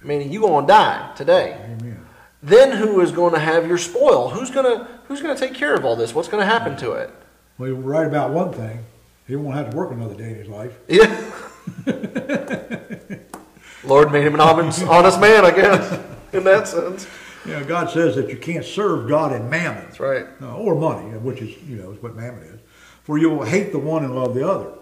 Meaning, 0.03 0.31
you're 0.31 0.43
going 0.43 0.65
to 0.65 0.69
die 0.69 1.13
today. 1.17 1.59
Amen. 1.65 2.05
Then 2.43 2.73
who 2.73 3.01
is 3.01 3.11
going 3.11 3.33
to 3.33 3.41
have 3.41 3.67
your 3.67 3.79
spoil? 3.79 4.29
Who's 4.29 4.51
going 4.51 4.67
to 4.67 4.87
who's 5.09 5.23
going 5.23 5.35
to 5.35 5.41
take 5.41 5.55
care 5.55 5.75
of 5.75 5.87
all 5.87 5.97
this? 5.97 6.15
What's 6.15 6.29
going 6.29 6.43
to 6.43 6.47
happen 6.47 6.77
to 6.77 6.93
it? 6.93 7.11
Well, 7.59 7.69
you're 7.69 7.77
right 7.79 8.07
about 8.07 8.31
one 8.31 8.53
thing. 8.53 8.85
He 9.27 9.37
won't 9.37 9.57
have 9.57 9.71
to 9.71 9.77
work 9.77 9.91
another 9.93 10.15
day 10.15 10.31
in 10.31 10.35
his 10.37 10.49
life. 10.49 10.77
Yeah. 10.89 11.31
Lord 13.85 14.13
made 14.13 14.27
him 14.27 14.35
an 14.35 14.41
honest, 14.41 14.83
honest 14.85 15.21
man, 15.21 15.45
I 15.45 15.51
guess, 15.51 16.01
in 16.33 16.45
that 16.45 16.69
sense. 16.69 17.07
Know, 17.47 17.63
God 17.65 17.91
says 17.91 18.17
that 18.17 18.31
you 18.31 18.37
can't 18.37 18.65
serve 18.65 19.07
God 19.09 19.33
and 19.33 19.51
mammon, 19.51 19.85
That's 19.85 20.01
right. 20.01 20.27
or 20.43 20.75
money, 20.75 21.17
which 21.19 21.43
is, 21.43 21.57
you 21.69 21.77
know, 21.77 21.93
is 21.93 22.03
what 22.03 22.17
mammon 22.17 22.43
is. 22.45 22.61
For 23.03 23.19
you 23.19 23.29
will 23.29 23.45
hate 23.45 23.71
the 23.73 23.79
one 23.79 24.03
and 24.05 24.15
love 24.15 24.35
the 24.35 24.49
other. 24.49 24.73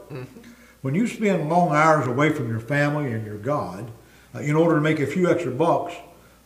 When 0.81 0.95
you 0.95 1.09
spend 1.09 1.49
long 1.49 1.75
hours 1.75 2.07
away 2.07 2.31
from 2.31 2.49
your 2.49 2.61
family 2.61 3.13
and 3.13 3.27
your 3.27 3.39
God 3.39 3.91
uh, 4.35 4.39
in 4.41 4.55
order 4.55 4.77
to 4.77 4.81
make 4.81 5.01
a 5.01 5.07
few 5.07 5.29
extra 5.31 5.51
bucks, 5.51 5.95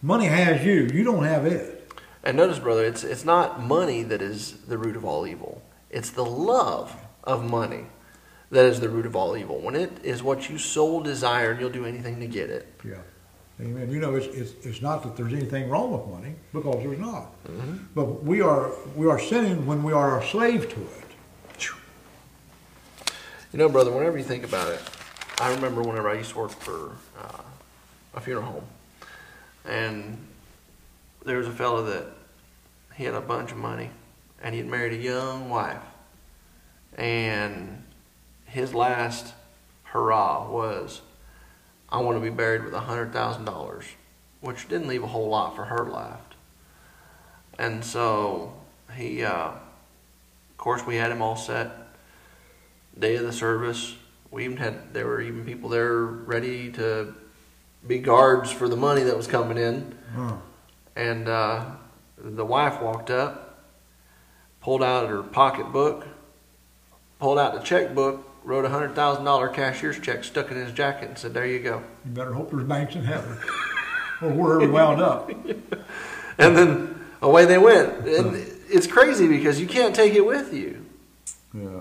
money 0.03 0.27
has 0.27 0.65
you. 0.65 0.89
You 0.93 1.05
don't 1.05 1.25
have 1.25 1.45
it. 1.45 1.91
And 2.25 2.37
notice, 2.37 2.59
brother, 2.59 2.85
it's 2.85 3.05
it's 3.05 3.25
not 3.25 3.63
money 3.63 4.03
that 4.03 4.21
is 4.21 4.53
the 4.67 4.77
root 4.79 4.97
of 4.97 5.05
all 5.05 5.27
evil. 5.27 5.63
It's 5.91 6.11
the 6.11 6.25
love 6.25 6.95
of 7.25 7.49
money 7.49 7.87
that 8.51 8.65
is 8.67 8.81
the 8.81 8.89
root 8.89 9.07
of 9.07 9.17
all 9.17 9.37
evil. 9.37 9.59
When 9.59 9.75
it 9.75 9.93
is 10.05 10.23
what 10.23 10.49
you 10.49 10.59
soul 10.59 11.01
desire, 11.01 11.53
and 11.53 11.61
you'll 11.61 11.71
do 11.71 11.85
anything 11.85 12.21
to 12.21 12.27
get 12.27 12.51
it. 12.51 12.73
Yeah. 12.85 12.97
Amen. 13.61 13.91
You 13.91 14.01
know, 14.01 14.15
it's, 14.17 14.27
it's, 14.27 14.67
it's 14.67 14.83
not 14.83 15.03
that 15.03 15.17
there's 15.17 15.33
anything 15.33 15.71
wrong 15.71 15.93
with 15.93 16.07
money, 16.07 16.35
because 16.53 16.83
there's 16.83 16.99
not. 16.99 17.29
But 17.95 18.23
we 18.23 18.43
are, 18.43 18.71
we 18.95 19.09
are 19.09 19.19
sinning 19.19 19.65
when 19.67 19.83
we 19.83 19.93
are 19.93 20.21
a 20.21 20.27
slave 20.27 20.69
to 20.69 20.81
it. 20.81 21.07
You 23.53 23.61
know, 23.61 23.69
brother, 23.71 23.91
whenever 23.91 24.19
you 24.19 24.25
think 24.25 24.45
about 24.45 24.71
it, 24.71 24.83
I 25.41 25.55
remember 25.55 25.81
whenever 25.81 26.11
I 26.11 26.15
used 26.15 26.33
to 26.33 26.39
work 26.39 26.51
for 26.51 26.91
uh, 27.19 27.43
a 28.15 28.21
funeral 28.21 28.45
home, 28.45 28.65
and 29.65 30.19
there 31.25 31.39
was 31.39 31.47
a 31.47 31.53
fellow 31.53 31.83
that 31.85 32.07
he 32.97 33.05
had 33.05 33.15
a 33.15 33.21
bunch 33.21 33.53
of 33.53 33.57
money, 33.57 33.89
and 34.47 34.55
he 34.55 34.61
had 34.61 34.71
married 34.71 34.93
a 34.93 35.03
young 35.03 35.51
wife, 35.51 35.83
and 36.97 37.83
his 38.45 38.73
last 38.73 39.35
hurrah 39.83 40.49
was, 40.49 41.01
"I 41.89 41.99
want 41.99 42.17
to 42.17 42.21
be 42.21 42.31
buried 42.31 42.63
with 42.63 42.73
a 42.73 42.79
hundred 42.79 43.13
thousand 43.13 43.45
dollars," 43.45 43.87
which 44.41 44.69
didn't 44.69 44.87
leave 44.87 45.03
a 45.03 45.09
whole 45.09 45.29
lot 45.29 45.57
for 45.57 45.65
her 45.65 45.85
left, 45.85 46.37
and 47.59 47.85
so 47.85 48.53
he, 48.95 49.25
uh, 49.25 49.49
of 49.49 50.57
course, 50.59 50.87
we 50.87 50.95
had 50.95 51.11
him 51.11 51.21
all 51.21 51.35
set 51.35 51.73
day 52.97 53.17
of 53.17 53.25
the 53.25 53.33
service. 53.33 53.97
We 54.31 54.45
even 54.45 54.59
had 54.59 54.95
there 54.95 55.07
were 55.07 55.21
even 55.21 55.45
people 55.45 55.71
there 55.71 56.03
ready 56.05 56.71
to 56.73 57.17
be 57.85 57.99
guards 57.99 58.53
for 58.53 58.69
the 58.69 58.77
money 58.77 59.03
that 59.03 59.17
was 59.17 59.27
coming 59.27 59.59
in. 59.59 59.99
And 60.95 61.29
uh, 61.29 61.73
the 62.17 62.45
wife 62.45 62.81
walked 62.81 63.11
up, 63.11 63.46
pulled 64.67 64.83
out 64.83 65.09
her 65.09 65.23
pocketbook, 65.23 66.05
pulled 67.21 67.39
out 67.39 67.55
the 67.55 67.61
checkbook, 67.61 68.29
wrote 68.43 68.65
a 68.65 68.69
hundred 68.69 68.97
thousand 68.97 69.25
dollar 69.25 69.47
cashier's 69.49 69.97
check, 70.01 70.25
stuck 70.25 70.51
it 70.51 70.57
in 70.57 70.65
his 70.65 70.73
jacket, 70.73 71.09
and 71.09 71.17
said, 71.17 71.33
"There 71.33 71.47
you 71.47 71.61
go." 71.61 71.85
You 72.05 72.11
better 72.11 72.33
hope 72.33 72.51
there's 72.51 72.65
banks 72.65 72.97
in 72.97 73.05
heaven, 73.05 73.39
or 74.21 74.31
wherever 74.31 74.59
we 74.59 74.67
wound 74.67 75.01
up. 75.01 75.31
And 76.39 76.55
then 76.55 77.07
away 77.23 77.47
they 77.47 77.57
went. 77.57 78.07
And 78.07 78.37
it's 78.69 78.87
crazy 78.87 79.27
because 79.27 79.59
you 79.59 79.67
can't 79.67 79.95
take 79.95 80.13
it 80.13 80.27
with 80.27 80.53
you. 80.53 80.85
Yeah. 81.55 81.81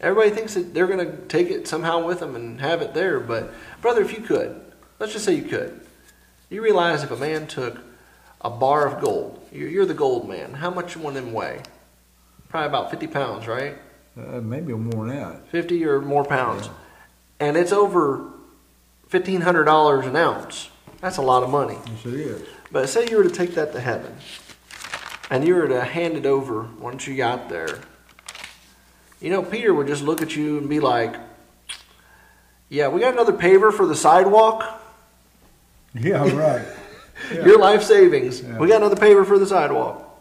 Everybody 0.00 0.30
thinks 0.30 0.54
that 0.54 0.74
they're 0.74 0.88
going 0.88 1.06
to 1.06 1.16
take 1.28 1.50
it 1.50 1.68
somehow 1.68 2.04
with 2.04 2.18
them 2.18 2.34
and 2.34 2.60
have 2.60 2.82
it 2.82 2.94
there. 2.94 3.20
But, 3.20 3.54
brother, 3.80 4.02
if 4.02 4.12
you 4.12 4.24
could, 4.24 4.60
let's 4.98 5.12
just 5.12 5.24
say 5.24 5.34
you 5.34 5.44
could, 5.44 5.86
you 6.50 6.62
realize 6.62 7.04
if 7.04 7.12
a 7.12 7.16
man 7.16 7.46
took 7.46 7.78
a 8.40 8.50
bar 8.50 8.88
of 8.88 9.00
gold, 9.00 9.40
you're, 9.52 9.68
you're 9.68 9.86
the 9.86 9.94
gold 9.94 10.28
man, 10.28 10.54
how 10.54 10.70
much 10.70 10.96
one 10.96 11.16
of 11.16 11.24
them 11.24 11.32
weigh? 11.32 11.60
Probably 12.52 12.66
about 12.68 12.90
50 12.90 13.06
pounds, 13.06 13.46
right? 13.48 13.78
Uh, 14.14 14.42
maybe 14.42 14.74
more 14.74 15.06
than 15.06 15.16
that. 15.16 15.48
50 15.48 15.86
or 15.86 16.02
more 16.02 16.22
pounds. 16.22 16.68
And 17.40 17.56
it's 17.56 17.72
over 17.72 18.30
$1,500 19.10 20.06
an 20.06 20.16
ounce. 20.16 20.68
That's 21.00 21.16
a 21.16 21.22
lot 21.22 21.42
of 21.42 21.48
money. 21.48 21.78
Yes, 21.86 22.04
it 22.04 22.12
is. 22.12 22.48
But 22.70 22.90
say 22.90 23.08
you 23.08 23.16
were 23.16 23.24
to 23.24 23.30
take 23.30 23.54
that 23.54 23.72
to 23.72 23.80
heaven 23.80 24.14
and 25.30 25.46
you 25.46 25.54
were 25.54 25.66
to 25.66 25.82
hand 25.82 26.18
it 26.18 26.26
over 26.26 26.64
once 26.78 27.06
you 27.06 27.16
got 27.16 27.48
there. 27.48 27.80
You 29.18 29.30
know, 29.30 29.42
Peter 29.42 29.72
would 29.72 29.86
just 29.86 30.02
look 30.02 30.20
at 30.20 30.36
you 30.36 30.58
and 30.58 30.68
be 30.68 30.78
like, 30.78 31.16
Yeah, 32.68 32.88
we 32.88 33.00
got 33.00 33.14
another 33.14 33.32
paver 33.32 33.72
for 33.72 33.86
the 33.86 33.96
sidewalk. 33.96 34.78
Yeah, 35.94 36.30
right. 36.34 36.66
Yeah. 37.32 37.44
Your 37.46 37.58
life 37.58 37.84
savings. 37.84 38.42
Yeah. 38.42 38.58
We 38.58 38.66
got 38.66 38.78
another 38.78 38.96
paver 38.96 39.24
for 39.24 39.38
the 39.38 39.46
sidewalk. 39.46 40.11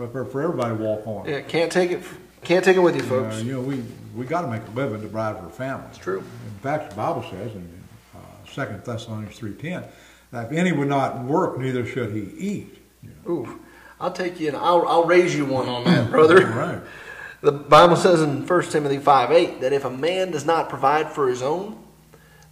Up 0.00 0.12
there 0.12 0.24
for 0.24 0.42
everybody 0.42 0.76
to 0.76 0.82
walk 0.82 1.06
on. 1.06 1.28
Yeah, 1.28 1.40
can't 1.42 1.70
take 1.70 1.90
it. 1.90 2.02
Can't 2.44 2.64
take 2.64 2.76
it 2.76 2.80
with 2.80 2.96
you, 2.96 3.02
folks. 3.02 3.36
Uh, 3.36 3.44
you 3.44 3.52
know, 3.52 3.60
we, 3.60 3.84
we 4.16 4.24
got 4.24 4.42
to 4.42 4.48
make 4.48 4.62
a 4.66 4.70
living 4.70 5.00
to 5.02 5.08
provide 5.08 5.38
for 5.38 5.46
a 5.46 5.50
family. 5.50 5.84
It's 5.90 5.98
true. 5.98 6.18
In 6.18 6.58
fact, 6.60 6.90
the 6.90 6.96
Bible 6.96 7.22
says 7.30 7.52
in 7.54 7.82
uh, 8.14 8.18
Second 8.50 8.82
Thessalonians 8.84 9.36
three 9.36 9.54
ten 9.54 9.84
that 10.30 10.50
if 10.50 10.58
any 10.58 10.72
would 10.72 10.88
not 10.88 11.22
work, 11.24 11.58
neither 11.58 11.86
should 11.86 12.10
he 12.12 12.22
eat. 12.38 12.78
You 13.02 13.10
know. 13.10 13.30
Ooh, 13.30 13.60
I'll 14.00 14.12
take 14.12 14.40
you 14.40 14.48
and 14.48 14.56
I'll, 14.56 14.86
I'll 14.88 15.04
raise 15.04 15.36
you 15.36 15.44
one 15.44 15.68
on 15.68 15.84
that, 15.84 16.10
brother. 16.10 16.46
Right. 16.46 16.80
The 17.42 17.52
Bible 17.52 17.96
says 17.96 18.22
in 18.22 18.46
1 18.46 18.62
Timothy 18.70 18.98
5 18.98 19.32
8 19.32 19.60
that 19.60 19.72
if 19.72 19.84
a 19.84 19.90
man 19.90 20.30
does 20.30 20.46
not 20.46 20.68
provide 20.68 21.10
for 21.10 21.28
his 21.28 21.42
own, 21.42 21.82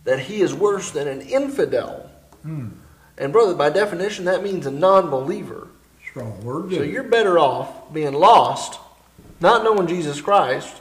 that 0.04 0.18
he 0.20 0.40
is 0.40 0.52
worse 0.52 0.90
than 0.90 1.08
an 1.08 1.20
infidel. 1.22 2.10
Hmm. 2.42 2.68
And, 3.16 3.32
brother, 3.32 3.54
by 3.54 3.70
definition, 3.70 4.24
that 4.24 4.42
means 4.42 4.66
a 4.66 4.70
non 4.70 5.10
believer. 5.10 5.68
Strong 6.10 6.42
word. 6.42 6.72
So 6.72 6.82
you're 6.82 7.04
better 7.04 7.38
off 7.38 7.92
being 7.92 8.14
lost, 8.14 8.80
not 9.40 9.62
knowing 9.62 9.86
Jesus 9.86 10.20
Christ, 10.20 10.80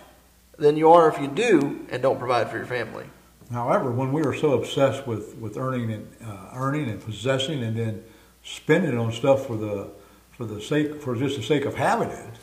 than 0.58 0.76
you 0.76 0.92
are 0.92 1.08
if 1.08 1.22
you 1.22 1.28
do 1.28 1.86
and 1.92 2.02
don't 2.02 2.18
provide 2.18 2.50
for 2.50 2.58
your 2.58 2.66
family. 2.66 3.06
However, 3.52 3.92
when 3.92 4.12
we 4.12 4.24
are 4.24 4.34
so 4.34 4.54
obsessed 4.54 5.08
with, 5.08 5.36
with 5.38 5.58
earning 5.58 5.92
and 5.92 6.08
uh, 6.24 6.50
earning 6.54 6.90
and 6.90 7.04
possessing 7.04 7.64
and 7.64 7.78
then 7.78 8.04
spending 8.44 8.98
on 8.98 9.12
stuff 9.12 9.46
for 9.46 9.56
the 9.56 9.90
for 10.32 10.46
the 10.46 10.62
sake 10.62 11.02
for 11.02 11.16
just 11.16 11.36
the 11.36 11.44
sake 11.44 11.66
of 11.66 11.76
having 11.76 12.10
it, 12.10 12.34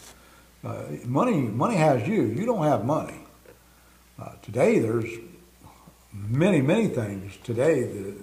uh, 0.65 0.83
money 1.05 1.43
money 1.43 1.77
has 1.77 2.07
you. 2.07 2.23
You 2.23 2.47
don't 2.47 2.65
have 2.65 2.85
money. 2.85 3.21
Uh, 4.19 4.33
today, 4.43 4.79
there's 4.79 5.11
many 6.13 6.61
many 6.61 6.89
things 6.89 7.37
today 7.43 7.83
that, 7.83 8.17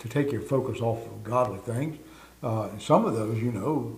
to 0.00 0.08
take 0.08 0.32
your 0.32 0.42
focus 0.42 0.80
off 0.80 1.06
of 1.06 1.24
godly 1.24 1.58
things. 1.58 1.98
Uh, 2.42 2.76
some 2.78 3.04
of 3.04 3.14
those, 3.14 3.38
you 3.38 3.52
know, 3.52 3.96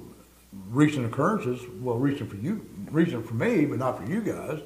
recent 0.69 1.07
occurrences. 1.07 1.61
Well, 1.81 1.97
recent 1.97 2.31
for 2.31 2.37
you, 2.37 2.67
recent 2.91 3.27
for 3.27 3.35
me, 3.35 3.65
but 3.65 3.79
not 3.79 3.99
for 3.99 4.11
you 4.11 4.21
guys. 4.21 4.61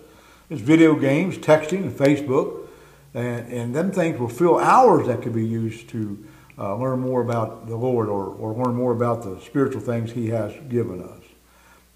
Is 0.51 0.61
video 0.61 0.95
games, 0.95 1.37
texting, 1.37 1.83
and 1.83 1.93
Facebook 1.93 2.69
and, 3.15 3.53
and 3.53 3.75
them 3.75 3.91
things 3.91 4.19
will 4.19 4.29
fill 4.29 4.59
hours 4.59 5.07
that 5.07 5.23
could 5.23 5.35
be 5.35 5.47
used 5.47 5.89
to 5.91 6.25
uh, 6.59 6.75
learn 6.77 7.01
more 7.01 7.23
about 7.23 7.67
the 7.67 7.77
Lord 7.77 8.09
or, 8.09 8.27
or 8.27 8.53
learn 8.53 8.75
more 8.75 8.93
about 8.93 9.23
the 9.23 9.41
spiritual 9.41 9.81
things 9.81 10.13
He 10.13 10.29
has 10.29 10.53
given 10.69 11.03
us. 11.03 11.23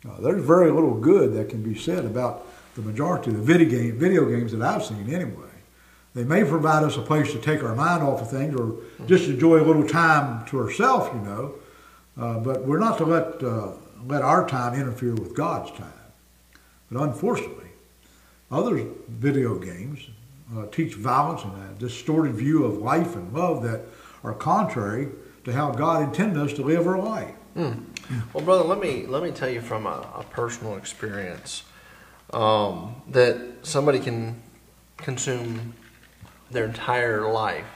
Uh, 0.09 0.21
there's 0.21 0.43
very 0.43 0.71
little 0.71 0.95
good 0.95 1.35
that 1.35 1.49
can 1.49 1.63
be 1.63 1.79
said 1.79 2.05
about 2.05 2.47
the 2.75 2.83
majority 2.83 3.31
of 3.31 3.37
the 3.37 3.43
video, 3.43 3.69
game, 3.69 3.99
video 3.99 4.25
games 4.25 4.53
that 4.53 4.63
I've 4.63 4.85
seen 4.85 5.13
anyway. 5.13 5.49
They 6.15 6.25
may 6.25 6.45
provide 6.45 6.83
us 6.83 6.97
a 6.97 7.03
place 7.03 7.33
to 7.33 7.39
take 7.39 7.63
our 7.63 7.75
mind 7.75 8.03
off 8.03 8.23
of 8.23 8.31
things 8.31 8.55
or 8.59 8.77
just 9.07 9.29
enjoy 9.29 9.61
a 9.61 9.65
little 9.65 9.87
time 9.87 10.45
to 10.47 10.59
ourselves, 10.61 11.11
you 11.15 11.21
know, 11.21 11.55
uh, 12.19 12.39
but 12.39 12.65
we're 12.65 12.79
not 12.79 12.99
to 12.99 13.05
let, 13.05 13.43
uh, 13.43 13.73
let 14.07 14.23
our 14.23 14.47
time 14.47 14.75
interfere 14.75 15.15
with 15.15 15.35
God's 15.35 15.71
time. 15.73 15.93
But 16.91 17.03
unfortunately, 17.03 17.71
other 18.51 18.87
video 19.09 19.59
games 19.59 20.09
uh, 20.55 20.67
teach 20.67 20.95
violence 20.95 21.43
and 21.45 21.55
a 21.55 21.79
distorted 21.79 22.35
view 22.35 22.65
of 22.65 22.79
life 22.79 23.17
and 23.17 23.33
love 23.33 23.63
that 23.63 23.81
are 24.23 24.35
contrary 24.35 25.09
to 25.45 25.53
how 25.53 25.73
God 25.73 26.03
intended 26.03 26.41
us 26.43 26.53
to 26.55 26.63
live 26.63 26.87
our 26.87 26.99
life. 26.99 27.35
Well, 28.33 28.45
brother, 28.45 28.65
let 28.65 28.79
me 28.79 29.07
let 29.07 29.23
me 29.23 29.31
tell 29.31 29.49
you 29.49 29.61
from 29.61 29.87
a, 29.87 30.07
a 30.17 30.25
personal 30.31 30.77
experience 30.77 31.65
um, 32.33 32.95
that 33.09 33.37
somebody 33.63 33.99
can 33.99 34.41
consume 34.97 35.75
their 36.51 36.65
entire 36.65 37.31
life 37.31 37.67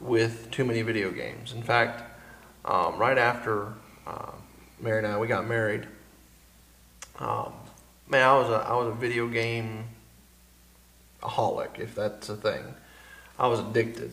with 0.00 0.50
too 0.50 0.64
many 0.64 0.82
video 0.82 1.10
games. 1.10 1.52
In 1.52 1.62
fact, 1.62 2.02
um, 2.68 2.98
right 2.98 3.18
after 3.18 3.72
uh, 4.06 4.30
Mary 4.78 4.98
and 4.98 5.06
I 5.06 5.18
we 5.18 5.26
got 5.26 5.48
married, 5.48 5.86
um, 7.18 7.52
man, 8.08 8.28
I 8.28 8.38
was 8.38 8.48
a 8.48 8.68
I 8.68 8.76
was 8.76 8.88
a 8.88 8.94
video 8.94 9.26
game 9.26 9.84
aholic, 11.22 11.78
if 11.78 11.94
that's 11.94 12.28
a 12.28 12.36
thing. 12.36 12.62
I 13.38 13.46
was 13.48 13.60
addicted, 13.60 14.12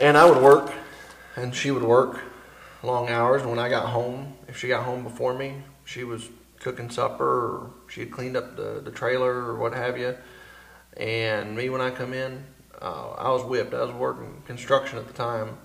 and 0.00 0.16
I 0.16 0.28
would 0.28 0.42
work, 0.42 0.72
and 1.34 1.54
she 1.54 1.70
would 1.70 1.82
work 1.82 2.20
long 2.82 3.08
hours. 3.08 3.42
And 3.42 3.50
when 3.50 3.58
I 3.58 3.68
got 3.68 3.88
home, 3.88 4.34
if 4.46 4.58
she 4.58 4.68
got 4.68 4.84
home 4.84 5.02
before 5.02 5.34
me, 5.34 5.54
she 5.84 6.04
was 6.04 6.28
cooking 6.60 6.90
supper 6.90 7.24
or 7.24 7.70
she 7.88 8.00
had 8.00 8.10
cleaned 8.10 8.36
up 8.36 8.56
the, 8.56 8.80
the 8.84 8.90
trailer 8.90 9.32
or 9.32 9.56
what 9.56 9.72
have 9.72 9.98
you. 9.98 10.16
And 10.96 11.56
me, 11.56 11.68
when 11.68 11.80
I 11.80 11.90
come 11.90 12.12
in, 12.12 12.44
uh, 12.80 13.10
I 13.10 13.30
was 13.30 13.44
whipped. 13.44 13.74
I 13.74 13.82
was 13.82 13.92
working 13.92 14.42
construction 14.46 14.98
at 14.98 15.06
the 15.06 15.12
time, 15.12 15.58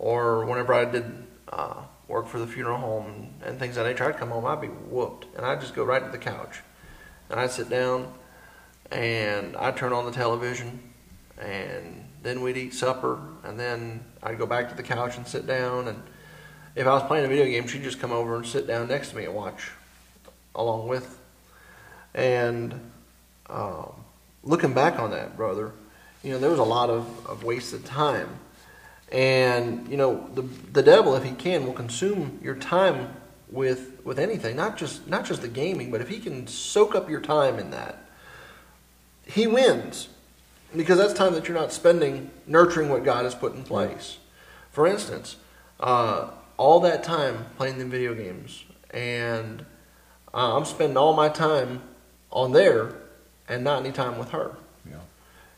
or 0.00 0.46
whenever 0.46 0.72
I 0.72 0.86
did 0.86 1.04
uh, 1.50 1.82
work 2.08 2.26
for 2.26 2.38
the 2.38 2.46
funeral 2.46 2.78
home 2.78 3.28
and, 3.44 3.58
things 3.58 3.76
like 3.76 3.84
that. 3.84 3.90
Nature, 3.90 4.08
I'd 4.08 4.16
come 4.16 4.30
home, 4.30 4.46
I'd 4.46 4.60
be 4.60 4.68
whooped, 4.68 5.26
and 5.36 5.44
I'd 5.44 5.60
just 5.60 5.74
go 5.74 5.84
right 5.84 6.02
to 6.02 6.10
the 6.10 6.18
couch, 6.18 6.60
and 7.28 7.38
I'd 7.38 7.50
sit 7.50 7.68
down, 7.68 8.12
and 8.90 9.54
I'd 9.56 9.76
turn 9.76 9.92
on 9.92 10.06
the 10.06 10.10
television, 10.10 10.80
and 11.38 12.04
then 12.22 12.40
we'd 12.40 12.56
eat 12.56 12.72
supper, 12.72 13.20
and 13.44 13.60
then 13.60 14.02
I'd 14.22 14.38
go 14.38 14.46
back 14.46 14.70
to 14.70 14.74
the 14.74 14.82
couch 14.82 15.18
and 15.18 15.26
sit 15.28 15.46
down, 15.46 15.86
and 15.86 16.02
if 16.74 16.86
I 16.86 16.94
was 16.94 17.02
playing 17.02 17.26
a 17.26 17.28
video 17.28 17.44
game, 17.44 17.68
she'd 17.68 17.82
just 17.82 18.00
come 18.00 18.10
over 18.10 18.36
and 18.36 18.46
sit 18.46 18.66
down 18.66 18.88
next 18.88 19.10
to 19.10 19.16
me 19.16 19.26
and 19.26 19.34
watch 19.34 19.70
along 20.54 20.88
with. 20.88 21.20
And 22.14 22.90
um, 23.50 23.92
looking 24.42 24.72
back 24.72 24.98
on 24.98 25.10
that, 25.10 25.36
brother, 25.36 25.72
you 26.22 26.32
know, 26.32 26.38
there 26.38 26.50
was 26.50 26.58
a 26.58 26.64
lot 26.64 26.88
of, 26.88 27.26
of 27.26 27.44
wasted 27.44 27.84
time. 27.84 28.38
And, 29.10 29.88
you 29.88 29.96
know, 29.96 30.28
the, 30.34 30.42
the 30.72 30.82
devil, 30.82 31.16
if 31.16 31.24
he 31.24 31.32
can, 31.32 31.66
will 31.66 31.72
consume 31.72 32.38
your 32.42 32.54
time 32.54 33.14
with 33.50 34.00
with 34.04 34.18
anything, 34.18 34.56
not 34.56 34.76
just 34.76 35.06
not 35.08 35.24
just 35.24 35.42
the 35.42 35.48
gaming, 35.48 35.90
but 35.90 36.00
if 36.00 36.08
he 36.08 36.18
can 36.18 36.46
soak 36.46 36.94
up 36.94 37.10
your 37.10 37.20
time 37.20 37.58
in 37.58 37.70
that, 37.70 38.04
he 39.26 39.46
wins 39.46 40.08
because 40.74 40.98
that's 40.98 41.12
time 41.12 41.34
that 41.34 41.48
you're 41.48 41.56
not 41.56 41.72
spending 41.72 42.30
nurturing 42.46 42.88
what 42.88 43.04
God 43.04 43.24
has 43.24 43.34
put 43.34 43.54
in 43.54 43.64
place. 43.64 44.18
For 44.70 44.86
instance, 44.86 45.36
uh, 45.80 46.30
all 46.56 46.80
that 46.80 47.02
time 47.02 47.46
playing 47.56 47.78
the 47.78 47.84
video 47.84 48.14
games, 48.14 48.64
and 48.90 49.64
uh, 50.32 50.56
I'm 50.56 50.64
spending 50.64 50.96
all 50.96 51.12
my 51.12 51.28
time 51.28 51.82
on 52.30 52.52
there 52.52 52.94
and 53.48 53.64
not 53.64 53.80
any 53.80 53.92
time 53.92 54.18
with 54.18 54.30
her. 54.30 54.56
Yeah. 54.88 54.96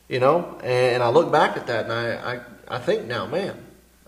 You 0.09 0.19
know, 0.19 0.59
and 0.63 1.03
I 1.03 1.09
look 1.09 1.31
back 1.31 1.57
at 1.57 1.67
that 1.67 1.85
and 1.85 1.93
I, 1.93 2.35
I, 2.35 2.39
I 2.67 2.79
think 2.79 3.05
now, 3.05 3.25
man, 3.25 3.55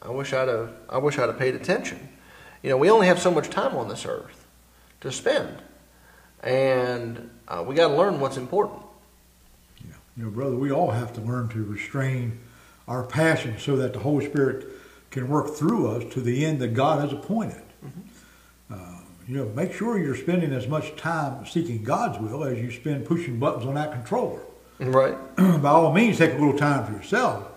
I 0.02 0.10
wish 0.10 0.34
I'd 0.34 0.48
have 0.48 0.72
I 0.90 0.98
wish 0.98 1.18
I'd 1.18 1.28
have 1.28 1.40
paid 1.40 1.56
attention. 1.56 2.10
You 2.64 2.72
know, 2.72 2.78
we 2.78 2.90
only 2.90 3.08
have 3.08 3.20
so 3.20 3.32
much 3.32 3.50
time 3.50 3.76
on 3.76 3.90
this 3.90 4.06
earth 4.06 4.46
to 5.02 5.12
spend, 5.12 5.62
and 6.42 7.30
uh, 7.48 7.64
we 7.68 7.76
got 7.76 7.90
to 7.90 7.96
learn 7.96 8.20
what's 8.20 8.38
important. 8.38 8.82
Yeah. 9.84 9.94
You 10.18 10.24
know, 10.26 10.30
brother, 10.32 10.56
we 10.56 10.72
all 10.72 10.92
have 10.92 11.14
to 11.14 11.22
learn 11.22 11.50
to 11.50 11.64
restrain 11.64 12.40
our 12.88 13.04
passion 13.04 13.56
so 13.60 13.76
that 13.78 13.94
the 13.94 14.00
Holy 14.00 14.26
Spirit 14.26 14.68
can 15.12 15.28
work 15.28 15.56
through 15.56 15.90
us 15.92 16.14
to 16.14 16.22
the 16.22 16.46
end 16.46 16.60
that 16.60 16.74
God 16.74 17.02
has 17.02 17.14
appointed. 17.14 17.62
Uh, 18.72 18.98
you 19.28 19.38
know, 19.38 19.46
make 19.50 19.74
sure 19.74 19.98
you're 19.98 20.16
spending 20.16 20.52
as 20.52 20.68
much 20.68 20.96
time 20.96 21.46
seeking 21.46 21.84
God's 21.84 22.20
will 22.20 22.44
as 22.44 22.60
you 22.60 22.72
spend 22.72 23.06
pushing 23.06 23.40
buttons 23.40 23.66
on 23.66 23.76
that 23.76 23.92
controller. 23.92 24.42
Right. 24.80 25.16
By 25.36 25.70
all 25.70 25.94
means, 25.94 26.18
take 26.18 26.32
a 26.32 26.38
little 26.38 26.58
time 26.58 26.86
for 26.86 26.92
yourself, 26.92 27.48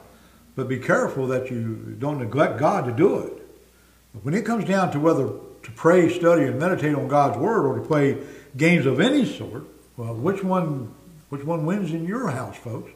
but 0.58 0.66
be 0.66 0.80
careful 0.80 1.28
that 1.28 1.52
you 1.52 1.94
don't 2.00 2.18
neglect 2.18 2.58
God 2.58 2.84
to 2.86 2.90
do 2.90 3.20
it. 3.20 3.32
But 4.12 4.24
when 4.24 4.34
it 4.34 4.44
comes 4.44 4.64
down 4.64 4.90
to 4.90 4.98
whether 4.98 5.28
to 5.28 5.70
pray, 5.76 6.08
study, 6.08 6.46
and 6.46 6.58
meditate 6.58 6.96
on 6.96 7.06
God's 7.06 7.38
Word 7.38 7.64
or 7.64 7.76
to 7.78 7.86
play 7.86 8.18
games 8.56 8.84
of 8.84 8.98
any 8.98 9.24
sort, 9.24 9.62
well, 9.96 10.16
which 10.16 10.42
one, 10.42 10.92
which 11.28 11.44
one 11.44 11.64
wins 11.64 11.92
in 11.92 12.06
your 12.06 12.30
house, 12.30 12.56
folks? 12.56 12.90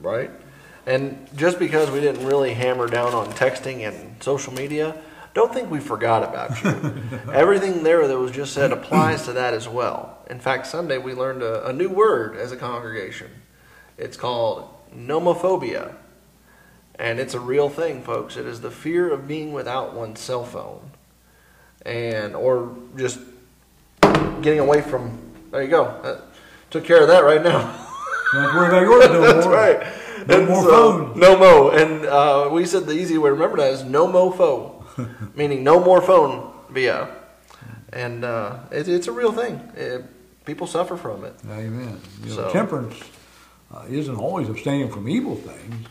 Right. 0.00 0.30
And 0.86 1.28
just 1.36 1.58
because 1.58 1.90
we 1.90 2.00
didn't 2.00 2.24
really 2.24 2.54
hammer 2.54 2.86
down 2.86 3.12
on 3.12 3.30
texting 3.32 3.86
and 3.86 4.22
social 4.22 4.54
media, 4.54 4.96
don't 5.34 5.52
think 5.52 5.70
we 5.70 5.80
forgot 5.80 6.22
about 6.22 6.64
you. 6.64 7.02
Everything 7.34 7.82
there 7.82 8.08
that 8.08 8.18
was 8.18 8.30
just 8.30 8.54
said 8.54 8.72
applies 8.72 9.26
to 9.26 9.34
that 9.34 9.52
as 9.52 9.68
well. 9.68 10.20
In 10.30 10.40
fact, 10.40 10.68
Sunday 10.68 10.96
we 10.96 11.12
learned 11.12 11.42
a, 11.42 11.66
a 11.66 11.72
new 11.74 11.90
word 11.90 12.34
as 12.34 12.50
a 12.50 12.56
congregation. 12.56 13.30
It's 13.98 14.16
called 14.16 14.70
nomophobia. 14.96 15.96
And 16.98 17.18
it's 17.18 17.34
a 17.34 17.40
real 17.40 17.68
thing, 17.68 18.02
folks. 18.02 18.36
It 18.36 18.46
is 18.46 18.60
the 18.60 18.70
fear 18.70 19.10
of 19.12 19.26
being 19.26 19.52
without 19.52 19.94
one's 19.94 20.20
cell 20.20 20.44
phone. 20.44 20.90
And, 21.84 22.34
or 22.36 22.74
just 22.96 23.20
getting 24.42 24.60
away 24.60 24.80
from, 24.80 25.18
there 25.50 25.62
you 25.62 25.68
go. 25.68 25.98
That, 26.02 26.22
took 26.70 26.84
care 26.84 27.02
of 27.02 27.08
that 27.08 27.24
right 27.24 27.42
now. 27.42 27.86
Don't 28.32 28.54
worry 28.54 28.68
about 28.68 28.82
yours 28.82 29.06
no 29.10 29.20
That's 29.32 29.46
more. 29.46 29.54
right. 29.54 29.86
No 30.26 30.38
And 30.38 30.48
more 30.48 30.62
so- 30.62 30.70
phones. 30.70 31.16
No 31.16 31.36
mo. 31.38 31.70
And 31.70 32.04
uh, 32.06 32.48
we 32.52 32.64
said 32.64 32.86
the 32.86 32.92
easy 32.94 33.18
way 33.18 33.28
to 33.28 33.32
remember 33.34 33.58
that 33.58 33.72
is 33.72 33.84
no 33.84 34.06
mo 34.06 34.30
phone, 34.30 34.84
meaning 35.34 35.62
no 35.62 35.78
more 35.80 36.00
phone 36.00 36.52
via. 36.70 37.08
And 37.92 38.24
uh, 38.24 38.60
it, 38.72 38.88
it's 38.88 39.06
a 39.08 39.12
real 39.12 39.30
thing. 39.32 39.60
It, 39.76 40.04
people 40.44 40.66
suffer 40.66 40.96
from 40.96 41.24
it. 41.24 41.34
Amen. 41.48 42.00
You 42.22 42.30
know, 42.30 42.34
So- 42.36 42.52
temperance 42.52 42.98
uh, 43.72 43.84
isn't 43.88 44.16
always 44.16 44.48
abstaining 44.48 44.90
from 44.90 45.08
evil 45.08 45.36
things. 45.36 45.86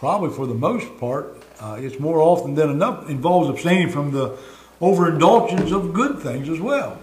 Probably 0.00 0.30
for 0.30 0.46
the 0.46 0.54
most 0.54 0.98
part, 0.98 1.36
uh, 1.60 1.76
it's 1.78 2.00
more 2.00 2.20
often 2.22 2.54
than 2.54 2.70
enough 2.70 3.10
involves 3.10 3.50
abstaining 3.50 3.90
from 3.90 4.12
the 4.12 4.38
overindulgence 4.80 5.72
of 5.72 5.92
good 5.92 6.18
things 6.20 6.48
as 6.48 6.58
well. 6.58 6.98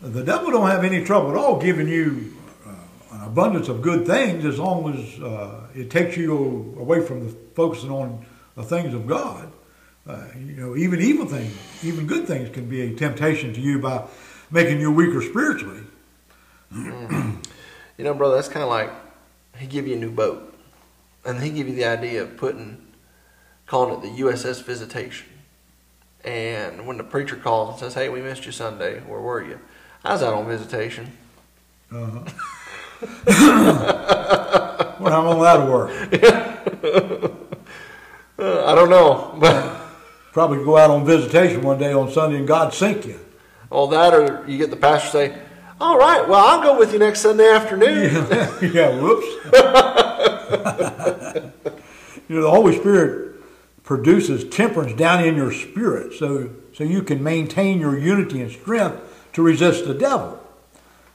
The 0.00 0.24
devil 0.24 0.50
don't 0.50 0.68
have 0.68 0.82
any 0.82 1.04
trouble 1.04 1.30
at 1.30 1.36
all 1.36 1.60
giving 1.60 1.86
you 1.86 2.34
uh, 2.66 2.70
an 3.12 3.20
abundance 3.22 3.68
of 3.68 3.82
good 3.82 4.04
things 4.04 4.44
as 4.44 4.58
long 4.58 4.92
as 4.92 5.22
uh, 5.22 5.68
it 5.76 5.90
takes 5.90 6.16
you 6.16 6.74
away 6.76 7.00
from 7.06 7.24
the 7.24 7.32
focusing 7.54 7.92
on 7.92 8.26
the 8.56 8.64
things 8.64 8.92
of 8.94 9.06
God. 9.06 9.52
Uh, 10.04 10.26
you 10.36 10.56
know, 10.56 10.76
even 10.76 11.00
evil 11.00 11.26
things, 11.26 11.56
even 11.84 12.04
good 12.04 12.26
things 12.26 12.50
can 12.50 12.68
be 12.68 12.80
a 12.80 12.94
temptation 12.94 13.54
to 13.54 13.60
you 13.60 13.78
by 13.78 14.04
making 14.50 14.80
you 14.80 14.90
weaker 14.90 15.22
spiritually. 15.22 15.82
You 16.72 18.02
know, 18.02 18.12
brother, 18.12 18.34
that's 18.34 18.48
kind 18.48 18.64
of 18.64 18.70
like 18.70 18.90
he 19.56 19.68
give 19.68 19.86
you 19.86 19.94
a 19.94 19.98
new 19.98 20.10
boat, 20.10 20.52
and 21.24 21.42
he 21.42 21.50
give 21.50 21.68
you 21.68 21.74
the 21.74 21.84
idea 21.84 22.22
of 22.22 22.36
putting, 22.36 22.84
calling 23.66 23.94
it 23.94 24.02
the 24.02 24.22
USS 24.22 24.62
Visitation. 24.62 25.28
And 26.24 26.86
when 26.86 26.96
the 26.96 27.04
preacher 27.04 27.36
calls 27.36 27.70
and 27.70 27.78
says, 27.78 27.94
"Hey, 27.94 28.08
we 28.08 28.22
missed 28.22 28.46
you 28.46 28.52
Sunday. 28.52 29.00
Where 29.00 29.20
were 29.20 29.42
you?" 29.42 29.60
I 30.02 30.12
was 30.12 30.22
out 30.22 30.34
on 30.34 30.46
visitation. 30.46 31.12
Uh-huh. 31.92 32.24
well, 34.98 35.12
how 35.12 35.22
long 35.22 35.40
that'll 35.42 35.70
work? 35.70 35.90
Uh, 38.38 38.64
I 38.66 38.74
don't 38.74 38.90
know, 38.90 39.36
but 39.38 39.80
Probably 40.34 40.64
go 40.64 40.76
out 40.76 40.90
on 40.90 41.06
visitation 41.06 41.62
one 41.62 41.78
day 41.78 41.92
on 41.92 42.10
Sunday 42.10 42.38
and 42.38 42.48
God 42.48 42.74
sink 42.74 43.06
you. 43.06 43.20
all 43.70 43.86
that, 43.86 44.12
or 44.12 44.44
you 44.48 44.58
get 44.58 44.68
the 44.68 44.76
pastor 44.76 45.08
say, 45.10 45.38
"All 45.80 45.96
right, 45.96 46.28
well, 46.28 46.44
I'll 46.44 46.60
go 46.60 46.76
with 46.76 46.92
you 46.92 46.98
next 46.98 47.20
Sunday 47.20 47.48
afternoon." 47.48 48.12
yeah, 48.74 49.00
whoops. 49.00 50.02
you 52.28 52.36
know, 52.36 52.42
the 52.42 52.50
Holy 52.50 52.76
Spirit 52.76 53.36
produces 53.82 54.44
temperance 54.48 54.94
down 54.94 55.24
in 55.24 55.36
your 55.36 55.52
spirit 55.52 56.14
so, 56.14 56.50
so 56.72 56.82
you 56.84 57.02
can 57.02 57.22
maintain 57.22 57.78
your 57.78 57.98
unity 57.98 58.40
and 58.40 58.50
strength 58.50 59.28
to 59.34 59.42
resist 59.42 59.86
the 59.86 59.94
devil. 59.94 60.40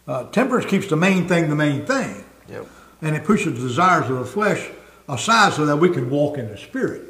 Uh, 0.08 0.24
temperance 0.32 0.66
keeps 0.66 0.88
the 0.88 0.96
main 0.96 1.28
thing 1.28 1.50
the 1.50 1.56
main 1.56 1.86
thing. 1.86 2.24
Yep. 2.48 2.66
and 3.04 3.16
it 3.16 3.24
pushes 3.26 3.62
the 3.62 3.68
desires 3.68 4.10
of 4.10 4.18
the 4.18 4.26
flesh 4.26 4.70
aside 5.08 5.54
so 5.54 5.66
that 5.68 5.78
we 5.78 5.90
can 5.90 6.10
walk 6.10 6.38
in 6.38 6.50
the 6.50 6.58
spirit. 6.58 7.04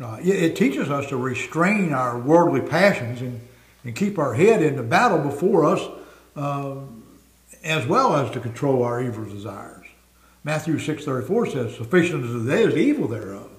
Uh, 0.00 0.16
it, 0.20 0.42
it 0.42 0.56
teaches 0.56 0.90
us 0.90 1.06
to 1.08 1.16
restrain 1.16 1.92
our 1.92 2.18
worldly 2.18 2.60
passions 2.60 3.20
and, 3.20 3.40
and 3.84 3.94
keep 3.94 4.18
our 4.18 4.34
head 4.34 4.62
in 4.62 4.76
the 4.76 4.82
battle 4.82 5.18
before 5.18 5.64
us, 5.64 5.80
uh, 6.36 6.76
as 7.62 7.86
well 7.86 8.16
as 8.16 8.30
to 8.32 8.40
control 8.40 8.82
our 8.82 9.02
evil 9.02 9.24
desires. 9.24 9.81
Matthew 10.44 10.78
six 10.78 11.04
thirty 11.04 11.26
four 11.26 11.46
says, 11.46 11.76
"Sufficient 11.76 12.24
is 12.24 12.44
the 12.44 12.50
day 12.50 12.62
is 12.64 12.76
evil 12.76 13.08
thereof." 13.08 13.50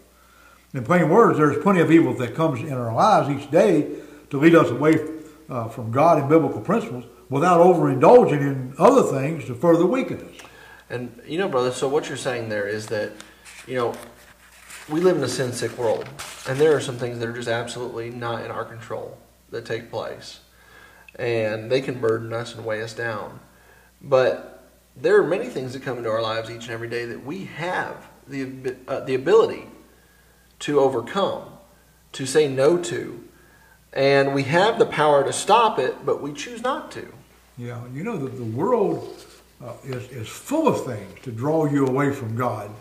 In 0.73 0.83
plain 0.83 1.09
words, 1.09 1.37
there's 1.37 1.61
plenty 1.61 1.81
of 1.81 1.91
evil 1.91 2.13
that 2.15 2.35
comes 2.35 2.59
in 2.59 2.73
our 2.73 2.93
lives 2.93 3.29
each 3.29 3.49
day 3.51 3.89
to 4.29 4.39
lead 4.39 4.55
us 4.55 4.69
away 4.69 4.95
uh, 5.49 5.69
from 5.69 5.91
God 5.91 6.17
and 6.17 6.27
biblical 6.27 6.61
principles, 6.61 7.05
without 7.29 7.59
overindulging 7.59 8.41
in 8.41 8.73
other 8.77 9.03
things 9.03 9.45
to 9.45 9.55
further 9.55 9.85
weaken 9.85 10.19
us. 10.21 10.47
And 10.89 11.21
you 11.25 11.37
know, 11.37 11.47
brother, 11.47 11.71
so 11.71 11.87
what 11.87 12.07
you're 12.07 12.17
saying 12.17 12.49
there 12.49 12.67
is 12.67 12.87
that, 12.87 13.11
you 13.67 13.75
know, 13.75 13.93
we 14.89 14.99
live 14.99 15.17
in 15.17 15.23
a 15.23 15.27
sin 15.27 15.53
sick 15.53 15.77
world, 15.77 16.09
and 16.47 16.59
there 16.59 16.75
are 16.75 16.81
some 16.81 16.97
things 16.97 17.19
that 17.19 17.29
are 17.29 17.33
just 17.33 17.47
absolutely 17.47 18.09
not 18.09 18.43
in 18.43 18.51
our 18.51 18.65
control 18.65 19.17
that 19.51 19.65
take 19.65 19.89
place. 19.89 20.41
And 21.15 21.71
they 21.71 21.81
can 21.81 22.01
burden 22.01 22.33
us 22.33 22.55
and 22.55 22.65
weigh 22.65 22.81
us 22.81 22.93
down. 22.93 23.39
But 24.01 24.52
there 24.95 25.19
are 25.19 25.27
many 25.27 25.47
things 25.47 25.73
that 25.73 25.81
come 25.81 25.97
into 25.97 26.09
our 26.09 26.21
lives 26.21 26.49
each 26.49 26.63
and 26.63 26.71
every 26.71 26.89
day 26.89 27.05
that 27.05 27.25
we 27.25 27.45
have 27.45 28.07
the, 28.27 28.75
uh, 28.87 29.01
the 29.01 29.15
ability 29.15 29.65
to 30.59 30.79
overcome, 30.79 31.43
to 32.13 32.25
say 32.25 32.47
no 32.47 32.77
to. 32.77 33.23
And 33.91 34.33
we 34.33 34.43
have 34.43 34.79
the 34.79 34.85
power 34.85 35.23
to 35.23 35.33
stop 35.33 35.77
it, 35.77 36.05
but 36.05 36.21
we 36.21 36.33
choose 36.33 36.61
not 36.61 36.91
to. 36.91 37.07
Yeah, 37.57 37.81
you 37.93 38.03
know, 38.03 38.17
the, 38.17 38.29
the 38.29 38.43
world 38.43 39.23
uh, 39.63 39.73
is, 39.83 40.09
is 40.11 40.27
full 40.27 40.67
of 40.67 40.85
things 40.85 41.19
to 41.23 41.31
draw 41.31 41.65
you 41.65 41.85
away 41.85 42.11
from 42.11 42.35
God. 42.35 42.71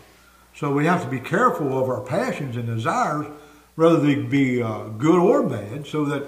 So 0.55 0.71
we 0.71 0.85
have 0.85 1.03
to 1.03 1.09
be 1.09 1.19
careful 1.19 1.81
of 1.81 1.89
our 1.89 2.01
passions 2.01 2.55
and 2.55 2.65
desires, 2.65 3.27
whether 3.75 3.99
they 3.99 4.15
be 4.15 4.61
uh, 4.61 4.85
good 4.97 5.19
or 5.19 5.43
bad, 5.43 5.87
so 5.87 6.05
that 6.05 6.27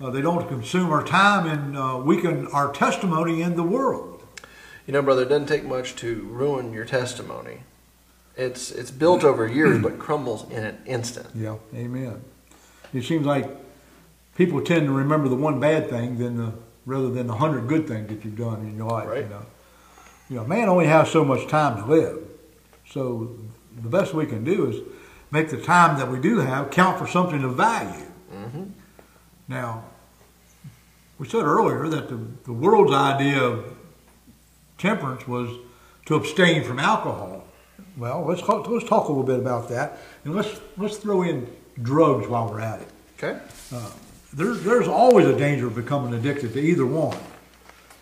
uh, 0.00 0.10
they 0.10 0.20
don't 0.20 0.48
consume 0.48 0.90
our 0.92 1.04
time 1.04 1.46
and 1.46 1.76
uh, 1.76 2.00
weaken 2.02 2.46
our 2.48 2.72
testimony 2.72 3.42
in 3.42 3.56
the 3.56 3.62
world. 3.62 4.15
You 4.86 4.92
know, 4.92 5.02
brother, 5.02 5.22
it 5.22 5.28
doesn't 5.28 5.48
take 5.48 5.64
much 5.64 5.96
to 5.96 6.22
ruin 6.30 6.72
your 6.72 6.84
testimony. 6.84 7.60
It's 8.36 8.70
it's 8.70 8.90
built 8.90 9.24
over 9.24 9.48
years, 9.48 9.82
but 9.82 9.98
crumbles 9.98 10.48
in 10.50 10.62
an 10.62 10.78
instant. 10.86 11.28
Yeah, 11.34 11.56
amen. 11.74 12.22
It 12.92 13.02
seems 13.02 13.26
like 13.26 13.50
people 14.36 14.60
tend 14.62 14.86
to 14.86 14.92
remember 14.92 15.28
the 15.28 15.36
one 15.36 15.58
bad 15.58 15.88
thing 15.88 16.18
than 16.18 16.36
the, 16.36 16.52
rather 16.84 17.10
than 17.10 17.26
the 17.26 17.34
hundred 17.34 17.66
good 17.66 17.88
things 17.88 18.08
that 18.10 18.24
you've 18.24 18.36
done 18.36 18.60
in 18.60 18.76
your 18.76 18.90
life. 18.90 19.08
Right. 19.08 19.24
You 19.24 19.28
know, 19.30 19.46
you 20.28 20.36
know, 20.36 20.44
man 20.44 20.68
only 20.68 20.86
has 20.86 21.10
so 21.10 21.24
much 21.24 21.48
time 21.48 21.82
to 21.82 21.86
live. 21.86 22.18
So 22.88 23.36
the 23.82 23.88
best 23.88 24.14
we 24.14 24.26
can 24.26 24.44
do 24.44 24.66
is 24.70 24.76
make 25.30 25.48
the 25.48 25.60
time 25.60 25.98
that 25.98 26.08
we 26.08 26.20
do 26.20 26.38
have 26.38 26.70
count 26.70 26.98
for 26.98 27.06
something 27.06 27.42
of 27.42 27.56
value. 27.56 28.06
Mm-hmm. 28.32 28.64
Now, 29.48 29.84
we 31.18 31.26
said 31.26 31.42
earlier 31.42 31.88
that 31.88 32.08
the, 32.08 32.20
the 32.44 32.52
world's 32.52 32.92
idea 32.92 33.42
of 33.42 33.75
temperance 34.78 35.26
was 35.26 35.50
to 36.06 36.14
abstain 36.14 36.64
from 36.64 36.78
alcohol. 36.78 37.44
Well, 37.96 38.24
let's 38.26 38.42
talk, 38.42 38.68
let's 38.68 38.88
talk 38.88 39.08
a 39.08 39.08
little 39.08 39.24
bit 39.24 39.38
about 39.38 39.68
that, 39.70 39.98
and 40.24 40.34
let's 40.34 40.60
let's 40.76 40.96
throw 40.98 41.22
in 41.22 41.48
drugs 41.82 42.28
while 42.28 42.48
we're 42.48 42.60
at 42.60 42.80
it. 42.80 42.88
Okay. 43.18 43.40
there's 44.32 44.62
there's 44.62 44.88
always 44.88 45.26
a 45.26 45.36
danger 45.36 45.66
of 45.66 45.74
becoming 45.74 46.12
addicted 46.14 46.52
to 46.52 46.60
either 46.60 46.86
one, 46.86 47.18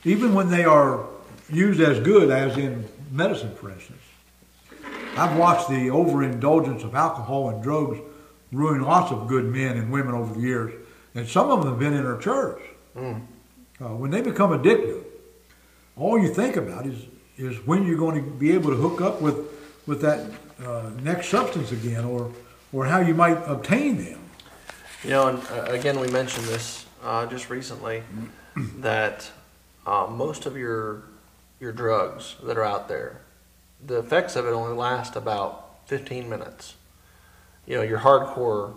even 0.04 0.34
when 0.34 0.50
they 0.50 0.64
are 0.64 1.06
used 1.50 1.80
as 1.80 2.00
good 2.00 2.30
as 2.30 2.56
in 2.56 2.84
medicine, 3.10 3.54
for 3.54 3.70
instance. 3.70 4.00
I've 5.16 5.36
watched 5.36 5.68
the 5.68 5.90
overindulgence 5.90 6.82
of 6.82 6.94
alcohol 6.94 7.50
and 7.50 7.62
drugs 7.62 8.00
ruin 8.50 8.82
lots 8.82 9.12
of 9.12 9.28
good 9.28 9.44
men 9.44 9.76
and 9.76 9.92
women 9.92 10.14
over 10.14 10.34
the 10.34 10.40
years, 10.40 10.72
and 11.14 11.28
some 11.28 11.50
of 11.50 11.60
them 11.60 11.70
have 11.70 11.78
been 11.78 11.94
in 11.94 12.04
our 12.04 12.18
church. 12.18 12.60
Mm. 12.96 13.22
Uh, 13.80 13.88
when 13.88 14.10
they 14.10 14.22
become 14.22 14.50
addictive, 14.50 15.03
all 15.96 16.18
you 16.18 16.32
think 16.32 16.56
about 16.56 16.86
is 16.86 17.06
is 17.36 17.56
when 17.66 17.84
you're 17.84 17.98
going 17.98 18.22
to 18.22 18.30
be 18.30 18.52
able 18.52 18.70
to 18.70 18.76
hook 18.76 19.00
up 19.00 19.20
with 19.20 19.36
with 19.86 20.00
that 20.00 20.30
uh, 20.64 20.90
next 21.02 21.28
substance 21.28 21.72
again, 21.72 22.04
or 22.04 22.30
or 22.72 22.86
how 22.86 23.00
you 23.00 23.14
might 23.14 23.38
obtain 23.46 23.96
them. 23.96 24.20
You 25.02 25.10
know, 25.10 25.28
and 25.28 25.38
uh, 25.50 25.72
again, 25.72 26.00
we 26.00 26.08
mentioned 26.08 26.46
this 26.46 26.86
uh, 27.02 27.26
just 27.26 27.50
recently 27.50 28.02
that 28.78 29.30
uh, 29.86 30.06
most 30.10 30.46
of 30.46 30.56
your 30.56 31.02
your 31.60 31.72
drugs 31.72 32.36
that 32.42 32.56
are 32.56 32.64
out 32.64 32.88
there, 32.88 33.20
the 33.84 33.98
effects 33.98 34.36
of 34.36 34.46
it 34.46 34.50
only 34.50 34.74
last 34.74 35.16
about 35.16 35.78
15 35.86 36.28
minutes. 36.28 36.74
You 37.66 37.76
know, 37.76 37.82
your 37.82 38.00
hardcore 38.00 38.74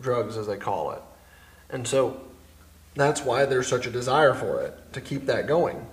drugs, 0.00 0.36
as 0.36 0.46
they 0.46 0.56
call 0.56 0.90
it, 0.92 1.02
and 1.70 1.86
so 1.86 2.20
that's 2.94 3.22
why 3.22 3.44
there's 3.44 3.66
such 3.66 3.86
a 3.86 3.90
desire 3.90 4.34
for 4.34 4.62
it 4.62 4.92
to 4.92 5.00
keep 5.00 5.26
that 5.26 5.46
going. 5.46 5.86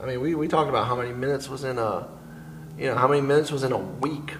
I 0.00 0.06
mean, 0.06 0.20
we, 0.20 0.34
we 0.34 0.46
talked 0.46 0.68
about 0.68 0.86
how 0.86 0.94
many 0.94 1.12
minutes 1.12 1.48
was 1.48 1.64
in 1.64 1.78
a, 1.78 2.08
you 2.78 2.86
know, 2.86 2.94
how 2.94 3.08
many 3.08 3.20
minutes 3.20 3.50
was 3.50 3.64
in 3.64 3.72
a 3.72 3.78
week. 3.78 4.34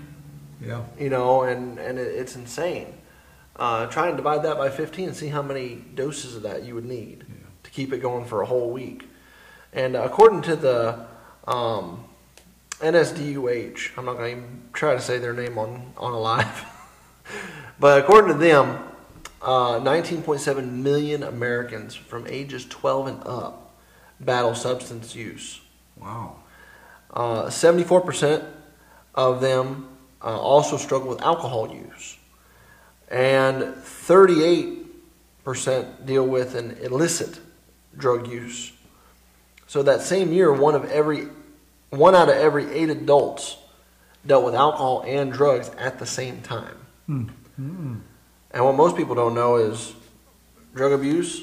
Yeah. 0.60 0.84
You 0.98 1.10
know, 1.10 1.42
and 1.42 1.78
and 1.78 1.98
it, 1.98 2.14
it's 2.14 2.36
insane. 2.36 2.94
Uh, 3.56 3.86
try 3.86 4.06
and 4.08 4.16
divide 4.16 4.44
that 4.44 4.56
by 4.56 4.70
15 4.70 5.08
and 5.08 5.16
see 5.16 5.28
how 5.28 5.42
many 5.42 5.84
doses 5.94 6.36
of 6.36 6.42
that 6.42 6.62
you 6.62 6.76
would 6.76 6.84
need 6.84 7.24
yeah. 7.28 7.34
to 7.64 7.70
keep 7.70 7.92
it 7.92 7.98
going 7.98 8.24
for 8.24 8.40
a 8.40 8.46
whole 8.46 8.70
week. 8.70 9.08
And 9.72 9.96
uh, 9.96 10.02
according 10.02 10.42
to 10.42 10.54
the 10.54 11.06
um, 11.46 12.04
NSDUH, 12.78 13.98
I'm 13.98 14.04
not 14.04 14.16
going 14.16 14.36
to 14.36 14.40
even 14.40 14.62
try 14.72 14.94
to 14.94 15.00
say 15.00 15.18
their 15.18 15.32
name 15.32 15.58
on, 15.58 15.92
on 15.96 16.12
a 16.12 16.18
live, 16.18 16.64
but 17.80 17.98
according 17.98 18.32
to 18.32 18.38
them, 18.38 18.78
uh, 19.42 19.80
19.7 19.80 20.70
million 20.70 21.24
Americans 21.24 21.96
from 21.96 22.28
ages 22.28 22.64
12 22.64 23.06
and 23.08 23.26
up 23.26 23.67
battle 24.20 24.54
substance 24.54 25.14
use. 25.14 25.60
Wow. 25.96 26.36
Uh, 27.12 27.46
74% 27.46 28.44
of 29.14 29.40
them 29.40 29.88
uh, 30.22 30.38
also 30.38 30.76
struggle 30.76 31.08
with 31.08 31.22
alcohol 31.22 31.72
use. 31.72 32.18
And 33.10 33.62
38% 33.62 36.06
deal 36.06 36.26
with 36.26 36.54
an 36.54 36.76
illicit 36.82 37.40
drug 37.96 38.28
use. 38.28 38.72
So 39.66 39.82
that 39.82 40.02
same 40.02 40.30
year, 40.32 40.52
one 40.52 40.74
of 40.74 40.90
every 40.90 41.28
one 41.90 42.14
out 42.14 42.28
of 42.28 42.36
every 42.36 42.70
eight 42.70 42.90
adults 42.90 43.56
dealt 44.26 44.44
with 44.44 44.54
alcohol 44.54 45.02
and 45.06 45.32
drugs 45.32 45.70
at 45.78 45.98
the 45.98 46.04
same 46.04 46.42
time. 46.42 46.76
Mm-hmm. 47.08 47.94
And 48.50 48.64
what 48.64 48.74
most 48.74 48.96
people 48.96 49.14
don't 49.14 49.34
know 49.34 49.56
is 49.56 49.94
drug 50.74 50.92
abuse 50.92 51.42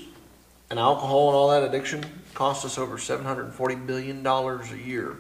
and 0.70 0.80
alcohol 0.80 1.30
and 1.30 1.36
all 1.36 1.50
that 1.50 1.64
addiction 1.64 2.04
costs 2.36 2.66
us 2.66 2.78
over 2.78 2.98
$740 2.98 3.88
billion 3.88 4.26
a 4.26 4.76
year 4.76 5.18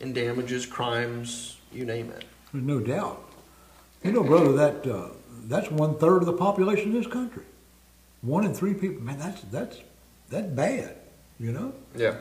in 0.00 0.12
damages, 0.12 0.66
crimes, 0.66 1.58
you 1.72 1.84
name 1.84 2.10
it. 2.10 2.24
There's 2.52 2.64
no 2.64 2.80
doubt. 2.80 3.22
You 4.02 4.12
know, 4.12 4.24
brother, 4.24 4.52
that 4.52 4.86
uh, 4.86 5.08
that's 5.44 5.70
one 5.70 5.96
third 5.98 6.18
of 6.18 6.26
the 6.26 6.32
population 6.32 6.88
of 6.88 7.02
this 7.02 7.12
country. 7.12 7.44
One 8.22 8.44
in 8.44 8.54
three 8.54 8.74
people. 8.74 9.02
Man, 9.02 9.18
that's 9.18 9.40
that's 9.42 9.78
that's 10.28 10.46
bad. 10.48 10.96
You 11.40 11.52
know. 11.52 11.72
Yeah. 11.94 12.16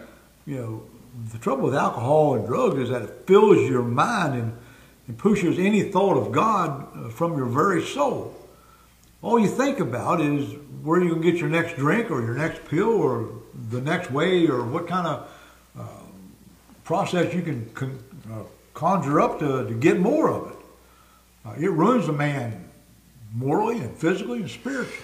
You 0.46 0.56
know, 0.58 0.84
the 1.32 1.38
trouble 1.38 1.66
with 1.66 1.76
alcohol 1.76 2.36
and 2.36 2.48
drugs 2.48 2.80
is 2.80 2.90
that 2.90 3.02
it 3.02 3.28
fills 3.28 3.58
your 3.70 3.84
mind 3.84 4.36
and, 4.36 4.58
and 5.08 5.18
pushes 5.18 5.60
any 5.60 5.84
thought 5.84 6.18
of 6.18 6.32
God 6.32 6.88
uh, 6.96 7.10
from 7.10 7.38
your 7.38 7.48
very 7.48 7.84
soul 7.84 8.36
all 9.26 9.40
you 9.40 9.48
think 9.48 9.80
about 9.80 10.22
is 10.22 10.56
where 10.84 11.04
you 11.04 11.14
can 11.14 11.22
get 11.22 11.38
your 11.38 11.50
next 11.50 11.78
drink 11.78 12.12
or 12.12 12.22
your 12.22 12.36
next 12.36 12.64
pill 12.66 12.90
or 12.90 13.28
the 13.70 13.82
next 13.82 14.12
way 14.12 14.48
or 14.48 14.64
what 14.66 14.88
kind 14.88 15.08
of 15.08 15.32
uh, 15.78 15.84
process 16.84 17.34
you 17.34 17.42
can 17.42 17.70
con- 17.74 18.04
uh, 18.32 18.44
conjure 18.74 19.20
up 19.20 19.40
to, 19.40 19.68
to 19.68 19.74
get 19.74 20.00
more 20.00 20.30
of 20.30 20.52
it. 20.52 20.58
Uh, 21.46 21.54
it 21.60 21.72
ruins 21.72 22.08
a 22.08 22.14
man 22.14 22.70
morally 23.34 23.80
and 23.80 23.96
physically 23.98 24.40
and 24.40 24.50
spiritually. 24.50 25.02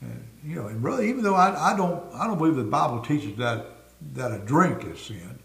And, 0.00 0.28
you 0.44 0.56
know, 0.56 0.66
and 0.66 0.82
really, 0.82 1.08
even 1.08 1.22
though 1.22 1.34
I, 1.34 1.72
I 1.72 1.76
don't, 1.76 2.02
I 2.14 2.26
don't 2.26 2.38
believe 2.38 2.56
the 2.56 2.64
Bible 2.64 3.00
teaches 3.00 3.36
that 3.38 3.66
that 4.14 4.32
a 4.32 4.38
drink 4.38 4.84
is 4.84 5.00
sin. 5.00 5.38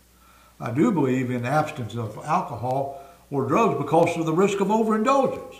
I 0.60 0.71
do 0.71 0.91
believe 0.91 1.30
in 1.30 1.45
abstinence 1.45 1.95
of 1.95 2.17
alcohol 2.26 3.04
or 3.30 3.45
drugs 3.45 3.78
because 3.78 4.17
of 4.17 4.26
the 4.26 4.34
risk 4.34 4.60
of 4.60 4.71
overindulgence. 4.71 5.56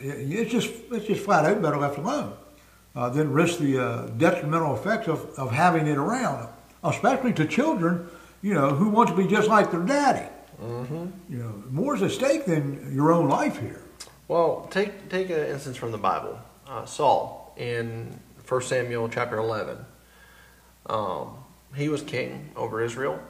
It's 0.00 0.50
just 0.50 0.68
it's 0.90 1.06
just 1.06 1.22
flat 1.22 1.44
out 1.44 1.62
better 1.62 1.78
left 1.78 1.98
alone 1.98 2.34
uh, 2.94 3.08
than 3.08 3.32
risk 3.32 3.58
the 3.58 3.78
uh, 3.78 4.06
detrimental 4.18 4.74
effects 4.74 5.08
of, 5.08 5.30
of 5.38 5.50
having 5.50 5.86
it 5.86 5.96
around, 5.96 6.48
especially 6.84 7.32
to 7.32 7.46
children, 7.46 8.08
you 8.42 8.54
know, 8.54 8.70
who 8.70 8.88
want 8.88 9.08
to 9.08 9.16
be 9.16 9.26
just 9.26 9.48
like 9.48 9.70
their 9.70 9.80
daddy. 9.80 10.28
Mm-hmm. 10.62 11.06
You 11.28 11.38
know, 11.38 11.62
more 11.70 11.96
is 11.96 12.02
at 12.02 12.10
stake 12.10 12.44
than 12.44 12.94
your 12.94 13.12
own 13.12 13.28
life 13.28 13.58
here. 13.58 13.82
Well, 14.28 14.68
take 14.70 15.08
take 15.08 15.30
an 15.30 15.46
instance 15.46 15.76
from 15.76 15.92
the 15.92 15.98
Bible. 15.98 16.38
Uh, 16.66 16.84
Saul 16.84 17.54
in 17.56 18.18
1 18.46 18.62
Samuel 18.62 19.08
chapter 19.08 19.38
11. 19.38 19.78
Um, 20.86 21.38
he 21.74 21.88
was 21.88 22.02
king 22.02 22.50
over 22.54 22.82
Israel, 22.82 23.20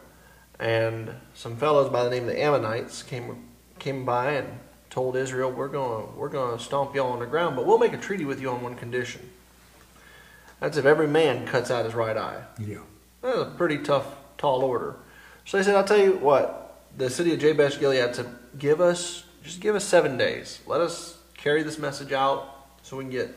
and 0.59 1.15
some 1.35 1.57
fellows 1.57 1.91
by 1.91 2.05
the 2.05 2.11
name 2.11 2.25
of 2.25 2.31
the 2.31 2.43
Ammonites 2.43 3.03
came 3.03 3.49
came 3.79 4.05
by 4.05 4.33
and 4.33 4.59
told 4.91 5.17
Israel, 5.17 5.51
"We're 5.51 5.69
going 5.69 6.17
we're 6.17 6.29
going 6.29 6.59
to 6.59 6.63
stomp 6.63 6.95
y'all 6.95 7.13
on 7.13 7.21
the 7.21 7.27
ground, 7.27 7.57
but 7.57 7.67
we'll 7.67 7.79
make 7.79 7.93
a 7.93 7.99
treaty 7.99 8.25
with 8.25 8.41
you 8.41 8.51
on 8.51 8.63
one 8.63 8.75
condition. 8.75 9.29
That's 10.63 10.77
if 10.77 10.85
every 10.85 11.09
man 11.09 11.45
cuts 11.45 11.73
out 11.73 11.85
his 11.85 11.93
right 11.95 12.17
eye." 12.17 12.45
Yeah, 12.57 12.79
that's 13.21 13.39
a 13.39 13.45
pretty 13.47 13.79
tough, 13.79 14.07
tall 14.39 14.63
order. 14.63 14.95
So 15.45 15.57
they 15.57 15.65
said, 15.65 15.75
"I'll 15.75 15.85
tell 15.85 15.99
you 15.99 16.13
what." 16.13 16.61
The 16.97 17.11
city 17.11 17.35
of 17.35 17.41
Jabesh 17.41 17.81
Gilead 17.81 18.15
said, 18.15 18.29
"Give 18.57 18.81
us 18.81 19.25
just 19.43 19.61
give 19.61 19.75
us 19.75 19.85
seven 19.85 20.17
days. 20.17 20.61
Let 20.69 20.81
us 20.81 21.19
carry 21.37 21.65
this 21.65 21.81
message 21.81 22.13
out 22.13 22.49
so 22.85 22.97
we 22.97 23.05
can 23.05 23.11
get 23.11 23.35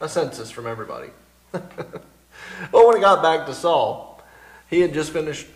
a 0.00 0.08
census 0.08 0.50
from 0.50 0.66
everybody." 0.66 1.10
well, 1.52 2.88
when 2.88 2.96
it 2.96 3.00
got 3.00 3.22
back 3.22 3.44
to 3.46 3.54
Saul, 3.54 4.22
he 4.70 4.80
had 4.80 4.94
just 4.94 5.12
finished 5.12 5.46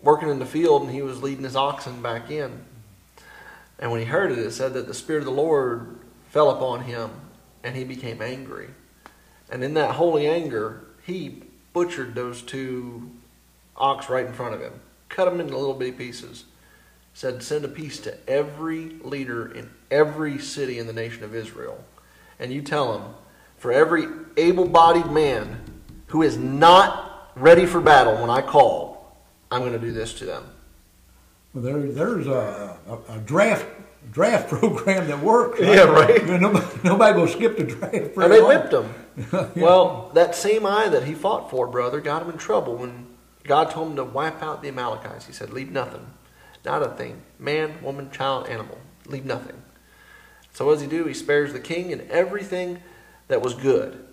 working 0.00 0.30
in 0.30 0.38
the 0.38 0.46
field 0.46 0.82
and 0.82 0.90
he 0.90 1.02
was 1.02 1.22
leading 1.22 1.44
his 1.44 1.56
oxen 1.56 2.00
back 2.00 2.30
in. 2.30 2.64
And 3.78 3.90
when 3.90 4.00
he 4.00 4.06
heard 4.06 4.32
it, 4.32 4.38
it 4.38 4.52
said 4.52 4.72
that 4.74 4.86
the 4.86 4.94
Spirit 4.94 5.20
of 5.20 5.26
the 5.26 5.32
Lord 5.32 5.98
fell 6.30 6.50
upon 6.50 6.84
him 6.84 7.10
and 7.62 7.76
he 7.76 7.84
became 7.84 8.22
angry. 8.22 8.68
And 9.52 9.62
in 9.62 9.74
that 9.74 9.96
holy 9.96 10.26
anger, 10.26 10.80
he 11.04 11.42
butchered 11.74 12.14
those 12.14 12.40
two 12.40 13.10
ox 13.76 14.08
right 14.08 14.24
in 14.24 14.32
front 14.32 14.54
of 14.54 14.62
him, 14.62 14.72
cut 15.10 15.26
them 15.26 15.40
into 15.40 15.56
little 15.56 15.74
bitty 15.74 15.92
pieces. 15.92 16.44
Said, 17.12 17.42
Send 17.42 17.66
a 17.66 17.68
piece 17.68 17.98
to 18.00 18.16
every 18.26 18.96
leader 19.04 19.52
in 19.52 19.68
every 19.90 20.38
city 20.38 20.78
in 20.78 20.86
the 20.86 20.92
nation 20.94 21.22
of 21.22 21.34
Israel. 21.34 21.84
And 22.38 22.50
you 22.50 22.62
tell 22.62 22.94
them, 22.94 23.14
for 23.58 23.70
every 23.70 24.06
able 24.38 24.66
bodied 24.66 25.10
man 25.10 25.60
who 26.06 26.22
is 26.22 26.38
not 26.38 27.30
ready 27.36 27.66
for 27.66 27.82
battle 27.82 28.16
when 28.22 28.30
I 28.30 28.40
call, 28.40 29.14
I'm 29.50 29.60
going 29.60 29.74
to 29.74 29.78
do 29.78 29.92
this 29.92 30.14
to 30.14 30.24
them. 30.24 30.48
Well, 31.52 31.62
there, 31.62 31.92
there's 31.92 32.26
a, 32.26 32.78
a, 32.88 33.16
a, 33.16 33.18
draft 33.18 33.66
draft 34.10 34.48
program 34.50 35.06
that 35.08 35.20
works. 35.20 35.60
Right? 35.60 35.76
Yeah, 35.76 35.84
right. 35.84 36.20
You 36.20 36.38
know, 36.38 36.52
nobody, 36.52 36.66
nobody 36.84 37.20
will 37.20 37.28
skip 37.28 37.56
the 37.56 37.64
draft. 37.64 37.94
And 37.94 38.32
they 38.32 38.40
long. 38.40 38.48
whipped 38.48 38.72
him. 38.72 38.94
yeah. 39.32 39.62
Well, 39.62 40.10
that 40.14 40.34
same 40.34 40.66
eye 40.66 40.88
that 40.88 41.04
he 41.04 41.14
fought 41.14 41.50
for, 41.50 41.66
brother, 41.66 42.00
got 42.00 42.22
him 42.22 42.30
in 42.30 42.38
trouble 42.38 42.76
when 42.76 43.06
God 43.44 43.70
told 43.70 43.90
him 43.90 43.96
to 43.96 44.04
wipe 44.04 44.42
out 44.42 44.62
the 44.62 44.68
Amalekites. 44.68 45.26
He 45.26 45.32
said, 45.32 45.50
"Leave 45.50 45.70
nothing, 45.70 46.06
not 46.64 46.82
a 46.82 46.88
thing, 46.88 47.22
man, 47.38 47.82
woman, 47.82 48.10
child, 48.10 48.48
animal, 48.48 48.78
leave 49.06 49.24
nothing." 49.24 49.62
So 50.52 50.66
what 50.66 50.74
does 50.74 50.82
he 50.82 50.88
do? 50.88 51.04
He 51.04 51.14
spares 51.14 51.52
the 51.52 51.60
king 51.60 51.92
and 51.92 52.02
everything 52.10 52.80
that 53.28 53.42
was 53.42 53.54
good. 53.54 54.04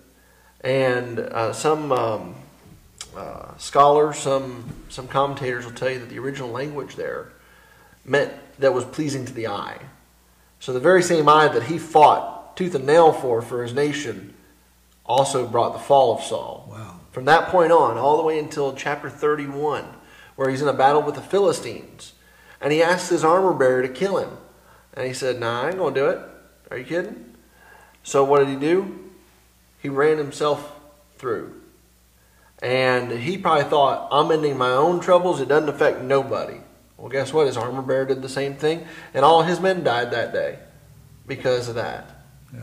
And 0.62 1.18
uh, 1.18 1.52
some 1.52 1.92
um, 1.92 2.34
uh, 3.16 3.56
scholars, 3.56 4.18
some 4.18 4.64
some 4.88 5.08
commentators 5.08 5.64
will 5.64 5.72
tell 5.72 5.90
you 5.90 5.98
that 5.98 6.08
the 6.08 6.18
original 6.18 6.50
language 6.50 6.96
there 6.96 7.32
meant 8.04 8.32
that 8.60 8.74
was 8.74 8.84
pleasing 8.84 9.24
to 9.26 9.32
the 9.32 9.48
eye. 9.48 9.78
So 10.58 10.72
the 10.72 10.80
very 10.80 11.02
same 11.02 11.28
eye 11.28 11.48
that 11.48 11.64
he 11.64 11.78
fought 11.78 12.56
tooth 12.56 12.74
and 12.74 12.86
nail 12.86 13.12
for 13.12 13.40
for 13.42 13.62
his 13.62 13.72
nation 13.72 14.34
also 15.06 15.46
brought 15.46 15.72
the 15.72 15.78
fall 15.78 16.14
of 16.14 16.22
Saul. 16.22 16.68
Wow. 16.70 17.00
From 17.10 17.24
that 17.24 17.48
point 17.48 17.72
on, 17.72 17.98
all 17.98 18.16
the 18.16 18.22
way 18.22 18.38
until 18.38 18.74
chapter 18.74 19.10
31, 19.10 19.84
where 20.36 20.50
he's 20.50 20.62
in 20.62 20.68
a 20.68 20.72
battle 20.72 21.02
with 21.02 21.16
the 21.16 21.20
Philistines, 21.20 22.12
and 22.60 22.72
he 22.72 22.82
asks 22.82 23.08
his 23.08 23.24
armor 23.24 23.54
bearer 23.54 23.82
to 23.82 23.88
kill 23.88 24.18
him. 24.18 24.36
And 24.94 25.06
he 25.06 25.12
said, 25.12 25.40
Nah, 25.40 25.62
I 25.62 25.68
ain't 25.68 25.78
going 25.78 25.94
to 25.94 26.00
do 26.00 26.06
it. 26.08 26.20
Are 26.70 26.78
you 26.78 26.84
kidding? 26.84 27.34
So 28.02 28.22
what 28.22 28.38
did 28.38 28.48
he 28.48 28.56
do? 28.56 29.10
he 29.82 29.88
ran 29.88 30.18
himself 30.18 30.78
through. 31.16 31.60
And 32.62 33.10
he 33.10 33.38
probably 33.38 33.64
thought, 33.64 34.08
I'm 34.12 34.30
ending 34.30 34.58
my 34.58 34.70
own 34.70 35.00
troubles, 35.00 35.40
it 35.40 35.48
doesn't 35.48 35.68
affect 35.68 36.02
nobody. 36.02 36.59
Well, 37.00 37.08
guess 37.08 37.32
what? 37.32 37.46
His 37.46 37.56
armor 37.56 37.80
bearer 37.80 38.04
did 38.04 38.20
the 38.20 38.28
same 38.28 38.54
thing, 38.54 38.86
and 39.14 39.24
all 39.24 39.42
his 39.42 39.58
men 39.58 39.82
died 39.82 40.10
that 40.10 40.34
day 40.34 40.58
because 41.26 41.68
of 41.68 41.76
that. 41.76 42.10
Yeah. 42.52 42.60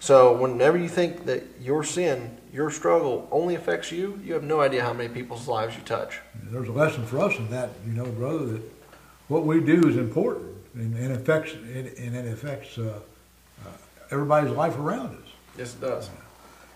So, 0.00 0.36
whenever 0.36 0.76
you 0.76 0.88
think 0.88 1.24
that 1.26 1.44
your 1.60 1.84
sin, 1.84 2.36
your 2.52 2.70
struggle 2.72 3.28
only 3.30 3.54
affects 3.54 3.92
you, 3.92 4.20
you 4.24 4.34
have 4.34 4.42
no 4.42 4.60
idea 4.60 4.82
how 4.82 4.92
many 4.92 5.08
people's 5.08 5.46
lives 5.46 5.76
you 5.76 5.82
touch. 5.82 6.18
There's 6.50 6.68
a 6.68 6.72
lesson 6.72 7.06
for 7.06 7.20
us 7.20 7.36
in 7.36 7.48
that, 7.50 7.70
you 7.86 7.92
know, 7.92 8.06
brother, 8.06 8.44
that 8.46 8.62
what 9.28 9.44
we 9.44 9.60
do 9.60 9.88
is 9.88 9.96
important 9.96 10.56
and, 10.74 10.96
and 10.96 11.12
affects 11.12 11.52
it, 11.52 11.96
and 11.96 12.16
it 12.16 12.32
affects 12.32 12.76
uh, 12.76 12.98
uh, 13.64 13.68
everybody's 14.10 14.50
life 14.50 14.76
around 14.76 15.16
us. 15.16 15.28
Yes, 15.56 15.74
it 15.74 15.80
does. 15.80 16.10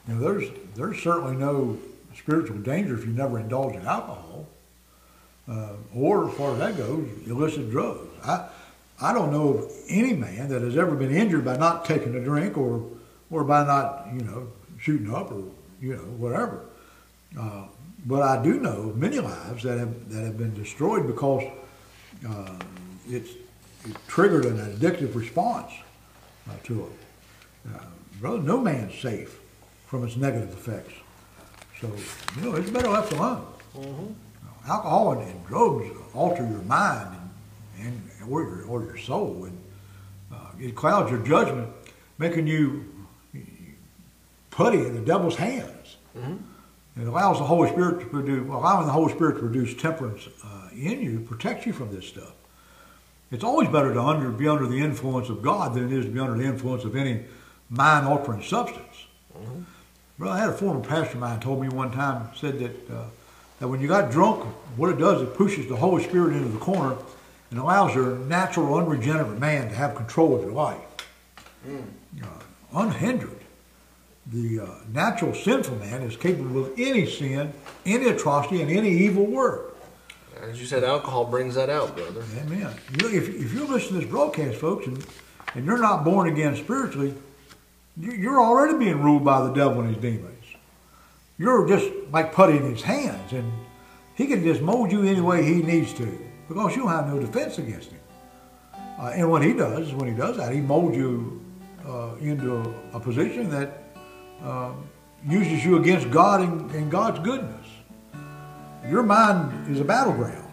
You 0.06 0.14
know, 0.14 0.20
there's 0.20 0.48
there's 0.76 1.02
certainly 1.02 1.36
no 1.36 1.78
spiritual 2.16 2.58
danger 2.58 2.96
if 2.96 3.04
you 3.04 3.12
never 3.12 3.40
indulge 3.40 3.74
in 3.74 3.86
alcohol, 3.86 4.46
uh, 5.48 5.72
or 5.94 6.28
as 6.28 6.34
far 6.34 6.52
as 6.52 6.58
that 6.58 6.76
goes, 6.76 7.08
illicit 7.26 7.70
drugs. 7.70 8.08
I 8.24 8.48
I 9.00 9.12
don't 9.12 9.32
know 9.32 9.54
of 9.54 9.72
any 9.88 10.12
man 10.12 10.48
that 10.48 10.62
has 10.62 10.76
ever 10.76 10.94
been 10.94 11.14
injured 11.14 11.44
by 11.44 11.56
not 11.56 11.84
taking 11.84 12.14
a 12.14 12.20
drink 12.20 12.56
or 12.56 12.86
or 13.30 13.44
by 13.44 13.64
not 13.64 14.06
you 14.12 14.20
know 14.20 14.48
shooting 14.78 15.12
up 15.12 15.32
or 15.32 15.44
you 15.80 15.94
know 15.96 16.02
whatever. 16.18 16.64
Uh, 17.38 17.64
but 18.04 18.22
I 18.22 18.42
do 18.42 18.60
know 18.60 18.92
many 18.96 19.18
lives 19.18 19.62
that 19.64 19.78
have 19.78 20.10
that 20.10 20.24
have 20.24 20.38
been 20.38 20.54
destroyed 20.54 21.06
because 21.06 21.42
uh, 22.28 22.54
it's 23.08 23.30
it 23.84 23.96
triggered 24.06 24.44
an 24.44 24.58
addictive 24.58 25.14
response 25.14 25.72
uh, 26.48 26.52
to 26.64 26.84
it. 26.84 27.72
Uh, 27.74 27.84
brother, 28.20 28.38
no 28.38 28.60
man's 28.60 28.98
safe 28.98 29.40
from 29.86 30.04
its 30.04 30.16
negative 30.16 30.52
effects. 30.52 30.94
So, 31.80 31.90
you 32.36 32.42
know, 32.42 32.56
it's 32.56 32.70
better 32.70 32.88
left 32.88 33.12
alone. 33.12 33.46
Mm-hmm. 33.76 34.12
Alcohol 34.66 35.12
and, 35.12 35.28
and, 35.28 35.46
drugs 35.46 35.86
alter 36.14 36.46
your 36.46 36.62
mind 36.62 37.16
and, 37.80 38.10
and 38.20 38.30
or, 38.30 38.42
your, 38.42 38.64
or 38.66 38.84
your 38.84 38.96
soul. 38.96 39.44
And 39.44 39.58
uh, 40.32 40.50
it 40.58 40.74
clouds 40.74 41.10
your 41.10 41.20
judgment, 41.20 41.68
making 42.18 42.46
you 42.46 42.84
putty 44.50 44.78
in 44.78 44.94
the 44.94 45.00
devil's 45.00 45.36
hands. 45.36 45.96
Mm-hmm. 46.16 47.00
It 47.00 47.08
allows 47.08 47.38
the 47.38 47.44
Holy 47.44 47.70
Spirit 47.70 48.00
to 48.00 48.06
produce, 48.06 48.46
allowing 48.48 48.86
the 48.86 48.92
Holy 48.92 49.12
Spirit 49.12 49.34
to 49.34 49.40
produce 49.40 49.74
temperance 49.74 50.28
uh, 50.44 50.68
in 50.72 51.00
you 51.02 51.20
protects 51.20 51.66
you 51.66 51.72
from 51.72 51.92
this 51.92 52.06
stuff. 52.06 52.32
It's 53.30 53.44
always 53.44 53.68
better 53.68 53.94
to 53.94 54.00
under, 54.00 54.28
be 54.28 54.46
under 54.46 54.66
the 54.66 54.78
influence 54.78 55.30
of 55.30 55.40
God 55.40 55.74
than 55.74 55.90
it 55.90 55.92
is 55.92 56.04
to 56.04 56.10
be 56.10 56.20
under 56.20 56.36
the 56.36 56.44
influence 56.44 56.84
of 56.84 56.94
any 56.94 57.24
mind 57.70 58.06
altering 58.06 58.42
substance. 58.42 59.06
Mm-hmm. 59.34 59.62
Well, 60.18 60.30
I 60.30 60.38
had 60.38 60.50
a 60.50 60.52
former 60.52 60.80
pastor 60.80 61.14
of 61.14 61.20
mine 61.20 61.40
told 61.40 61.62
me 61.62 61.68
one 61.68 61.90
time, 61.90 62.28
said 62.36 62.58
that, 62.58 62.94
uh, 62.94 63.04
that 63.62 63.68
when 63.68 63.80
you 63.80 63.86
got 63.86 64.10
drunk, 64.10 64.42
what 64.76 64.90
it 64.90 64.98
does, 64.98 65.22
it 65.22 65.34
pushes 65.34 65.68
the 65.68 65.76
Holy 65.76 66.02
Spirit 66.02 66.34
into 66.34 66.48
the 66.48 66.58
corner 66.58 66.96
and 67.52 67.60
allows 67.60 67.94
your 67.94 68.18
natural, 68.18 68.76
unregenerate 68.76 69.38
man 69.38 69.68
to 69.68 69.74
have 69.76 69.94
control 69.94 70.34
of 70.34 70.42
your 70.42 70.50
life. 70.50 70.80
Mm. 71.64 71.84
Uh, 72.24 72.26
unhindered. 72.74 73.38
The 74.26 74.58
uh, 74.58 74.66
natural 74.92 75.32
sinful 75.32 75.76
man 75.76 76.02
is 76.02 76.16
capable 76.16 76.64
of 76.64 76.72
any 76.76 77.08
sin, 77.08 77.52
any 77.86 78.08
atrocity, 78.08 78.62
and 78.62 78.68
any 78.68 78.90
evil 78.90 79.26
work. 79.26 79.76
As 80.40 80.58
you 80.58 80.66
said, 80.66 80.82
alcohol 80.82 81.26
brings 81.26 81.54
that 81.54 81.70
out, 81.70 81.96
brother. 81.96 82.24
Amen. 82.40 82.74
You, 83.00 83.10
if, 83.10 83.28
if 83.28 83.54
you're 83.54 83.68
listening 83.68 84.00
to 84.00 84.06
this 84.06 84.10
broadcast, 84.10 84.58
folks, 84.58 84.88
and, 84.88 85.06
and 85.54 85.64
you're 85.64 85.78
not 85.78 86.02
born 86.02 86.28
again 86.28 86.56
spiritually, 86.56 87.14
you, 87.96 88.10
you're 88.10 88.40
already 88.40 88.76
being 88.76 89.00
ruled 89.00 89.24
by 89.24 89.40
the 89.46 89.52
devil 89.52 89.82
and 89.82 89.94
his 89.94 90.02
demons. 90.02 90.31
You're 91.38 91.66
just 91.66 91.90
like 92.10 92.32
putty 92.32 92.56
in 92.56 92.70
his 92.70 92.82
hands, 92.82 93.32
and 93.32 93.50
he 94.14 94.26
can 94.26 94.42
just 94.44 94.60
mold 94.60 94.92
you 94.92 95.02
any 95.02 95.20
way 95.20 95.44
he 95.44 95.62
needs 95.62 95.92
to 95.94 96.18
because 96.48 96.76
you 96.76 96.86
have 96.86 97.08
no 97.08 97.18
defense 97.18 97.58
against 97.58 97.90
him. 97.90 98.00
Uh, 98.98 99.12
and 99.14 99.30
what 99.30 99.42
he 99.42 99.52
does 99.52 99.92
when 99.94 100.08
he 100.08 100.14
does 100.14 100.36
that, 100.36 100.52
he 100.52 100.60
molds 100.60 100.96
you 100.96 101.40
uh, 101.86 102.14
into 102.20 102.56
a, 102.56 102.96
a, 102.96 103.00
position 103.00 103.50
that 103.50 103.82
uh, 104.42 104.72
uses 105.26 105.64
you 105.64 105.78
against 105.78 106.10
God 106.10 106.40
and, 106.40 106.70
and 106.72 106.90
God's 106.90 107.18
goodness. 107.18 107.66
Your 108.88 109.02
mind 109.02 109.68
is 109.70 109.80
a 109.80 109.84
battleground. 109.84 110.52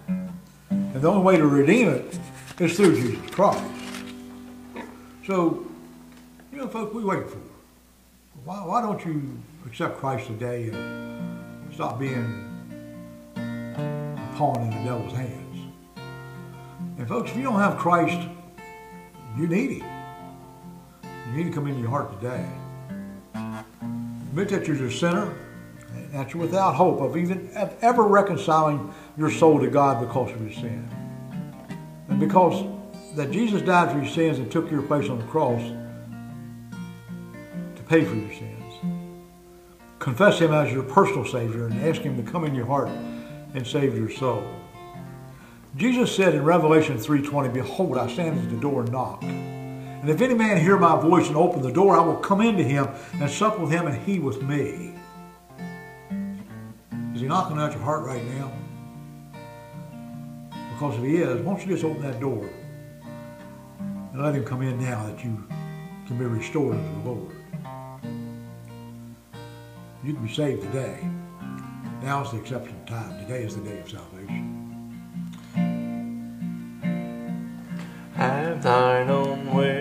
And 0.70 0.94
the 0.94 1.08
only 1.08 1.24
way 1.24 1.38
to 1.38 1.46
redeem 1.46 1.90
it 1.90 2.18
is 2.60 2.76
through 2.76 2.96
Jesus 2.96 3.30
Christ. 3.30 3.64
So, 5.28 5.68
you 6.52 6.58
know, 6.58 6.68
folks, 6.68 6.94
we 6.94 7.04
wait 7.04 7.30
for. 7.30 7.38
Why, 8.46 8.66
why 8.66 8.82
don't 8.82 9.06
you 9.06 9.38
accept 9.66 9.98
Christ 9.98 10.28
today 10.28 10.70
and 10.70 11.74
stop 11.74 12.00
being 12.00 12.46
a 13.36 14.36
pawn 14.36 14.62
in 14.62 14.70
the 14.70 14.84
devil's 14.84 15.14
hands? 15.14 15.46
And 16.98 17.08
folks, 17.08 17.32
if 17.32 17.38
you 17.38 17.44
don't 17.44 17.60
have 17.60 17.78
Christ, 17.78 18.28
you 19.38 19.48
need 19.48 19.82
him. 19.82 19.90
You 21.04 21.38
need 21.38 21.44
to 21.46 21.52
come 21.52 21.68
into 21.68 21.80
your 21.80 21.90
heart 21.90 22.20
today. 22.20 22.46
Admit 24.30 24.50
that 24.50 24.68
you're 24.68 24.86
a 24.86 24.92
sinner 24.92 25.34
and 25.96 26.14
that 26.14 26.34
you're 26.34 26.42
without 26.42 26.76
hope 26.76 27.02
of 27.02 27.18
even 27.18 27.50
of 27.56 27.76
ever 27.82 28.04
reconciling 28.04 28.94
your 29.18 29.32
soul 29.32 29.60
to 29.60 29.68
God 29.70 30.06
because 30.06 30.32
of 30.32 30.42
your 30.42 30.52
sin. 30.52 30.88
And 32.10 32.20
because 32.20 32.66
that 33.16 33.32
Jesus 33.32 33.62
died 33.62 33.92
for 33.92 33.98
your 33.98 34.08
sins 34.08 34.40
and 34.40 34.52
took 34.52 34.70
your 34.70 34.82
place 34.82 35.10
on 35.10 35.20
the 35.20 35.26
cross 35.26 35.62
to 37.76 37.84
pay 37.84 38.04
for 38.04 38.16
your 38.16 38.34
sins. 38.34 38.59
Confess 40.00 40.40
Him 40.40 40.54
as 40.54 40.72
your 40.72 40.84
personal 40.84 41.26
Savior 41.26 41.68
and 41.68 41.86
ask 41.86 42.02
Him 42.02 42.24
to 42.24 42.32
come 42.32 42.46
in 42.46 42.56
your 42.56 42.66
heart 42.66 42.88
and 43.54 43.68
save 43.68 43.96
your 43.96 44.10
soul. 44.10 44.44
Jesus 45.76 46.14
said 46.16 46.34
in 46.34 46.44
Revelation 46.44 46.98
3.20, 46.98 47.54
Behold, 47.54 47.98
I 47.98 48.08
stand 48.08 48.40
at 48.40 48.50
the 48.50 48.58
door 48.58 48.82
and 48.82 48.92
knock. 48.92 49.22
And 49.24 50.10
if 50.10 50.22
any 50.22 50.34
man 50.34 50.60
hear 50.60 50.78
my 50.78 51.00
voice 51.00 51.28
and 51.28 51.36
open 51.36 51.62
the 51.62 51.72
door, 51.72 51.98
I 51.98 52.02
will 52.02 52.16
come 52.16 52.40
into 52.42 52.64
him 52.64 52.88
and 53.14 53.30
sup 53.30 53.60
with 53.60 53.70
him 53.70 53.88
and 53.88 54.02
he 54.04 54.20
with 54.20 54.42
me. 54.42 54.94
Is 57.14 57.22
he 57.22 57.28
knocking 57.28 57.60
at 57.60 57.74
your 57.74 57.82
heart 57.82 58.06
right 58.06 58.24
now? 58.24 58.52
Because 60.72 60.96
if 60.96 61.04
he 61.04 61.18
is, 61.18 61.42
why 61.42 61.54
don't 61.54 61.68
you 61.68 61.74
just 61.74 61.84
open 61.84 62.02
that 62.02 62.22
door 62.22 62.50
and 63.80 64.24
let 64.24 64.34
him 64.34 64.46
come 64.46 64.62
in 64.62 64.80
now 64.80 65.06
that 65.06 65.22
you 65.24 65.46
can 66.08 66.18
be 66.18 66.26
restored 66.26 66.78
to 66.78 66.82
the 66.82 67.10
Lord. 67.10 67.39
You 70.02 70.14
can 70.14 70.26
be 70.26 70.34
saved 70.34 70.62
today. 70.62 70.98
Now 72.02 72.24
is 72.24 72.32
the 72.32 72.38
exceptional 72.38 72.80
time. 72.86 73.20
Today 73.20 73.44
is 73.44 73.58
the 73.58 73.62
day 73.62 73.80
of 73.80 73.90
salvation. 73.90 74.56
Have 78.14 78.64
thine 78.64 79.10
own 79.10 79.54
way, 79.54 79.79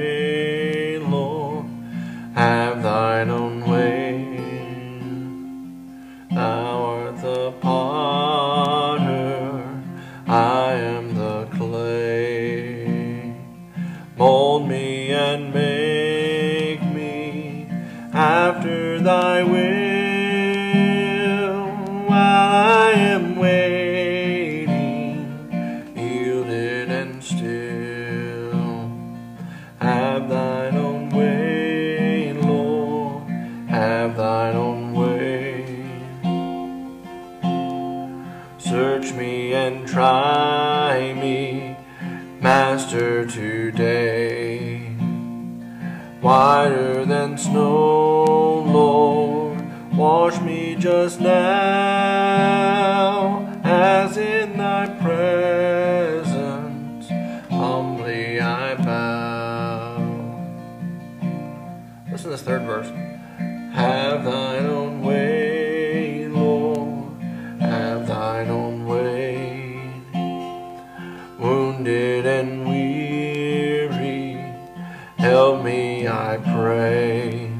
pray. 76.58 77.50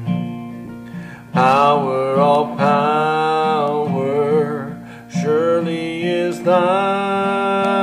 Power, 1.31 2.19
all 2.19 2.57
power, 2.57 4.05
surely 5.21 6.03
is 6.03 6.43
thine. 6.43 7.77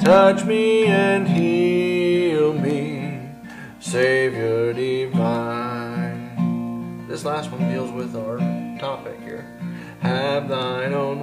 Touch 0.00 0.44
me 0.44 0.86
and 0.86 1.28
heal 1.28 2.52
me, 2.54 3.20
Savior 3.78 4.72
divine. 4.72 6.26
This 7.06 7.24
last 7.24 7.52
one 7.52 7.70
deals 7.70 7.92
with 7.92 8.16
our 8.16 8.38
topic 8.80 9.20
here. 9.22 9.46
Have 10.00 10.48
thine 10.48 10.92
own 10.92 11.19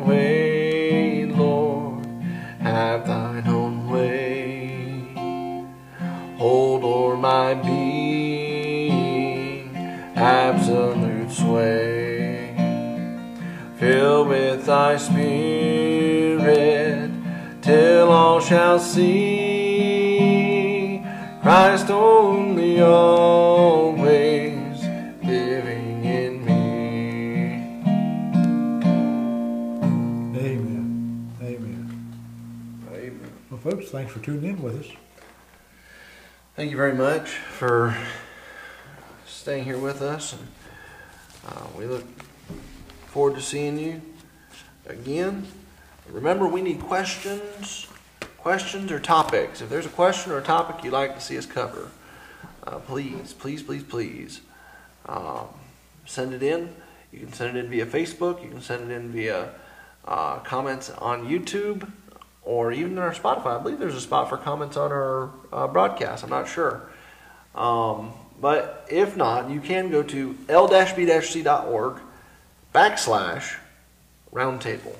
thy 14.68 14.96
spirit 14.98 16.48
till 17.62 18.12
all 18.12 18.42
shall 18.42 18.78
see 18.78 20.22
Christ 21.42 21.90
only 21.90 22.82
always 22.82 24.06
living 25.24 26.04
in 26.04 26.44
me. 26.44 27.64
Amen. 30.36 31.32
Amen. 31.42 32.12
Amen. 32.92 33.32
Well, 33.50 33.62
folks, 33.62 33.90
thanks 33.90 34.12
for 34.12 34.20
tuning 34.20 34.50
in 34.50 34.62
with 34.62 34.82
us. 34.82 34.92
Thank 36.58 36.72
you 36.72 36.78
very 36.78 36.94
much 36.94 37.30
for 37.30 37.96
staying 39.26 39.64
here 39.64 39.78
with 39.78 40.02
us. 40.02 40.34
And, 40.34 40.46
uh, 41.48 41.68
we 41.78 41.86
look 41.86 42.04
forward 43.06 43.36
to 43.36 43.42
seeing 43.42 43.80
you 43.80 44.02
again. 44.88 45.46
Remember, 46.10 46.48
we 46.48 46.62
need 46.62 46.80
questions, 46.80 47.88
questions 48.38 48.92
or 48.92 49.00
topics. 49.00 49.62
If 49.62 49.70
there's 49.70 49.86
a 49.86 49.90
question 49.90 50.32
or 50.32 50.38
a 50.38 50.44
topic 50.44 50.84
you'd 50.84 50.94
like 50.94 51.16
to 51.16 51.22
see 51.22 51.38
us 51.38 51.46
cover, 51.46 51.92
uh, 52.66 52.80
please, 52.80 53.34
please, 53.34 53.62
please, 53.62 53.84
please 53.84 54.42
um, 55.06 55.48
send 56.06 56.34
it 56.34 56.44
in. 56.44 56.74
You 57.12 57.20
can 57.20 57.34
send 57.34 57.58
it 57.58 57.66
in 57.66 57.72
via 57.72 57.86
Facebook. 57.86 58.44
You 58.44 58.50
can 58.50 58.62
send 58.62 58.90
it 58.90 58.94
in 58.94 59.12
via 59.12 59.50
uh, 60.06 60.40
comments 60.40 60.90
on 60.90 61.28
YouTube 61.28 61.90
or 62.44 62.72
even 62.72 62.98
on 62.98 63.04
our 63.04 63.14
Spotify. 63.14 63.60
I 63.60 63.62
believe 63.62 63.80
there's 63.80 63.96
a 63.96 64.02
spot 64.02 64.30
for 64.30 64.38
comments 64.38 64.78
on 64.78 64.92
our 64.92 65.30
uh, 65.52 65.68
broadcast. 65.68 66.24
I'm 66.24 66.30
not 66.30 66.48
sure. 66.48 66.90
Um, 67.56 68.14
but 68.40 68.88
if 68.90 69.18
not, 69.18 69.50
you 69.50 69.60
can 69.60 69.90
go 69.90 70.04
to 70.04 70.38
l-b-c.org 70.48 72.00
backslash 72.74 73.56
roundtable. 74.38 74.96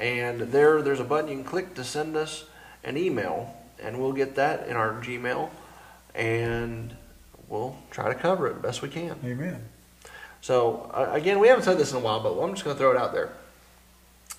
And 0.00 0.40
there, 0.40 0.80
there's 0.80 1.00
a 1.00 1.04
button 1.04 1.28
you 1.28 1.36
can 1.36 1.44
click 1.44 1.74
to 1.74 1.84
send 1.84 2.16
us 2.16 2.44
an 2.82 2.96
email, 2.96 3.54
and 3.82 4.00
we'll 4.00 4.12
get 4.12 4.34
that 4.36 4.66
in 4.66 4.76
our 4.76 4.94
Gmail, 4.94 5.50
and 6.14 6.96
we'll 7.48 7.76
try 7.90 8.08
to 8.08 8.14
cover 8.14 8.46
it 8.46 8.54
the 8.54 8.60
best 8.60 8.80
we 8.80 8.88
can. 8.88 9.16
Amen. 9.22 9.62
So, 10.40 10.90
uh, 10.94 11.10
again, 11.12 11.38
we 11.38 11.48
haven't 11.48 11.64
said 11.64 11.76
this 11.76 11.92
in 11.92 11.98
a 11.98 12.00
while, 12.00 12.20
but 12.20 12.32
I'm 12.40 12.52
just 12.52 12.64
going 12.64 12.74
to 12.74 12.80
throw 12.80 12.92
it 12.92 12.96
out 12.96 13.12
there. 13.12 13.30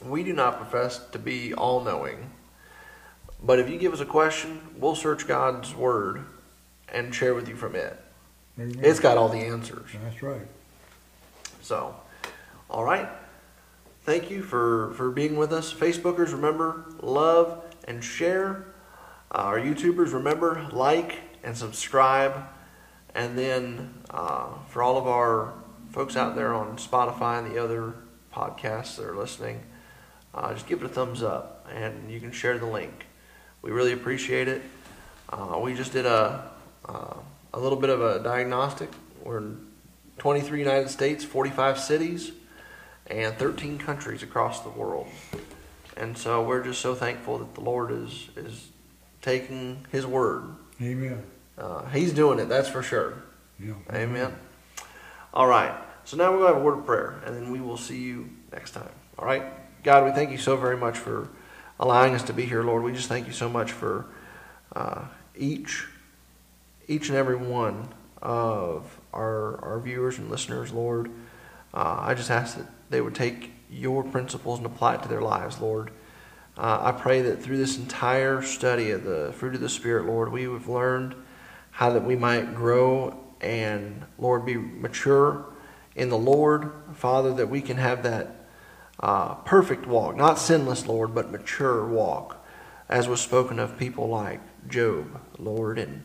We 0.04 0.24
do 0.24 0.34
not 0.34 0.58
profess 0.58 1.00
to 1.12 1.20
be 1.20 1.54
all 1.54 1.82
knowing, 1.82 2.32
but 3.44 3.60
if 3.60 3.70
you 3.70 3.78
give 3.78 3.94
us 3.94 4.00
a 4.00 4.06
question, 4.06 4.60
we'll 4.78 4.96
search 4.96 5.28
God's 5.28 5.76
Word 5.76 6.26
and 6.92 7.14
share 7.14 7.36
with 7.36 7.48
you 7.48 7.56
from 7.56 7.76
it. 7.76 8.00
Amen. 8.60 8.80
It's 8.82 9.00
got 9.00 9.18
all 9.18 9.30
the 9.30 9.38
answers. 9.38 9.92
That's 10.04 10.24
right. 10.24 10.48
So, 11.62 11.96
all 12.68 12.84
right. 12.84 13.08
Thank 14.04 14.32
you 14.32 14.42
for, 14.42 14.94
for 14.96 15.12
being 15.12 15.36
with 15.36 15.54
us. 15.54 15.72
Facebookers, 15.72 16.32
remember, 16.32 16.86
love 17.02 17.64
and 17.88 18.04
share. 18.04 18.66
Uh, 19.30 19.44
our 19.44 19.60
YouTubers, 19.60 20.12
remember, 20.12 20.68
like 20.72 21.20
and 21.44 21.56
subscribe. 21.56 22.48
And 23.14 23.38
then 23.38 23.94
uh, 24.10 24.48
for 24.70 24.82
all 24.82 24.98
of 24.98 25.06
our 25.06 25.54
folks 25.92 26.16
out 26.16 26.36
there 26.36 26.52
on 26.52 26.78
Spotify 26.78 27.44
and 27.44 27.56
the 27.56 27.64
other 27.64 27.94
podcasts 28.34 28.96
that 28.96 29.06
are 29.06 29.16
listening, 29.16 29.62
uh, 30.34 30.52
just 30.52 30.66
give 30.66 30.82
it 30.82 30.86
a 30.86 30.90
thumbs 30.90 31.22
up 31.22 31.68
and 31.72 32.10
you 32.10 32.20
can 32.20 32.32
share 32.32 32.58
the 32.58 32.66
link. 32.66 33.06
We 33.62 33.70
really 33.70 33.94
appreciate 33.94 34.48
it. 34.48 34.64
Uh, 35.30 35.60
we 35.62 35.76
just 35.76 35.94
did 35.94 36.08
a, 36.08 36.50
uh, 36.90 37.14
a 37.54 37.60
little 37.60 37.78
bit 37.78 37.92
of 37.92 38.02
a 38.02 38.18
diagnostic. 38.24 38.90
We're 39.24 39.38
in 39.38 39.68
23 40.18 40.58
United 40.58 40.90
States, 40.90 41.24
45 41.24 41.78
cities, 41.78 42.32
and 43.12 43.36
13 43.36 43.78
countries 43.78 44.24
across 44.24 44.62
the 44.62 44.70
world. 44.70 45.08
And 45.98 46.18
so 46.18 46.42
we're 46.44 46.64
just 46.64 46.82
so 46.82 46.96
thankful 46.96 47.38
that 47.40 47.54
the 47.54 47.62
Lord 47.62 47.92
is, 47.92 48.30
is 48.36 48.70
taking 49.22 49.86
His 49.92 50.06
word. 50.06 50.56
Amen. 50.82 51.24
Uh, 51.58 51.86
he's 51.90 52.14
doing 52.14 52.40
it, 52.40 52.46
that's 52.50 52.70
for 52.70 52.82
sure. 52.82 53.22
Yeah. 53.60 53.74
Amen. 53.94 54.34
All 55.34 55.48
right. 55.48 55.74
So 56.06 56.18
now 56.18 56.32
we're 56.32 56.40
going 56.40 56.50
to 56.50 56.54
have 56.56 56.64
a 56.64 56.66
word 56.66 56.80
of 56.80 56.86
prayer, 56.86 57.22
and 57.26 57.36
then 57.36 57.52
we 57.52 57.60
will 57.60 57.78
see 57.78 58.00
you 58.00 58.30
next 58.52 58.72
time. 58.72 58.90
All 59.20 59.26
right. 59.26 59.44
God, 59.84 60.06
we 60.06 60.12
thank 60.12 60.32
you 60.32 60.38
so 60.38 60.56
very 60.56 60.78
much 60.78 60.98
for 60.98 61.30
allowing 61.80 62.16
us 62.16 62.24
to 62.24 62.34
be 62.34 62.46
here, 62.46 62.64
Lord. 62.64 62.84
We 62.84 62.94
just 62.94 63.10
thank 63.10 63.28
you 63.28 63.34
so 63.34 63.50
much 63.50 63.72
for 63.72 64.06
uh, 64.76 65.04
each, 65.36 65.88
each 66.88 67.10
and 67.10 67.18
every 67.18 67.36
one 67.36 67.90
of 68.22 69.00
our 69.14 69.64
our 69.64 69.80
viewers 69.80 70.18
and 70.20 70.30
listeners, 70.30 70.72
Lord. 70.72 71.10
Uh, 71.74 71.98
I 72.00 72.14
just 72.14 72.30
ask 72.30 72.58
that 72.58 72.68
they 72.90 73.02
would 73.02 73.16
take 73.16 73.52
your 73.70 74.04
principles 74.04 74.60
and 74.60 74.66
apply 74.66 74.96
it 74.96 75.04
to 75.04 75.08
their 75.08 75.22
lives, 75.22 75.60
Lord. 75.62 75.92
Uh, 76.58 76.80
I 76.82 76.92
pray 76.92 77.22
that 77.22 77.42
through 77.42 77.58
this 77.58 77.78
entire 77.78 78.42
study 78.42 78.92
of 78.92 79.04
the 79.04 79.34
fruit 79.34 79.56
of 79.56 79.62
the 79.62 79.70
Spirit, 79.70 80.06
Lord, 80.06 80.32
we 80.32 80.44
have 80.44 80.68
learned 80.68 81.16
how 81.72 81.92
that 81.92 82.04
we 82.04 82.16
might 82.16 82.54
grow 82.54 83.18
and, 83.40 84.06
Lord, 84.20 84.46
be 84.46 84.56
mature 84.56 85.46
in 85.96 86.10
the 86.10 86.18
Lord. 86.18 86.72
Father, 86.94 87.34
that 87.36 87.50
we 87.50 87.62
can 87.62 87.78
have 87.78 88.04
that 88.04 88.36
uh, 89.00 89.36
perfect 89.36 89.88
walk, 89.88 90.16
not 90.16 90.38
sinless, 90.38 90.86
Lord, 90.86 91.16
but 91.16 91.32
mature 91.32 91.88
walk, 91.88 92.46
as 92.90 93.08
was 93.08 93.22
spoken 93.22 93.58
of 93.58 93.80
people 93.80 94.10
like 94.10 94.42
Job, 94.68 95.22
Lord. 95.40 95.80
And, 95.80 96.04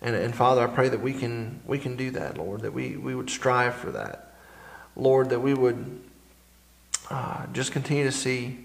and, 0.00 0.14
and 0.14 0.34
Father, 0.34 0.62
I 0.62 0.68
pray 0.68 0.88
that 0.88 1.00
we 1.02 1.12
can, 1.12 1.60
we 1.66 1.78
can 1.78 1.96
do 1.96 2.12
that, 2.12 2.38
Lord, 2.38 2.62
that 2.62 2.72
we, 2.72 2.96
we 2.96 3.14
would 3.14 3.28
strive 3.28 3.74
for 3.74 3.90
that. 3.90 4.29
Lord, 4.96 5.30
that 5.30 5.40
we 5.40 5.54
would 5.54 6.00
uh, 7.10 7.46
just 7.52 7.72
continue 7.72 8.04
to 8.04 8.12
see 8.12 8.64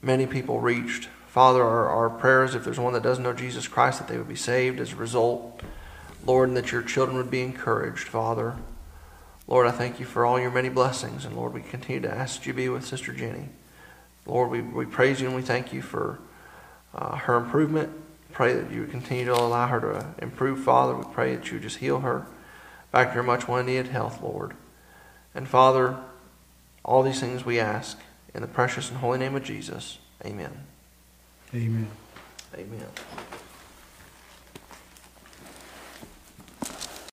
many 0.00 0.26
people 0.26 0.60
reached. 0.60 1.08
Father, 1.28 1.62
our, 1.62 1.88
our 1.88 2.10
prayers, 2.10 2.54
if 2.54 2.64
there's 2.64 2.78
one 2.78 2.92
that 2.92 3.02
doesn't 3.02 3.24
know 3.24 3.32
Jesus 3.32 3.66
Christ, 3.66 3.98
that 3.98 4.08
they 4.08 4.16
would 4.16 4.28
be 4.28 4.36
saved 4.36 4.80
as 4.80 4.92
a 4.92 4.96
result. 4.96 5.62
Lord, 6.26 6.48
and 6.48 6.56
that 6.56 6.72
your 6.72 6.82
children 6.82 7.16
would 7.18 7.30
be 7.30 7.42
encouraged, 7.42 8.08
Father. 8.08 8.56
Lord, 9.46 9.66
I 9.66 9.72
thank 9.72 10.00
you 10.00 10.06
for 10.06 10.24
all 10.24 10.40
your 10.40 10.50
many 10.50 10.70
blessings. 10.70 11.24
And 11.24 11.36
Lord, 11.36 11.52
we 11.52 11.60
continue 11.60 12.00
to 12.00 12.10
ask 12.10 12.40
that 12.40 12.46
you 12.46 12.54
be 12.54 12.68
with 12.68 12.84
Sister 12.84 13.12
Jenny. 13.12 13.48
Lord, 14.26 14.50
we, 14.50 14.62
we 14.62 14.86
praise 14.86 15.20
you 15.20 15.26
and 15.26 15.36
we 15.36 15.42
thank 15.42 15.72
you 15.72 15.82
for 15.82 16.18
uh, 16.94 17.16
her 17.16 17.36
improvement. 17.36 17.90
Pray 18.32 18.54
that 18.54 18.70
you 18.70 18.80
would 18.80 18.90
continue 18.90 19.26
to 19.26 19.34
allow 19.34 19.68
her 19.68 19.80
to 19.80 20.24
improve, 20.24 20.64
Father. 20.64 20.94
We 20.94 21.04
pray 21.12 21.36
that 21.36 21.52
you 21.52 21.60
just 21.60 21.76
heal 21.78 22.00
her 22.00 22.26
back 22.90 23.08
to 23.08 23.14
her 23.14 23.22
much 23.22 23.48
needed 23.48 23.88
health, 23.88 24.22
Lord. 24.22 24.54
And 25.34 25.48
Father, 25.48 25.96
all 26.84 27.02
these 27.02 27.20
things 27.20 27.44
we 27.44 27.58
ask 27.58 27.98
in 28.34 28.42
the 28.42 28.48
precious 28.48 28.90
and 28.90 28.98
holy 28.98 29.18
name 29.18 29.34
of 29.34 29.44
Jesus. 29.44 29.98
Amen. 30.24 30.66
Amen. 31.54 31.88
Amen. 32.56 32.86